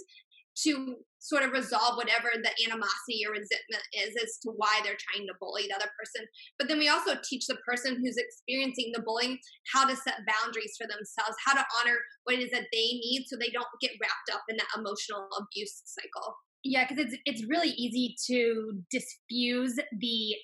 to 0.56 0.96
sort 1.18 1.42
of 1.42 1.52
resolve 1.52 1.96
whatever 1.96 2.30
the 2.34 2.52
animosity 2.64 3.24
or 3.26 3.32
resentment 3.32 3.82
is 3.92 4.14
as 4.22 4.38
to 4.42 4.52
why 4.56 4.80
they're 4.82 5.00
trying 5.10 5.26
to 5.26 5.34
bully 5.40 5.66
the 5.66 5.74
other 5.74 5.90
person. 5.98 6.26
But 6.58 6.68
then 6.68 6.78
we 6.78 6.88
also 6.88 7.16
teach 7.24 7.46
the 7.46 7.56
person 7.66 7.96
who's 7.96 8.16
experiencing 8.16 8.92
the 8.94 9.02
bullying 9.02 9.38
how 9.72 9.86
to 9.86 9.96
set 9.96 10.20
boundaries 10.28 10.76
for 10.78 10.86
themselves, 10.86 11.36
how 11.44 11.54
to 11.54 11.64
honor 11.80 11.98
what 12.24 12.36
it 12.36 12.42
is 12.42 12.50
that 12.50 12.68
they 12.72 13.00
need 13.02 13.24
so 13.26 13.36
they 13.36 13.50
don't 13.50 13.66
get 13.80 13.92
wrapped 14.00 14.30
up 14.32 14.42
in 14.48 14.56
that 14.56 14.70
emotional 14.76 15.26
abuse 15.38 15.82
cycle. 15.84 16.36
Yeah, 16.62 16.86
because 16.88 17.04
it's 17.04 17.16
it's 17.26 17.48
really 17.48 17.70
easy 17.70 18.16
to 18.28 18.72
diffuse 18.90 19.74
the 19.74 20.34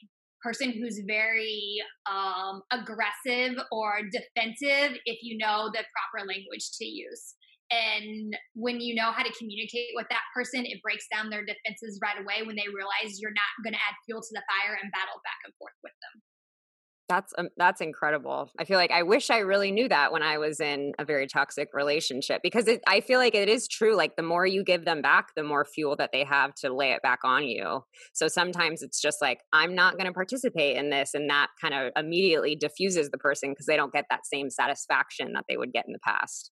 person 0.43 0.72
who's 0.72 1.01
very 1.07 1.76
um, 2.11 2.62
aggressive 2.72 3.59
or 3.70 4.01
defensive 4.11 4.99
if 5.05 5.18
you 5.22 5.38
know 5.38 5.70
the 5.72 5.84
proper 5.93 6.26
language 6.26 6.70
to 6.78 6.84
use 6.84 7.34
And 7.70 8.34
when 8.55 8.80
you 8.80 8.95
know 8.95 9.12
how 9.12 9.22
to 9.22 9.32
communicate 9.38 9.95
with 9.95 10.07
that 10.11 10.26
person, 10.34 10.66
it 10.66 10.82
breaks 10.82 11.07
down 11.07 11.30
their 11.30 11.47
defenses 11.47 12.01
right 12.03 12.18
away 12.18 12.43
when 12.43 12.57
they 12.57 12.66
realize 12.66 13.22
you're 13.22 13.30
not 13.36 13.55
going 13.62 13.74
to 13.74 13.84
add 13.86 13.95
fuel 14.07 14.20
to 14.20 14.34
the 14.34 14.43
fire 14.51 14.74
and 14.74 14.91
battle 14.91 15.22
back 15.22 15.38
and 15.47 15.55
forth 15.55 15.78
with 15.86 15.95
them. 16.03 16.14
That's 17.11 17.34
um, 17.36 17.48
that's 17.56 17.80
incredible. 17.80 18.52
I 18.56 18.64
feel 18.64 18.78
like 18.78 18.92
I 18.92 19.02
wish 19.02 19.30
I 19.30 19.38
really 19.38 19.72
knew 19.72 19.88
that 19.88 20.12
when 20.12 20.22
I 20.22 20.38
was 20.38 20.61
in 20.61 20.92
a 20.96 21.04
very 21.04 21.26
toxic 21.26 21.70
relationship 21.74 22.40
because 22.40 22.68
it, 22.68 22.82
I 22.86 23.00
feel 23.00 23.18
like 23.18 23.34
it 23.34 23.48
is 23.48 23.66
true. 23.66 23.96
Like 23.96 24.14
the 24.14 24.22
more 24.22 24.46
you 24.46 24.62
give 24.62 24.84
them 24.84 25.02
back, 25.02 25.34
the 25.34 25.42
more 25.42 25.64
fuel 25.64 25.96
that 25.96 26.11
they 26.12 26.22
have 26.22 26.54
to 26.61 26.72
lay 26.72 26.92
it 26.92 27.02
back 27.02 27.18
on 27.24 27.48
you. 27.48 27.80
So 28.12 28.28
sometimes 28.28 28.82
it's 28.82 29.00
just 29.00 29.20
like 29.20 29.40
I'm 29.52 29.74
not 29.74 29.94
going 29.94 30.06
to 30.06 30.12
participate 30.12 30.76
in 30.76 30.90
this, 30.90 31.12
and 31.12 31.28
that 31.30 31.48
kind 31.61 31.74
of 31.74 31.90
immediately 31.96 32.54
diffuses 32.54 33.11
the 33.11 33.18
person 33.18 33.50
because 33.50 33.66
they 33.66 33.76
don't 33.76 33.92
get 33.92 34.04
that 34.08 34.24
same 34.24 34.48
satisfaction 34.48 35.32
that 35.32 35.46
they 35.48 35.56
would 35.56 35.72
get 35.72 35.86
in 35.88 35.92
the 35.92 35.98
past. 35.98 36.52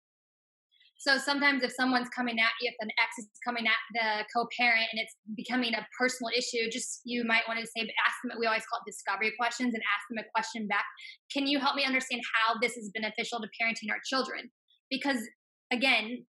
So 1.06 1.18
sometimes 1.18 1.62
if 1.62 1.70
someone's 1.76 2.08
coming 2.08 2.40
at 2.40 2.48
you, 2.62 2.72
if 2.72 2.76
an 2.80 2.88
ex 2.96 3.18
is 3.18 3.28
coming 3.44 3.66
at 3.66 3.76
the 3.92 4.24
co-parent 4.32 4.88
and 4.90 4.98
it's 4.98 5.14
becoming 5.36 5.74
a 5.74 5.86
personal 6.00 6.30
issue, 6.34 6.70
just 6.72 7.02
you 7.04 7.24
might 7.24 7.42
want 7.46 7.60
to 7.60 7.66
say, 7.66 7.82
ask 7.82 8.16
them. 8.24 8.32
We 8.40 8.46
always 8.46 8.64
call 8.64 8.80
it 8.80 8.88
discovery 8.88 9.30
questions, 9.38 9.74
and 9.74 9.82
ask 9.84 10.08
them 10.08 10.24
a 10.24 10.30
question 10.34 10.66
back. 10.66 10.84
Can 11.30 11.46
you 11.46 11.60
help 11.60 11.76
me 11.76 11.84
understand 11.84 12.22
how 12.32 12.56
this 12.58 12.78
is 12.78 12.90
beneficial 12.94 13.38
to 13.40 13.48
parenting 13.60 13.92
our 13.92 14.00
children? 14.02 14.48
Because 14.88 15.18
again, 15.70 16.24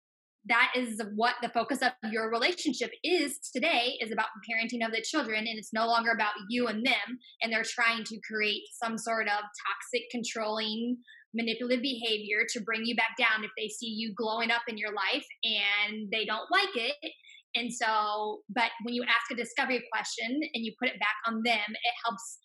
that 0.49 0.73
is 0.75 1.01
what 1.17 1.35
the 1.43 1.51
focus 1.51 1.81
of 1.83 1.93
your 2.11 2.31
relationship 2.31 2.91
is 3.05 3.39
today 3.55 3.99
is 4.01 4.11
about 4.11 4.27
parenting 4.49 4.85
of 4.85 4.93
the 4.93 5.03
children 5.03 5.41
and 5.41 5.59
it's 5.59 5.73
no 5.73 5.87
longer 5.87 6.11
about 6.11 6.33
you 6.49 6.67
and 6.67 6.85
them 6.85 7.19
and 7.43 7.53
they're 7.53 7.63
trying 7.63 8.03
to 8.05 8.19
create 8.27 8.63
some 8.83 8.99
sort 8.99 9.29
of 9.29 9.39
toxic 9.39 10.03
controlling 10.11 10.97
manipulative 11.35 11.83
behavior 11.83 12.47
to 12.53 12.61
bring 12.61 12.83
you 12.85 12.95
back 12.95 13.17
down 13.19 13.45
if 13.45 13.51
they 13.57 13.69
see 13.69 13.89
you 13.89 14.13
glowing 14.17 14.51
up 14.51 14.63
in 14.69 14.77
your 14.77 14.93
life 14.93 15.27
and 15.45 16.09
they 16.13 16.25
don't 16.25 16.51
like 16.51 16.75
it. 16.75 17.13
And 17.55 17.73
so, 17.73 18.41
but 18.49 18.71
when 18.85 18.95
you 18.95 19.03
ask 19.05 19.31
a 19.31 19.35
discovery 19.35 19.83
question 19.93 20.41
and 20.55 20.65
you 20.65 20.73
put 20.79 20.89
it 20.89 20.99
back 20.99 21.17
on 21.27 21.43
them, 21.45 21.61
it 21.69 21.95
helps 22.05 22.39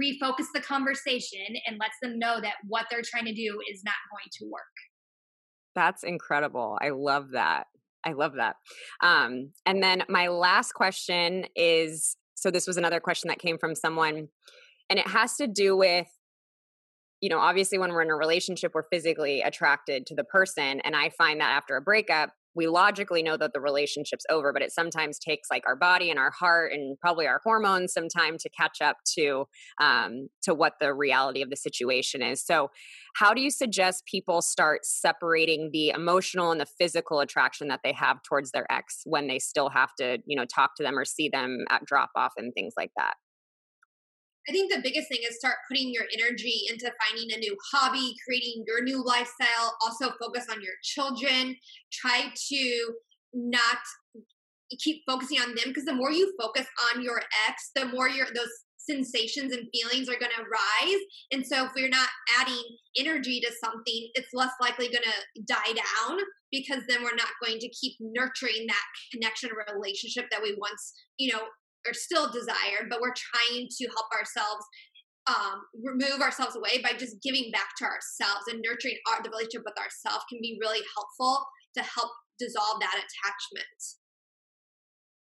refocus 0.00 0.46
the 0.54 0.60
conversation 0.60 1.40
and 1.66 1.78
lets 1.80 1.96
them 2.00 2.18
know 2.18 2.40
that 2.40 2.54
what 2.68 2.86
they're 2.90 3.02
trying 3.04 3.24
to 3.24 3.34
do 3.34 3.58
is 3.72 3.82
not 3.84 3.94
going 4.10 4.28
to 4.38 4.44
work. 4.50 4.62
That's 5.74 6.04
incredible. 6.04 6.78
I 6.80 6.90
love 6.90 7.30
that. 7.32 7.66
I 8.04 8.12
love 8.12 8.34
that. 8.34 8.56
Um, 9.02 9.50
and 9.64 9.82
then 9.82 10.04
my 10.08 10.28
last 10.28 10.72
question 10.72 11.46
is 11.56 12.16
so 12.34 12.50
this 12.50 12.66
was 12.66 12.76
another 12.76 12.98
question 12.98 13.28
that 13.28 13.38
came 13.38 13.56
from 13.56 13.76
someone, 13.76 14.28
and 14.90 14.98
it 14.98 15.06
has 15.06 15.36
to 15.36 15.46
do 15.46 15.76
with 15.76 16.08
you 17.22 17.28
know, 17.28 17.38
obviously 17.38 17.78
when 17.78 17.92
we're 17.92 18.02
in 18.02 18.10
a 18.10 18.16
relationship, 18.16 18.72
we're 18.74 18.82
physically 18.92 19.40
attracted 19.40 20.06
to 20.06 20.14
the 20.14 20.24
person. 20.24 20.80
And 20.80 20.96
I 20.96 21.08
find 21.08 21.40
that 21.40 21.52
after 21.52 21.76
a 21.76 21.80
breakup, 21.80 22.30
we 22.54 22.66
logically 22.66 23.22
know 23.22 23.36
that 23.36 23.52
the 23.54 23.60
relationship's 23.60 24.26
over, 24.28 24.52
but 24.52 24.60
it 24.60 24.72
sometimes 24.72 25.18
takes 25.18 25.48
like 25.50 25.62
our 25.66 25.76
body 25.76 26.10
and 26.10 26.18
our 26.18 26.32
heart 26.32 26.72
and 26.72 26.98
probably 26.98 27.26
our 27.26 27.40
hormones 27.42 27.92
some 27.92 28.08
time 28.08 28.36
to 28.38 28.50
catch 28.50 28.82
up 28.82 28.98
to 29.14 29.46
um, 29.80 30.28
to 30.42 30.52
what 30.52 30.74
the 30.80 30.92
reality 30.92 31.42
of 31.42 31.48
the 31.48 31.56
situation 31.56 32.22
is. 32.22 32.44
So, 32.44 32.70
how 33.14 33.32
do 33.32 33.40
you 33.40 33.50
suggest 33.50 34.04
people 34.04 34.42
start 34.42 34.84
separating 34.84 35.70
the 35.72 35.90
emotional 35.90 36.50
and 36.50 36.60
the 36.60 36.66
physical 36.66 37.20
attraction 37.20 37.68
that 37.68 37.80
they 37.82 37.92
have 37.92 38.22
towards 38.22 38.50
their 38.50 38.70
ex 38.70 39.02
when 39.04 39.28
they 39.28 39.38
still 39.38 39.70
have 39.70 39.94
to, 39.98 40.18
you 40.26 40.36
know, 40.36 40.44
talk 40.44 40.74
to 40.76 40.82
them 40.82 40.98
or 40.98 41.04
see 41.04 41.30
them 41.30 41.64
at 41.70 41.84
drop 41.86 42.10
off 42.16 42.32
and 42.36 42.52
things 42.52 42.74
like 42.76 42.90
that? 42.96 43.14
I 44.48 44.52
think 44.52 44.72
the 44.72 44.82
biggest 44.82 45.08
thing 45.08 45.20
is 45.28 45.36
start 45.36 45.56
putting 45.70 45.92
your 45.92 46.04
energy 46.12 46.62
into 46.68 46.90
finding 47.06 47.32
a 47.32 47.38
new 47.38 47.56
hobby, 47.72 48.14
creating 48.26 48.64
your 48.66 48.82
new 48.82 49.04
lifestyle. 49.04 49.76
Also, 49.82 50.12
focus 50.20 50.46
on 50.50 50.60
your 50.62 50.74
children. 50.82 51.56
Try 51.92 52.32
to 52.48 52.92
not 53.32 53.78
keep 54.80 55.02
focusing 55.06 55.38
on 55.38 55.48
them 55.54 55.66
because 55.66 55.84
the 55.84 55.94
more 55.94 56.10
you 56.10 56.34
focus 56.40 56.66
on 56.92 57.02
your 57.02 57.22
ex, 57.48 57.70
the 57.76 57.86
more 57.86 58.08
your 58.08 58.26
those 58.34 58.50
sensations 58.78 59.52
and 59.52 59.68
feelings 59.72 60.08
are 60.08 60.18
going 60.18 60.32
to 60.36 60.42
rise. 60.42 61.00
And 61.30 61.46
so, 61.46 61.66
if 61.66 61.72
we're 61.76 61.88
not 61.88 62.08
adding 62.40 62.62
energy 62.98 63.40
to 63.40 63.52
something, 63.62 64.08
it's 64.14 64.34
less 64.34 64.52
likely 64.60 64.88
going 64.88 65.04
to 65.04 65.42
die 65.46 65.72
down 65.72 66.18
because 66.50 66.82
then 66.88 67.02
we're 67.02 67.14
not 67.14 67.30
going 67.44 67.58
to 67.58 67.68
keep 67.68 67.94
nurturing 68.00 68.66
that 68.66 68.84
connection 69.12 69.50
or 69.50 69.74
relationship 69.74 70.26
that 70.30 70.42
we 70.42 70.56
once, 70.58 70.92
you 71.16 71.32
know, 71.32 71.42
are 71.86 71.94
still 71.94 72.30
desired, 72.30 72.88
but 72.90 73.00
we're 73.00 73.14
trying 73.14 73.68
to 73.68 73.86
help 73.88 74.06
ourselves 74.12 74.64
um, 75.26 75.62
remove 75.84 76.20
ourselves 76.20 76.56
away 76.56 76.82
by 76.82 76.92
just 76.98 77.16
giving 77.22 77.50
back 77.52 77.68
to 77.78 77.84
ourselves 77.84 78.46
and 78.50 78.60
nurturing 78.66 78.98
our, 79.08 79.22
the 79.22 79.30
relationship 79.30 79.62
with 79.64 79.78
ourselves 79.78 80.24
can 80.28 80.40
be 80.42 80.58
really 80.60 80.82
helpful 80.96 81.44
to 81.76 81.82
help 81.82 82.10
dissolve 82.38 82.80
that 82.80 82.96
attachment. 82.96 83.82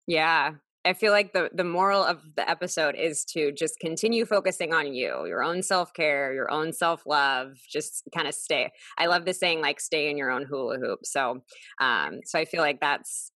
Yeah. 0.07 0.53
I 0.84 0.95
feel 0.95 1.12
like 1.12 1.32
the 1.32 1.49
the 1.55 1.64
moral 1.64 2.03
of 2.03 2.20
the 2.36 2.49
episode 2.49 2.97
is 2.97 3.24
to 3.36 3.53
just 3.53 3.78
continue 3.80 4.26
focusing 4.26 4.72
on 4.72 4.95
you, 4.95 5.26
your 5.26 5.43
own 5.43 5.62
self-care, 5.62 6.34
your 6.34 6.51
own 6.51 6.72
self-love, 6.72 7.53
just 7.70 8.03
kind 8.14 8.26
of 8.26 8.34
stay. 8.34 8.70
I 8.99 9.07
love 9.07 9.24
the 9.24 9.34
saying 9.34 9.61
like 9.61 9.80
stay 9.80 10.11
in 10.11 10.16
your 10.16 10.30
own 10.30 10.45
hula 10.49 10.78
hoop. 10.78 11.01
So 11.05 11.43
um 11.80 12.20
so 12.24 12.38
I 12.38 12.45
feel 12.45 12.61
like 12.61 12.80
that's 12.80 13.32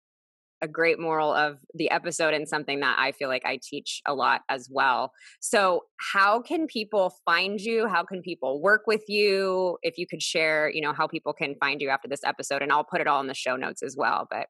a 0.64 0.68
great 0.68 0.98
moral 0.98 1.32
of 1.32 1.60
the 1.76 1.92
episode 1.92 2.34
and 2.34 2.48
something 2.48 2.80
that 2.80 2.96
I 2.98 3.12
feel 3.12 3.28
like 3.28 3.46
I 3.46 3.60
teach 3.62 4.02
a 4.08 4.14
lot 4.16 4.42
as 4.50 4.70
well. 4.72 5.12
So, 5.42 5.84
how 6.14 6.42
can 6.42 6.66
people 6.66 7.14
find 7.26 7.60
you? 7.60 7.88
How 7.88 8.04
can 8.04 8.22
people 8.22 8.62
work 8.62 8.88
with 8.88 9.04
you? 9.08 9.78
If 9.84 9.98
you 9.98 10.08
could 10.08 10.24
share, 10.24 10.72
you 10.74 10.82
know, 10.82 10.94
how 10.94 11.06
people 11.06 11.34
can 11.34 11.56
find 11.60 11.82
you 11.82 11.90
after 11.90 12.08
this 12.08 12.24
episode, 12.24 12.62
and 12.62 12.72
I'll 12.72 12.86
put 12.86 13.02
it 13.02 13.08
all 13.08 13.20
in 13.20 13.28
the 13.28 13.34
show 13.34 13.58
notes 13.58 13.84
as 13.84 13.96
well. 13.98 14.26
But 14.32 14.48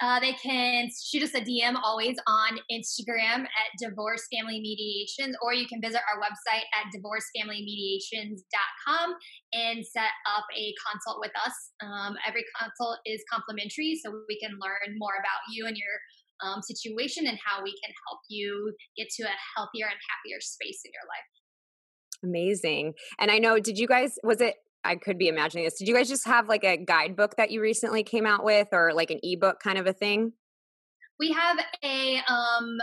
uh, 0.00 0.20
they 0.20 0.34
can 0.34 0.90
shoot 1.02 1.22
us 1.22 1.32
a 1.34 1.40
DM 1.40 1.74
always 1.82 2.18
on 2.26 2.58
Instagram 2.70 3.44
at 3.44 3.72
Divorce 3.78 4.26
Family 4.32 4.60
Mediations, 4.60 5.34
or 5.42 5.54
you 5.54 5.66
can 5.66 5.80
visit 5.80 6.02
our 6.12 6.20
website 6.20 6.64
at 6.76 6.92
divorcefamilymediations.com 6.92 9.16
and 9.54 9.86
set 9.86 10.10
up 10.36 10.44
a 10.54 10.74
consult 10.84 11.18
with 11.20 11.32
us. 11.44 11.72
Um, 11.82 12.16
every 12.26 12.44
consult 12.60 12.98
is 13.06 13.24
complimentary, 13.32 13.98
so 14.02 14.12
we 14.28 14.38
can 14.38 14.58
learn 14.60 14.98
more 14.98 15.14
about 15.18 15.40
you 15.50 15.66
and 15.66 15.76
your 15.76 15.98
um, 16.44 16.60
situation 16.60 17.26
and 17.26 17.38
how 17.42 17.62
we 17.62 17.72
can 17.82 17.94
help 18.08 18.20
you 18.28 18.74
get 18.98 19.08
to 19.16 19.24
a 19.24 19.34
healthier 19.56 19.86
and 19.86 19.96
happier 20.12 20.40
space 20.40 20.82
in 20.84 20.92
your 20.92 21.06
life. 21.08 21.24
Amazing. 22.22 22.94
And 23.18 23.30
I 23.30 23.38
know, 23.38 23.58
did 23.58 23.78
you 23.78 23.86
guys, 23.86 24.18
was 24.22 24.40
it 24.40 24.56
I 24.86 24.96
could 24.96 25.18
be 25.18 25.28
imagining 25.28 25.64
this. 25.64 25.78
Did 25.78 25.88
you 25.88 25.94
guys 25.94 26.08
just 26.08 26.26
have 26.26 26.48
like 26.48 26.64
a 26.64 26.76
guidebook 26.76 27.36
that 27.36 27.50
you 27.50 27.60
recently 27.60 28.02
came 28.02 28.26
out 28.26 28.44
with 28.44 28.68
or 28.72 28.92
like 28.94 29.10
an 29.10 29.20
ebook 29.22 29.60
kind 29.60 29.78
of 29.78 29.86
a 29.86 29.92
thing? 29.92 30.32
We 31.18 31.32
have 31.32 31.58
a 31.82 32.20
um, 32.28 32.78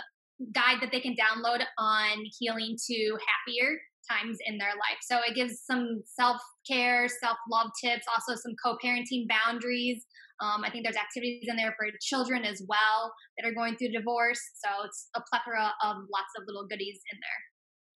guide 0.53 0.77
that 0.81 0.91
they 0.91 0.99
can 0.99 1.15
download 1.15 1.61
on 1.77 2.17
healing 2.39 2.75
to 2.89 3.17
happier 3.27 3.77
times 4.09 4.37
in 4.45 4.57
their 4.57 4.69
life. 4.69 4.99
So 5.01 5.19
it 5.25 5.35
gives 5.35 5.61
some 5.63 6.01
self 6.05 6.41
care, 6.69 7.07
self 7.07 7.37
love 7.49 7.69
tips, 7.81 8.05
also 8.11 8.39
some 8.39 8.53
co 8.63 8.77
parenting 8.83 9.27
boundaries. 9.29 10.05
Um, 10.41 10.63
I 10.65 10.71
think 10.71 10.83
there's 10.83 10.97
activities 10.97 11.45
in 11.47 11.55
there 11.55 11.73
for 11.77 11.87
children 12.01 12.43
as 12.43 12.61
well 12.67 13.13
that 13.37 13.47
are 13.47 13.53
going 13.53 13.77
through 13.77 13.93
divorce. 13.95 14.41
So 14.59 14.85
it's 14.85 15.07
a 15.15 15.21
plethora 15.29 15.71
of 15.83 15.95
lots 16.11 16.33
of 16.37 16.43
little 16.47 16.67
goodies 16.67 16.99
in 17.13 17.19
there. 17.21 17.52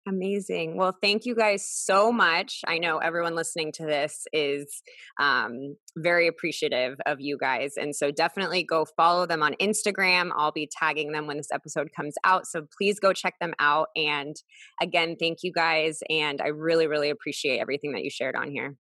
Amazing. 0.07 0.77
Well, 0.77 0.95
thank 1.01 1.25
you 1.25 1.35
guys 1.35 1.67
so 1.67 2.13
much. 2.13 2.61
I 2.65 2.77
know 2.77 2.99
everyone 2.99 3.35
listening 3.35 3.73
to 3.73 3.85
this 3.85 4.25
is 4.31 4.81
um, 5.19 5.75
very 5.97 6.27
appreciative 6.27 6.97
of 7.05 7.19
you 7.19 7.37
guys. 7.37 7.73
And 7.75 7.93
so 7.93 8.09
definitely 8.09 8.63
go 8.63 8.85
follow 8.95 9.25
them 9.25 9.43
on 9.43 9.55
Instagram. 9.55 10.29
I'll 10.33 10.53
be 10.53 10.69
tagging 10.71 11.11
them 11.11 11.27
when 11.27 11.35
this 11.35 11.51
episode 11.51 11.89
comes 11.93 12.15
out. 12.23 12.47
So 12.47 12.65
please 12.77 13.01
go 13.01 13.11
check 13.11 13.33
them 13.41 13.53
out. 13.59 13.87
And 13.97 14.37
again, 14.81 15.17
thank 15.19 15.39
you 15.43 15.51
guys. 15.51 15.99
And 16.09 16.39
I 16.41 16.47
really, 16.47 16.87
really 16.87 17.09
appreciate 17.09 17.59
everything 17.59 17.91
that 17.91 18.03
you 18.03 18.09
shared 18.09 18.37
on 18.37 18.49
here. 18.49 18.77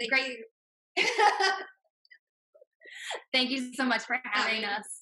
Thank 0.00 0.28
you. 0.96 1.04
thank 3.34 3.50
you 3.50 3.74
so 3.74 3.84
much 3.84 4.04
for 4.04 4.18
having 4.24 4.64
us. 4.64 5.01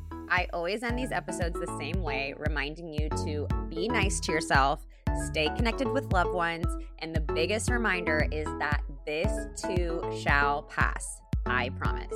I 0.31 0.47
always 0.53 0.81
end 0.81 0.97
these 0.97 1.11
episodes 1.11 1.59
the 1.59 1.77
same 1.77 2.01
way, 2.01 2.33
reminding 2.37 2.93
you 2.93 3.09
to 3.25 3.47
be 3.69 3.89
nice 3.89 4.21
to 4.21 4.31
yourself, 4.31 4.87
stay 5.27 5.49
connected 5.57 5.89
with 5.89 6.13
loved 6.13 6.33
ones, 6.33 6.65
and 6.99 7.13
the 7.13 7.19
biggest 7.19 7.69
reminder 7.69 8.25
is 8.31 8.45
that 8.57 8.81
this 9.05 9.61
too 9.61 10.01
shall 10.23 10.63
pass. 10.63 11.19
I 11.45 11.67
promise. 11.71 12.15